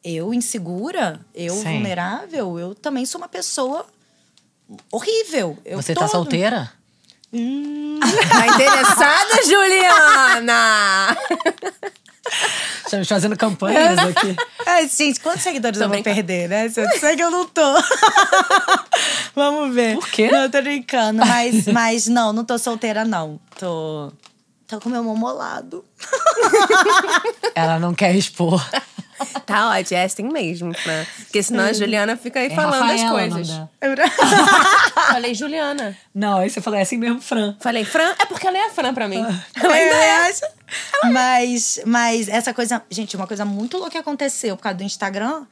[0.04, 1.64] eu insegura, eu Sim.
[1.64, 3.86] vulnerável, eu também sou uma pessoa
[4.92, 5.58] horrível.
[5.66, 6.72] Eu Você tô- tá solteira?
[8.30, 11.18] Tá interessada, Juliana?
[12.86, 14.36] Estamos fazendo campanhas aqui.
[14.66, 16.70] Ai, gente, quantos seguidores eu vou perder, né?
[16.70, 17.62] Se eu disser que eu não tô.
[19.36, 19.96] Vamos ver.
[19.96, 20.30] Por quê?
[20.32, 21.20] Não, eu tô brincando.
[21.26, 23.40] Mas, mas não, não tô solteira, não.
[23.60, 24.12] Tô.
[24.68, 25.84] Tô com meu mamolado.
[27.56, 28.62] Ela não quer expor.
[29.46, 31.06] Tá, ó, é assim mesmo, Fran.
[31.24, 33.48] Porque senão a Juliana fica aí É falando Rafaela as coisas.
[33.48, 33.70] dela.
[35.12, 35.98] Falei Juliana.
[36.14, 37.56] Não, aí você falou, é assim mesmo, Fran.
[37.60, 39.26] Falei Fran, é porque ela é a Fran pra mim.
[39.56, 40.32] Ela ainda é.
[41.12, 42.82] Mas, mas essa coisa.
[42.90, 45.46] Gente, uma coisa muito louca que aconteceu por causa do Instagram.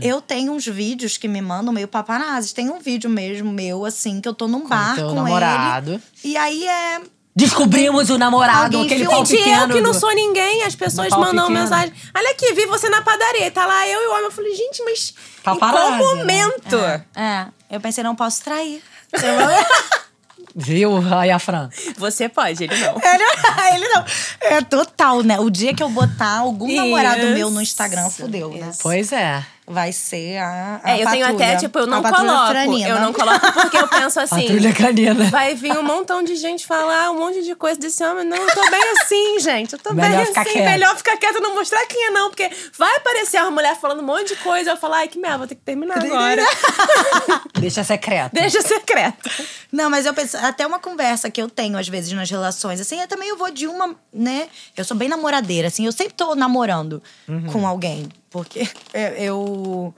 [0.00, 2.54] Eu tenho uns vídeos que me mandam meio paparazzi.
[2.54, 5.92] Tem um vídeo mesmo meu, assim, que eu tô num bar teu com namorado.
[5.92, 6.02] ele.
[6.24, 7.00] E aí é.
[7.40, 9.62] Descobrimos o namorado, Alguém aquele pau pequeno.
[9.62, 11.50] eu que não sou ninguém, as pessoas mandam pequeno.
[11.50, 11.92] mensagem.
[12.14, 13.50] Olha aqui, vi você na padaria.
[13.50, 14.24] Tá lá eu e o homem.
[14.24, 15.14] Eu falei, gente, mas
[15.46, 16.76] em qual momento?
[17.16, 17.46] É.
[17.70, 18.82] Eu pensei, não posso trair.
[20.54, 20.90] Viu?
[21.16, 21.70] Aí a Fran.
[21.96, 22.94] Você pode, ele não.
[22.96, 23.24] Ele,
[23.74, 24.04] ele não.
[24.40, 25.38] É total, né?
[25.38, 28.72] O dia que eu botar algum namorado Isso, meu no Instagram, fudeu, né?
[28.82, 29.44] Pois é.
[29.72, 30.80] Vai ser a.
[30.82, 31.46] a É, eu tenho patrulha.
[31.46, 32.48] até, tipo, eu não coloco.
[32.48, 32.88] franina.
[32.88, 34.40] Eu não coloco porque eu penso assim.
[34.42, 35.24] Patrulha canina.
[35.30, 38.24] Vai vir um montão de gente falar um monte de coisa desse homem.
[38.24, 39.72] Não, eu tô bem assim, gente.
[39.74, 40.50] Eu tô Melhor bem ficar assim.
[40.52, 40.70] quieta.
[40.70, 42.30] Melhor ficar quieta e não mostrar quem é, não.
[42.30, 44.70] Porque vai aparecer uma mulher falando um monte de coisa.
[44.70, 46.42] Eu falar, ai, que merda, vou ter que terminar agora.
[47.60, 48.32] Deixa secreto.
[48.32, 49.30] Deixa secreto.
[49.70, 53.00] Não, mas eu penso, até uma conversa que eu tenho, às vezes, nas relações, assim,
[53.00, 54.48] eu também eu vou de uma, né?
[54.76, 57.46] Eu sou bem namoradeira, assim, eu sempre tô namorando Uhum.
[57.52, 58.08] com alguém.
[58.30, 58.60] Porque
[58.94, 59.14] eu.
[59.18, 59.94] eu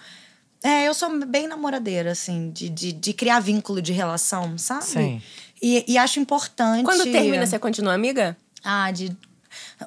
[0.64, 4.84] é, eu sou bem namoradeira, assim, de, de, de criar vínculo de relação, sabe?
[4.84, 5.22] Sim.
[5.60, 6.84] E, e acho importante.
[6.84, 8.36] Quando termina, você continua amiga?
[8.62, 9.16] Ah, de.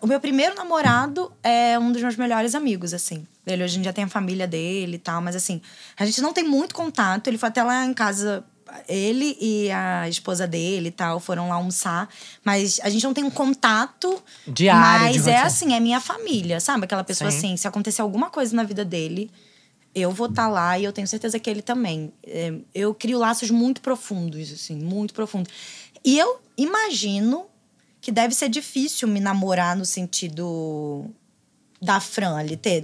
[0.02, 3.26] O meu primeiro namorado é um dos meus melhores amigos, assim.
[3.48, 5.62] Ele hoje em dia tem a família dele e tal, mas assim,
[5.98, 7.28] a gente não tem muito contato.
[7.28, 8.44] Ele foi até lá em casa,
[8.88, 12.10] ele e a esposa dele e tal, foram lá almoçar.
[12.44, 14.22] Mas a gente não tem um contato.
[14.48, 16.86] Diário Mas é assim, é minha família, sabe?
[16.86, 17.38] Aquela pessoa Sim.
[17.38, 19.30] assim, se acontecer alguma coisa na vida dele,
[19.94, 22.12] eu vou estar lá e eu tenho certeza que ele também.
[22.26, 25.52] É, eu crio laços muito profundos, assim, muito profundos.
[26.04, 27.46] E eu imagino
[28.02, 31.06] que deve ser difícil me namorar no sentido
[31.82, 32.84] da Fran ali, ter.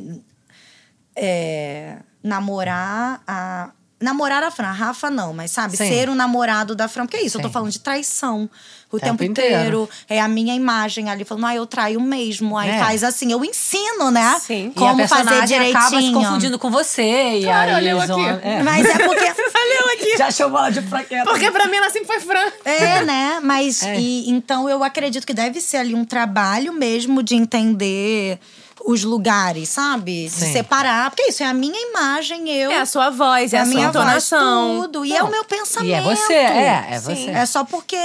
[1.16, 3.72] é, namorar a.
[4.02, 5.88] Namorar a Fran, a Rafa não, mas sabe, Sim.
[5.88, 7.06] ser o namorado da Fran.
[7.06, 7.54] Porque é isso, eu tô Sim.
[7.54, 8.50] falando de traição
[8.92, 9.54] o Tempo tempo, inteiro.
[9.56, 9.90] inteiro.
[10.10, 12.58] É a minha imagem ali falando, ah, eu traio mesmo.
[12.58, 12.80] Aí É.
[12.80, 14.38] faz assim, eu ensino, né?
[14.46, 14.74] Sim.
[14.76, 15.78] E a Como fazer direitinho.
[15.78, 17.38] acaba se confundindo com você.
[17.38, 18.40] E Claro, aí olha vão- aqui.
[18.46, 18.62] É.
[18.64, 19.22] Mas é porque.
[19.62, 20.18] Valeu aqui.
[20.18, 21.24] Já chamou ela de fraqueta.
[21.24, 22.52] Porque pra mim ela sempre foi Fran.
[22.66, 23.40] É, né?
[23.42, 23.98] Mas É.
[23.98, 28.40] e, então eu acredito que deve ser ali um trabalho mesmo de entender
[28.86, 30.26] os lugares, sabe?
[30.26, 30.54] De Sim.
[30.54, 31.10] separar.
[31.12, 32.72] Porque isso é a minha imagem, eu.
[32.72, 34.82] É a sua voz, é, a, a sua minha voz, entonação.
[34.82, 35.06] tudo.
[35.06, 35.28] E é Não.
[35.28, 35.90] o meu pensamento.
[35.90, 37.16] E é você, é, é Sim.
[37.16, 37.30] você.
[37.30, 37.98] É só porque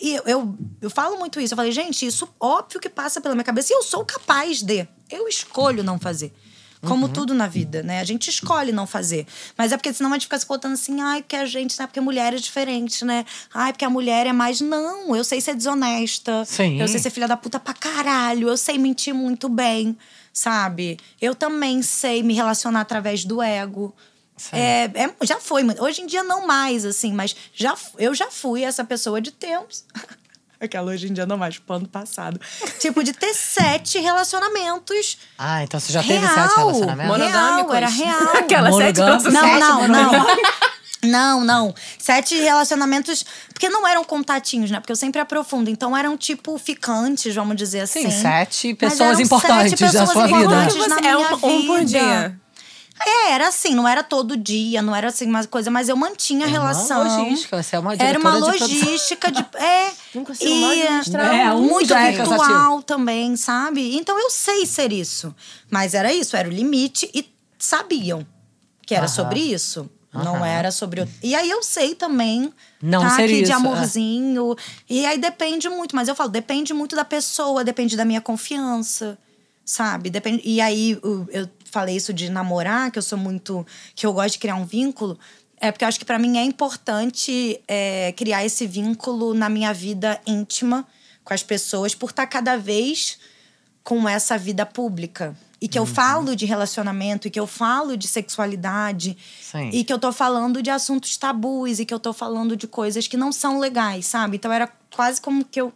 [0.00, 1.54] eu, eu, eu falo muito isso.
[1.54, 3.72] Eu falei, gente, isso óbvio que passa pela minha cabeça.
[3.72, 4.86] E eu sou capaz de.
[5.10, 6.32] Eu escolho não fazer.
[6.84, 8.00] Como tudo na vida, né?
[8.00, 9.26] A gente escolhe não fazer.
[9.56, 11.86] Mas é porque senão a gente fica se contando assim, ai, porque a gente, né?
[11.86, 13.24] Porque mulher é diferente, né?
[13.54, 14.60] Ai, porque a mulher é mais.
[14.60, 16.44] Não, eu sei ser desonesta.
[16.44, 16.80] Sim.
[16.80, 18.48] Eu sei ser filha da puta pra caralho.
[18.48, 19.96] Eu sei mentir muito bem,
[20.34, 20.98] sabe?
[21.20, 23.94] Eu também sei me relacionar através do ego.
[24.52, 25.62] É, é- já foi.
[25.62, 25.80] muito.
[25.82, 29.84] Hoje em dia não mais, assim, mas já, eu já fui essa pessoa de tempos.
[30.60, 32.40] Aquela hoje em dia não mais, pro ano passado.
[32.80, 35.18] tipo, de ter sete relacionamentos.
[35.38, 37.16] Ah, então você já teve real, sete relacionamentos?
[37.16, 37.74] Real, Monogâmicos.
[37.74, 38.36] era real.
[38.36, 39.32] Aquela sete Monogâmicos.
[39.32, 40.26] Não, Sete não, não.
[41.04, 41.74] Não, não.
[41.98, 43.24] Sete relacionamentos.
[43.52, 44.80] Porque não eram contatinhos, né?
[44.80, 45.70] Porque eu sempre aprofundo.
[45.70, 48.10] Então eram tipo ficantes, vamos dizer assim.
[48.10, 50.38] Sim, sete Mas pessoas eram importantes sete da pessoas sua vida.
[50.40, 51.84] importantes Você na é minha um, um por vida.
[51.84, 52.40] dia.
[53.06, 56.46] É, era assim, não era todo dia, não era assim uma coisa, mas eu mantinha
[56.46, 57.02] a É uma relação.
[57.02, 59.44] logística, você é uma Era uma diretora de logística de.
[59.58, 59.92] É.
[60.14, 61.34] Mais e, administrar.
[61.34, 63.96] É, um muito é virtual também, sabe?
[63.96, 65.34] Então eu sei ser isso.
[65.68, 67.28] Mas era isso, era o limite e
[67.58, 68.24] sabiam
[68.86, 69.12] que era Aham.
[69.14, 69.90] sobre isso.
[70.14, 70.46] Não Aham.
[70.46, 71.00] era sobre.
[71.02, 72.52] o- E aí eu sei também.
[72.80, 73.54] Não tá aqui isso, de é.
[73.54, 74.54] amorzinho.
[74.88, 79.18] E aí depende muito, mas eu falo, depende muito da pessoa, depende da minha confiança,
[79.64, 80.10] sabe?
[80.10, 80.40] Depende.
[80.44, 83.66] E aí eu falei isso de namorar, que eu sou muito.
[83.94, 85.18] que eu gosto de criar um vínculo.
[85.60, 89.72] É porque eu acho que pra mim é importante é, criar esse vínculo na minha
[89.72, 90.86] vida íntima
[91.24, 93.18] com as pessoas, por estar cada vez
[93.82, 95.34] com essa vida pública.
[95.64, 99.70] E que eu falo de relacionamento, e que eu falo de sexualidade, Sim.
[99.72, 103.08] e que eu tô falando de assuntos tabus, e que eu tô falando de coisas
[103.08, 104.36] que não são legais, sabe?
[104.36, 105.72] Então era quase como que eu.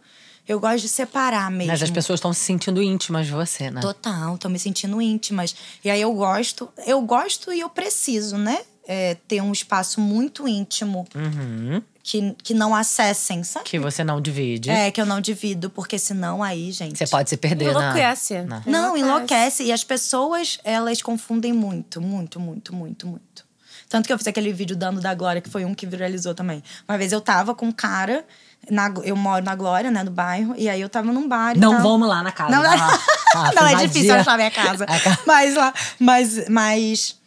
[0.47, 1.71] Eu gosto de separar mesmo.
[1.71, 3.81] Mas as pessoas estão se sentindo íntimas de você, né?
[3.81, 5.55] Total, tô me sentindo íntimas.
[5.83, 8.59] E aí eu gosto, eu gosto e eu preciso, né?
[8.87, 11.81] É, ter um espaço muito íntimo Uhum.
[12.03, 13.65] Que, que não acessem, sabe?
[13.65, 14.69] Que você não divide.
[14.69, 16.97] É, que eu não divido, porque senão aí, gente.
[16.97, 17.81] Você pode se perder na...
[17.81, 18.41] Enlouquece.
[18.43, 19.63] na- Não, enlouquece.
[19.63, 23.49] E as pessoas, elas confundem muito, muito, muito, muito, muito.
[23.87, 26.63] Tanto que eu fiz aquele vídeo dando da Glória, que foi um que viralizou também.
[26.87, 28.23] Uma vez eu tava com um cara,
[28.69, 31.59] na, eu moro na Glória, né, no bairro, e aí eu tava num bar e
[31.59, 31.81] Não tal.
[31.81, 32.51] vamos lá na casa.
[32.51, 32.99] Não, Rafa.
[33.33, 34.85] Rafa, não é difícil achar minha casa.
[35.25, 37.18] Mas lá, mas, mas.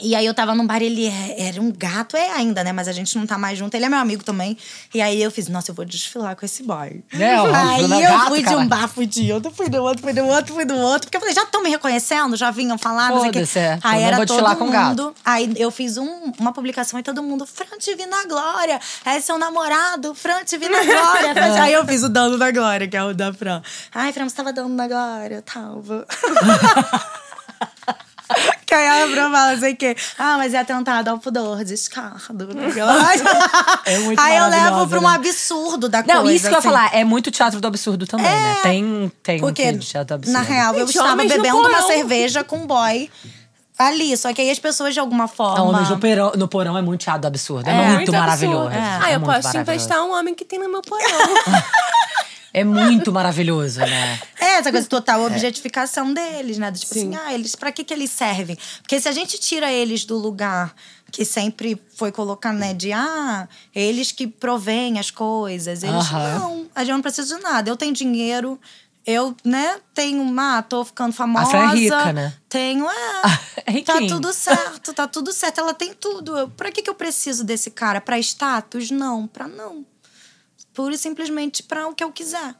[0.00, 2.72] E aí eu tava num bar, ele é- era um gato, é ainda, né?
[2.72, 3.74] Mas a gente não tá mais junto.
[3.74, 4.56] Ele é meu amigo também.
[4.94, 7.04] E aí eu fiz, nossa, eu vou desfilar com esse boy.
[7.12, 9.82] É, ó, aí Bruna eu Gato, fui de um bar, fui de outro, fui do
[9.82, 11.02] outro, fui do outro, fui do outro.
[11.08, 12.34] Porque eu falei, já estão me reconhecendo?
[12.36, 13.38] Já vinham falar, não sei o quê.
[13.40, 13.78] Foda-se, é.
[13.82, 14.72] Aí Eu era vou todo desfilar com mundo.
[14.72, 15.14] gato.
[15.24, 18.80] Aí eu fiz um- uma publicação e todo mundo, Fran, te vi na Glória.
[19.04, 21.34] É seu namorado, Fran, te vi na Glória.
[21.62, 23.60] Aí eu fiz o dano da Glória, que é o da Fran.
[23.94, 26.06] Ai, Fran, você tava dando na Glória, eu tava.
[28.61, 32.48] Que aí a Fran fala assim que, ah, mas é atentado ao pudor, descardo.
[33.84, 35.14] É muito Aí eu levo pra um né?
[35.14, 36.32] absurdo da Não, coisa.
[36.34, 36.68] isso que eu ia assim.
[36.68, 36.90] falar.
[36.94, 38.52] É muito teatro do absurdo também, né?
[38.58, 40.38] É, Tem, tem um Porque, quê de teatro do absurdo.
[40.38, 43.10] na real, eu estava bebendo uma cerveja com um boy
[43.78, 44.16] ali.
[44.16, 45.58] Só que aí as pessoas, de alguma forma...
[45.64, 47.68] Não, mas no porão, no porão é muito teatro do absurdo.
[47.68, 47.76] É, É.
[47.76, 48.66] muito, Muito maravilhoso.
[48.68, 48.76] absurdo.
[48.86, 51.04] É, Ah, eu muito posso emprestar um homem que tem no meu porão.
[52.54, 54.20] É muito maravilhoso, né?
[54.38, 56.70] É, essa coisa total objetificação deles, né?
[56.70, 58.58] Tipo assim, ah, eles, pra que que eles servem?
[58.82, 60.74] Porque se a gente tira eles do lugar
[61.10, 62.74] que sempre foi colocado, né?
[62.74, 65.82] De, ah, eles que provêm as coisas.
[65.82, 67.70] Eles, não, a gente não precisa de nada.
[67.70, 68.58] Eu tenho dinheiro,
[69.06, 71.46] eu, né, tenho, ah, tô ficando famosa.
[71.46, 72.34] Fran é rica, né?
[72.48, 72.86] Tenho,
[73.66, 73.82] É é.
[73.82, 75.60] tá tudo certo, tá tudo certo.
[75.60, 76.36] Ela tem tudo.
[76.36, 78.00] Eu, pra que que eu preciso desse cara?
[78.00, 78.90] Pra status?
[78.90, 79.84] Não, pra não.
[80.74, 82.54] Pura e simplesmente pra o que eu quiser.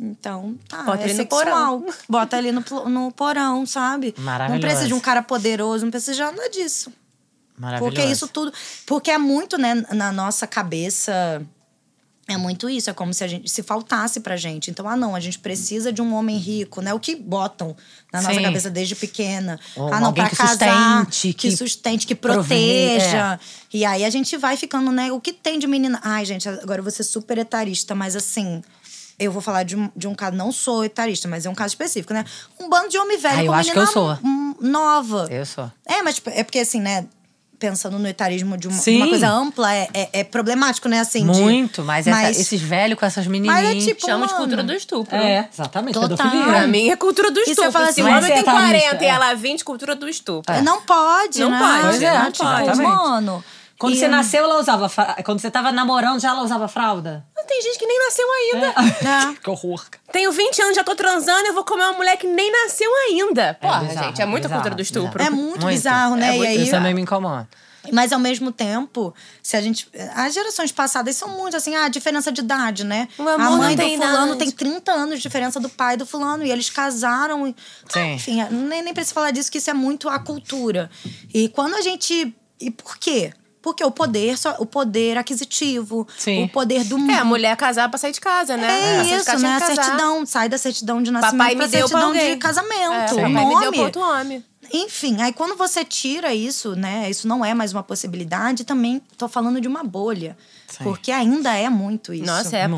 [0.00, 1.84] Então, tá, Bota é ele no sexual.
[2.08, 4.14] Bota ele no, no porão, sabe?
[4.18, 4.60] Não Maravilhoso.
[4.60, 6.92] precisa de um cara poderoso, não precisa de nada disso.
[7.58, 7.94] Maravilhoso.
[7.94, 8.52] Porque isso tudo.
[8.84, 11.42] Porque é muito, né, na nossa cabeça.
[12.28, 14.68] É muito isso, é como se a gente se faltasse pra gente.
[14.68, 16.92] Então, ah, não, a gente precisa de um homem rico, né?
[16.92, 17.76] O que botam
[18.12, 18.42] na nossa Sim.
[18.42, 19.60] cabeça desde pequena.
[19.76, 23.38] Ou ah, não, pra que casar, sustente, que, que sustente, que proteja.
[23.72, 25.12] E aí a gente vai ficando, né?
[25.12, 26.00] O que tem de menina.
[26.02, 28.60] Ai, gente, agora eu vou ser super etarista, mas assim.
[29.18, 31.72] Eu vou falar de um, de um caso, não sou etarista, mas é um caso
[31.72, 32.22] específico, né?
[32.60, 34.18] Um bando de homem velho Ah, eu com acho que menina eu sou.
[34.60, 35.26] nova.
[35.30, 35.72] Eu sou.
[35.86, 37.06] É, mas tipo, é porque assim, né?
[37.58, 41.00] Pensando no etarismo de uma, uma coisa ampla, é, é, é problemático, né?
[41.00, 43.62] Assim, de- Muito, mas, essa- esses velhos com essas menininhas.
[43.64, 45.16] Mas é tipo, Chama de cultura do estupro.
[45.16, 45.94] É, exatamente.
[45.94, 46.16] Total.
[46.16, 46.44] Pedofilia.
[46.44, 47.72] Pra mim é cultura do E você estupro.
[47.72, 49.10] fala assim, o mas homem tem é etarista, 40 e é.
[49.10, 50.62] ela 20, cultura do estupro.
[50.62, 51.58] Não pode, Não né?
[51.58, 52.38] pode, é, não exatamente.
[52.38, 52.82] pode.
[52.82, 53.44] Mano.
[53.78, 54.88] Quando E- você nasceu, ela usava.
[54.88, 57.26] fra- Quando você tava namorando, já ela usava fralda?
[57.36, 58.66] Mas tem gente que nem nasceu ainda.
[58.68, 59.34] É.
[59.42, 59.84] que horror.
[60.10, 63.58] Tenho 20 anos, já tô transando, eu vou comer uma mulher que nem nasceu ainda.
[63.60, 65.22] Porra, bizarro, gente, é muita bizarro, cultura do estupro.
[65.22, 66.28] É muito, bizarro, né?
[66.30, 67.48] É e muito- aí, Isso também me incomoda.
[67.92, 69.88] Mas ao mesmo tempo, se a gente.
[70.16, 73.06] As gerações passadas são muito assim, ah, a diferença de idade, né?
[73.16, 74.38] A não mãe do fulano idade.
[74.38, 76.42] tem 30 anos de diferença do pai do fulano.
[76.44, 77.46] E eles casaram.
[77.46, 77.54] e-
[77.88, 78.00] Sim.
[78.00, 80.90] Ah, enfim, nem, nem preciso falar disso, que isso é muito a cultura.
[81.32, 82.34] E quando a gente.
[82.60, 83.32] E por quê?
[83.66, 86.44] Porque o poder, só, o poder aquisitivo, Sim.
[86.44, 89.00] o poder do É, a mulher casar pra sair de casa, né?
[89.00, 89.56] É de isso, né?
[89.56, 92.92] A certidão, sai da certidão de nascimento Papai pra me deu pra certidão de casamento.
[92.92, 93.54] É, o papai nome.
[93.56, 94.44] me deu pra outro homem.
[94.72, 97.10] Enfim, aí quando você tira isso, né?
[97.10, 100.38] Isso não é mais uma possibilidade, também tô falando de uma bolha.
[100.68, 100.84] Sim.
[100.84, 102.24] Porque ainda é muito isso.
[102.24, 102.68] Nossa, é a-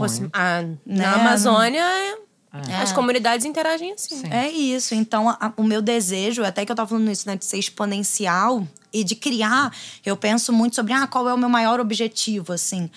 [0.62, 0.77] Né?
[0.86, 1.85] Na Amazônia,
[2.82, 2.94] as É.
[2.94, 4.23] comunidades interagem assim.
[4.31, 4.94] É isso.
[4.94, 8.66] Então, a- o meu desejo, até que eu tava falando isso, né, de ser exponencial
[8.93, 9.74] e de criar,
[10.05, 12.90] eu penso muito sobre ah, qual é o meu maior objetivo, assim.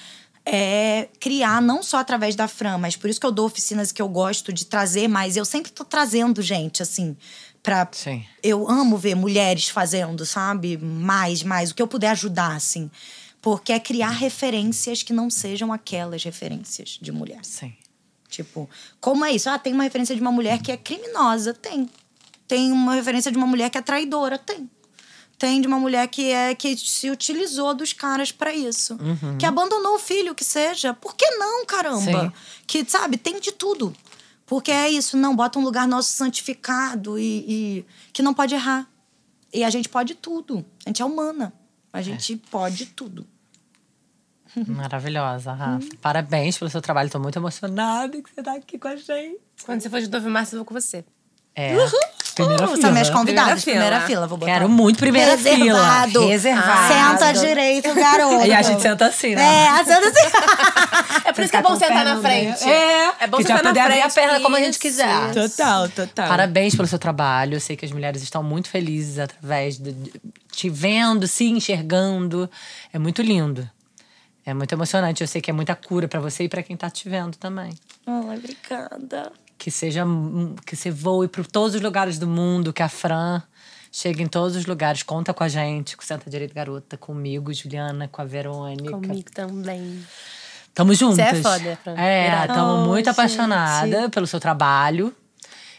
[0.44, 4.02] É criar não só através da Fran, mas por isso que eu dou oficinas que
[4.02, 5.38] eu gosto de trazer mais.
[5.38, 7.16] Eu sempre tô trazendo gente, assim,
[7.62, 7.88] pra.
[7.92, 8.26] Sim.
[8.42, 10.78] Eu amo ver mulheres fazendo, sabe?
[10.78, 12.90] Mais, mais, o que eu puder ajudar, assim.
[13.42, 17.40] Porque é criar referências que não sejam aquelas referências de mulher.
[17.44, 17.74] Sim.
[18.30, 18.70] Tipo,
[19.00, 19.50] como é isso?
[19.50, 21.54] Ah, tem uma referência de uma mulher que é criminosa?
[21.54, 21.90] Tem.
[22.48, 24.38] Tem uma referência de uma mulher que é traidora?
[24.38, 24.70] Tem.
[25.42, 28.96] Tem de uma mulher que é que se utilizou dos caras pra isso.
[29.40, 30.94] Que abandonou o filho, que seja.
[30.94, 32.26] Por que não, caramba?
[32.26, 32.32] Sim.
[32.68, 33.92] Que, sabe, tem de tudo.
[34.46, 38.88] Porque é isso, não, bota um lugar nosso santificado e, e que não pode errar.
[39.52, 40.64] E a gente pode tudo.
[40.86, 41.52] A gente é humana.
[41.92, 43.26] A gente pode tudo.
[44.68, 45.88] Maravilhosa, Rafa.
[46.00, 47.10] Parabéns pelo seu trabalho.
[47.10, 49.40] Tô muito emocionada que você tá aqui com a gente.
[49.66, 51.04] Quando você for de Dove Márcio, eu vou com você.
[51.56, 51.74] É.
[52.46, 52.82] Primeira fila.
[52.82, 53.64] são minhas convidadas.
[53.64, 54.08] Primeira Primeira fila.
[54.22, 54.52] fila, vou botar.
[54.54, 56.12] Quero muito primeira Reservado.
[56.12, 56.26] fila.
[56.28, 56.94] Reservado.
[57.20, 58.46] Senta direito, garoto.
[58.46, 59.66] E a gente senta assim, né?
[59.80, 60.32] É, senta assim.
[61.24, 62.64] É por isso que é bom sentar na frente.
[62.68, 64.14] É, É bom que já sentar na abrir a frente.
[64.28, 65.32] perna como a gente quiser.
[65.34, 66.28] Total, total.
[66.28, 67.56] Parabéns pelo seu trabalho.
[67.56, 70.12] Eu sei que as mulheres estão muito felizes através de, de
[70.52, 72.50] te vendo, se enxergando.
[72.92, 73.70] É muito lindo.
[74.46, 75.22] É muito emocionante.
[75.22, 77.72] Eu sei que é muita cura pra você e pra quem tá te vendo também.
[78.08, 79.32] Ai, obrigada.
[79.62, 80.04] Que seja
[80.66, 83.44] que você voe para todos os lugares do mundo, que a Fran
[83.94, 87.54] Chega em todos os lugares, conta com a gente, com o Senta Direito Garota, comigo,
[87.54, 88.90] Juliana, com a Verônica.
[88.90, 90.02] Comigo também.
[90.74, 91.18] Tamo juntas.
[91.18, 91.96] Você é foda, Fran.
[91.98, 93.10] É, Oh, muito gente.
[93.10, 95.14] apaixonada pelo seu trabalho.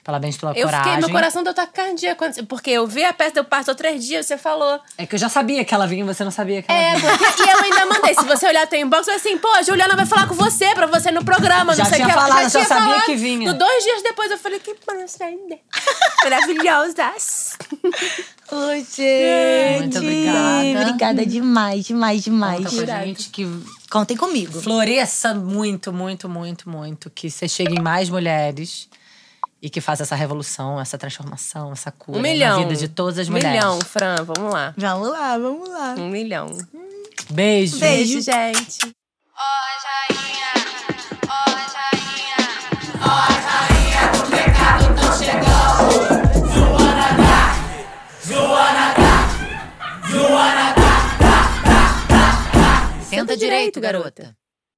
[0.05, 0.85] Parabéns pela Eu coragem.
[0.95, 2.17] fiquei, meu coração deu taquicardia.
[2.17, 4.81] quando- Porque eu vi a peça, eu passou três dias, você falou.
[4.99, 6.97] É que eu já sabia que ela vinha e você não sabia que ela É,
[6.97, 7.19] vinha.
[7.19, 7.43] porque.
[7.43, 8.15] E eu ainda mandei.
[8.15, 10.87] Se você olhar teu inbox, eu assim, pô, a Juliana vai falar com você, pra
[10.87, 12.13] você no programa, Já não sei o tinha que.
[12.19, 13.05] Ela falado, já tinha sabia falado.
[13.07, 13.53] que vinha.
[13.53, 14.75] No dois dias depois eu falei, que
[15.23, 15.59] ainda.
[16.25, 17.57] Maravilhosas.
[18.51, 19.79] Oi, gente.
[19.83, 20.81] Muito obrigada.
[20.83, 22.65] Obrigada demais, demais, demais.
[22.69, 23.47] Conta pra gente que
[23.91, 24.61] Contem comigo.
[24.61, 27.09] floresça muito, muito, muito, muito.
[27.11, 28.89] Que você chegue em mais mulheres
[29.63, 32.59] e que faça essa revolução, essa transformação, essa cura Um milhão.
[32.61, 33.53] na vida de todas as Um mulheres.
[33.53, 34.75] milhão, Fran, vamos lá.
[34.77, 35.95] Vamos lá, vamos lá.
[35.97, 36.47] Um milhão.
[37.31, 37.79] Beijo.
[37.79, 38.93] Beijo, gente.
[53.09, 54.35] Senta direito, garota.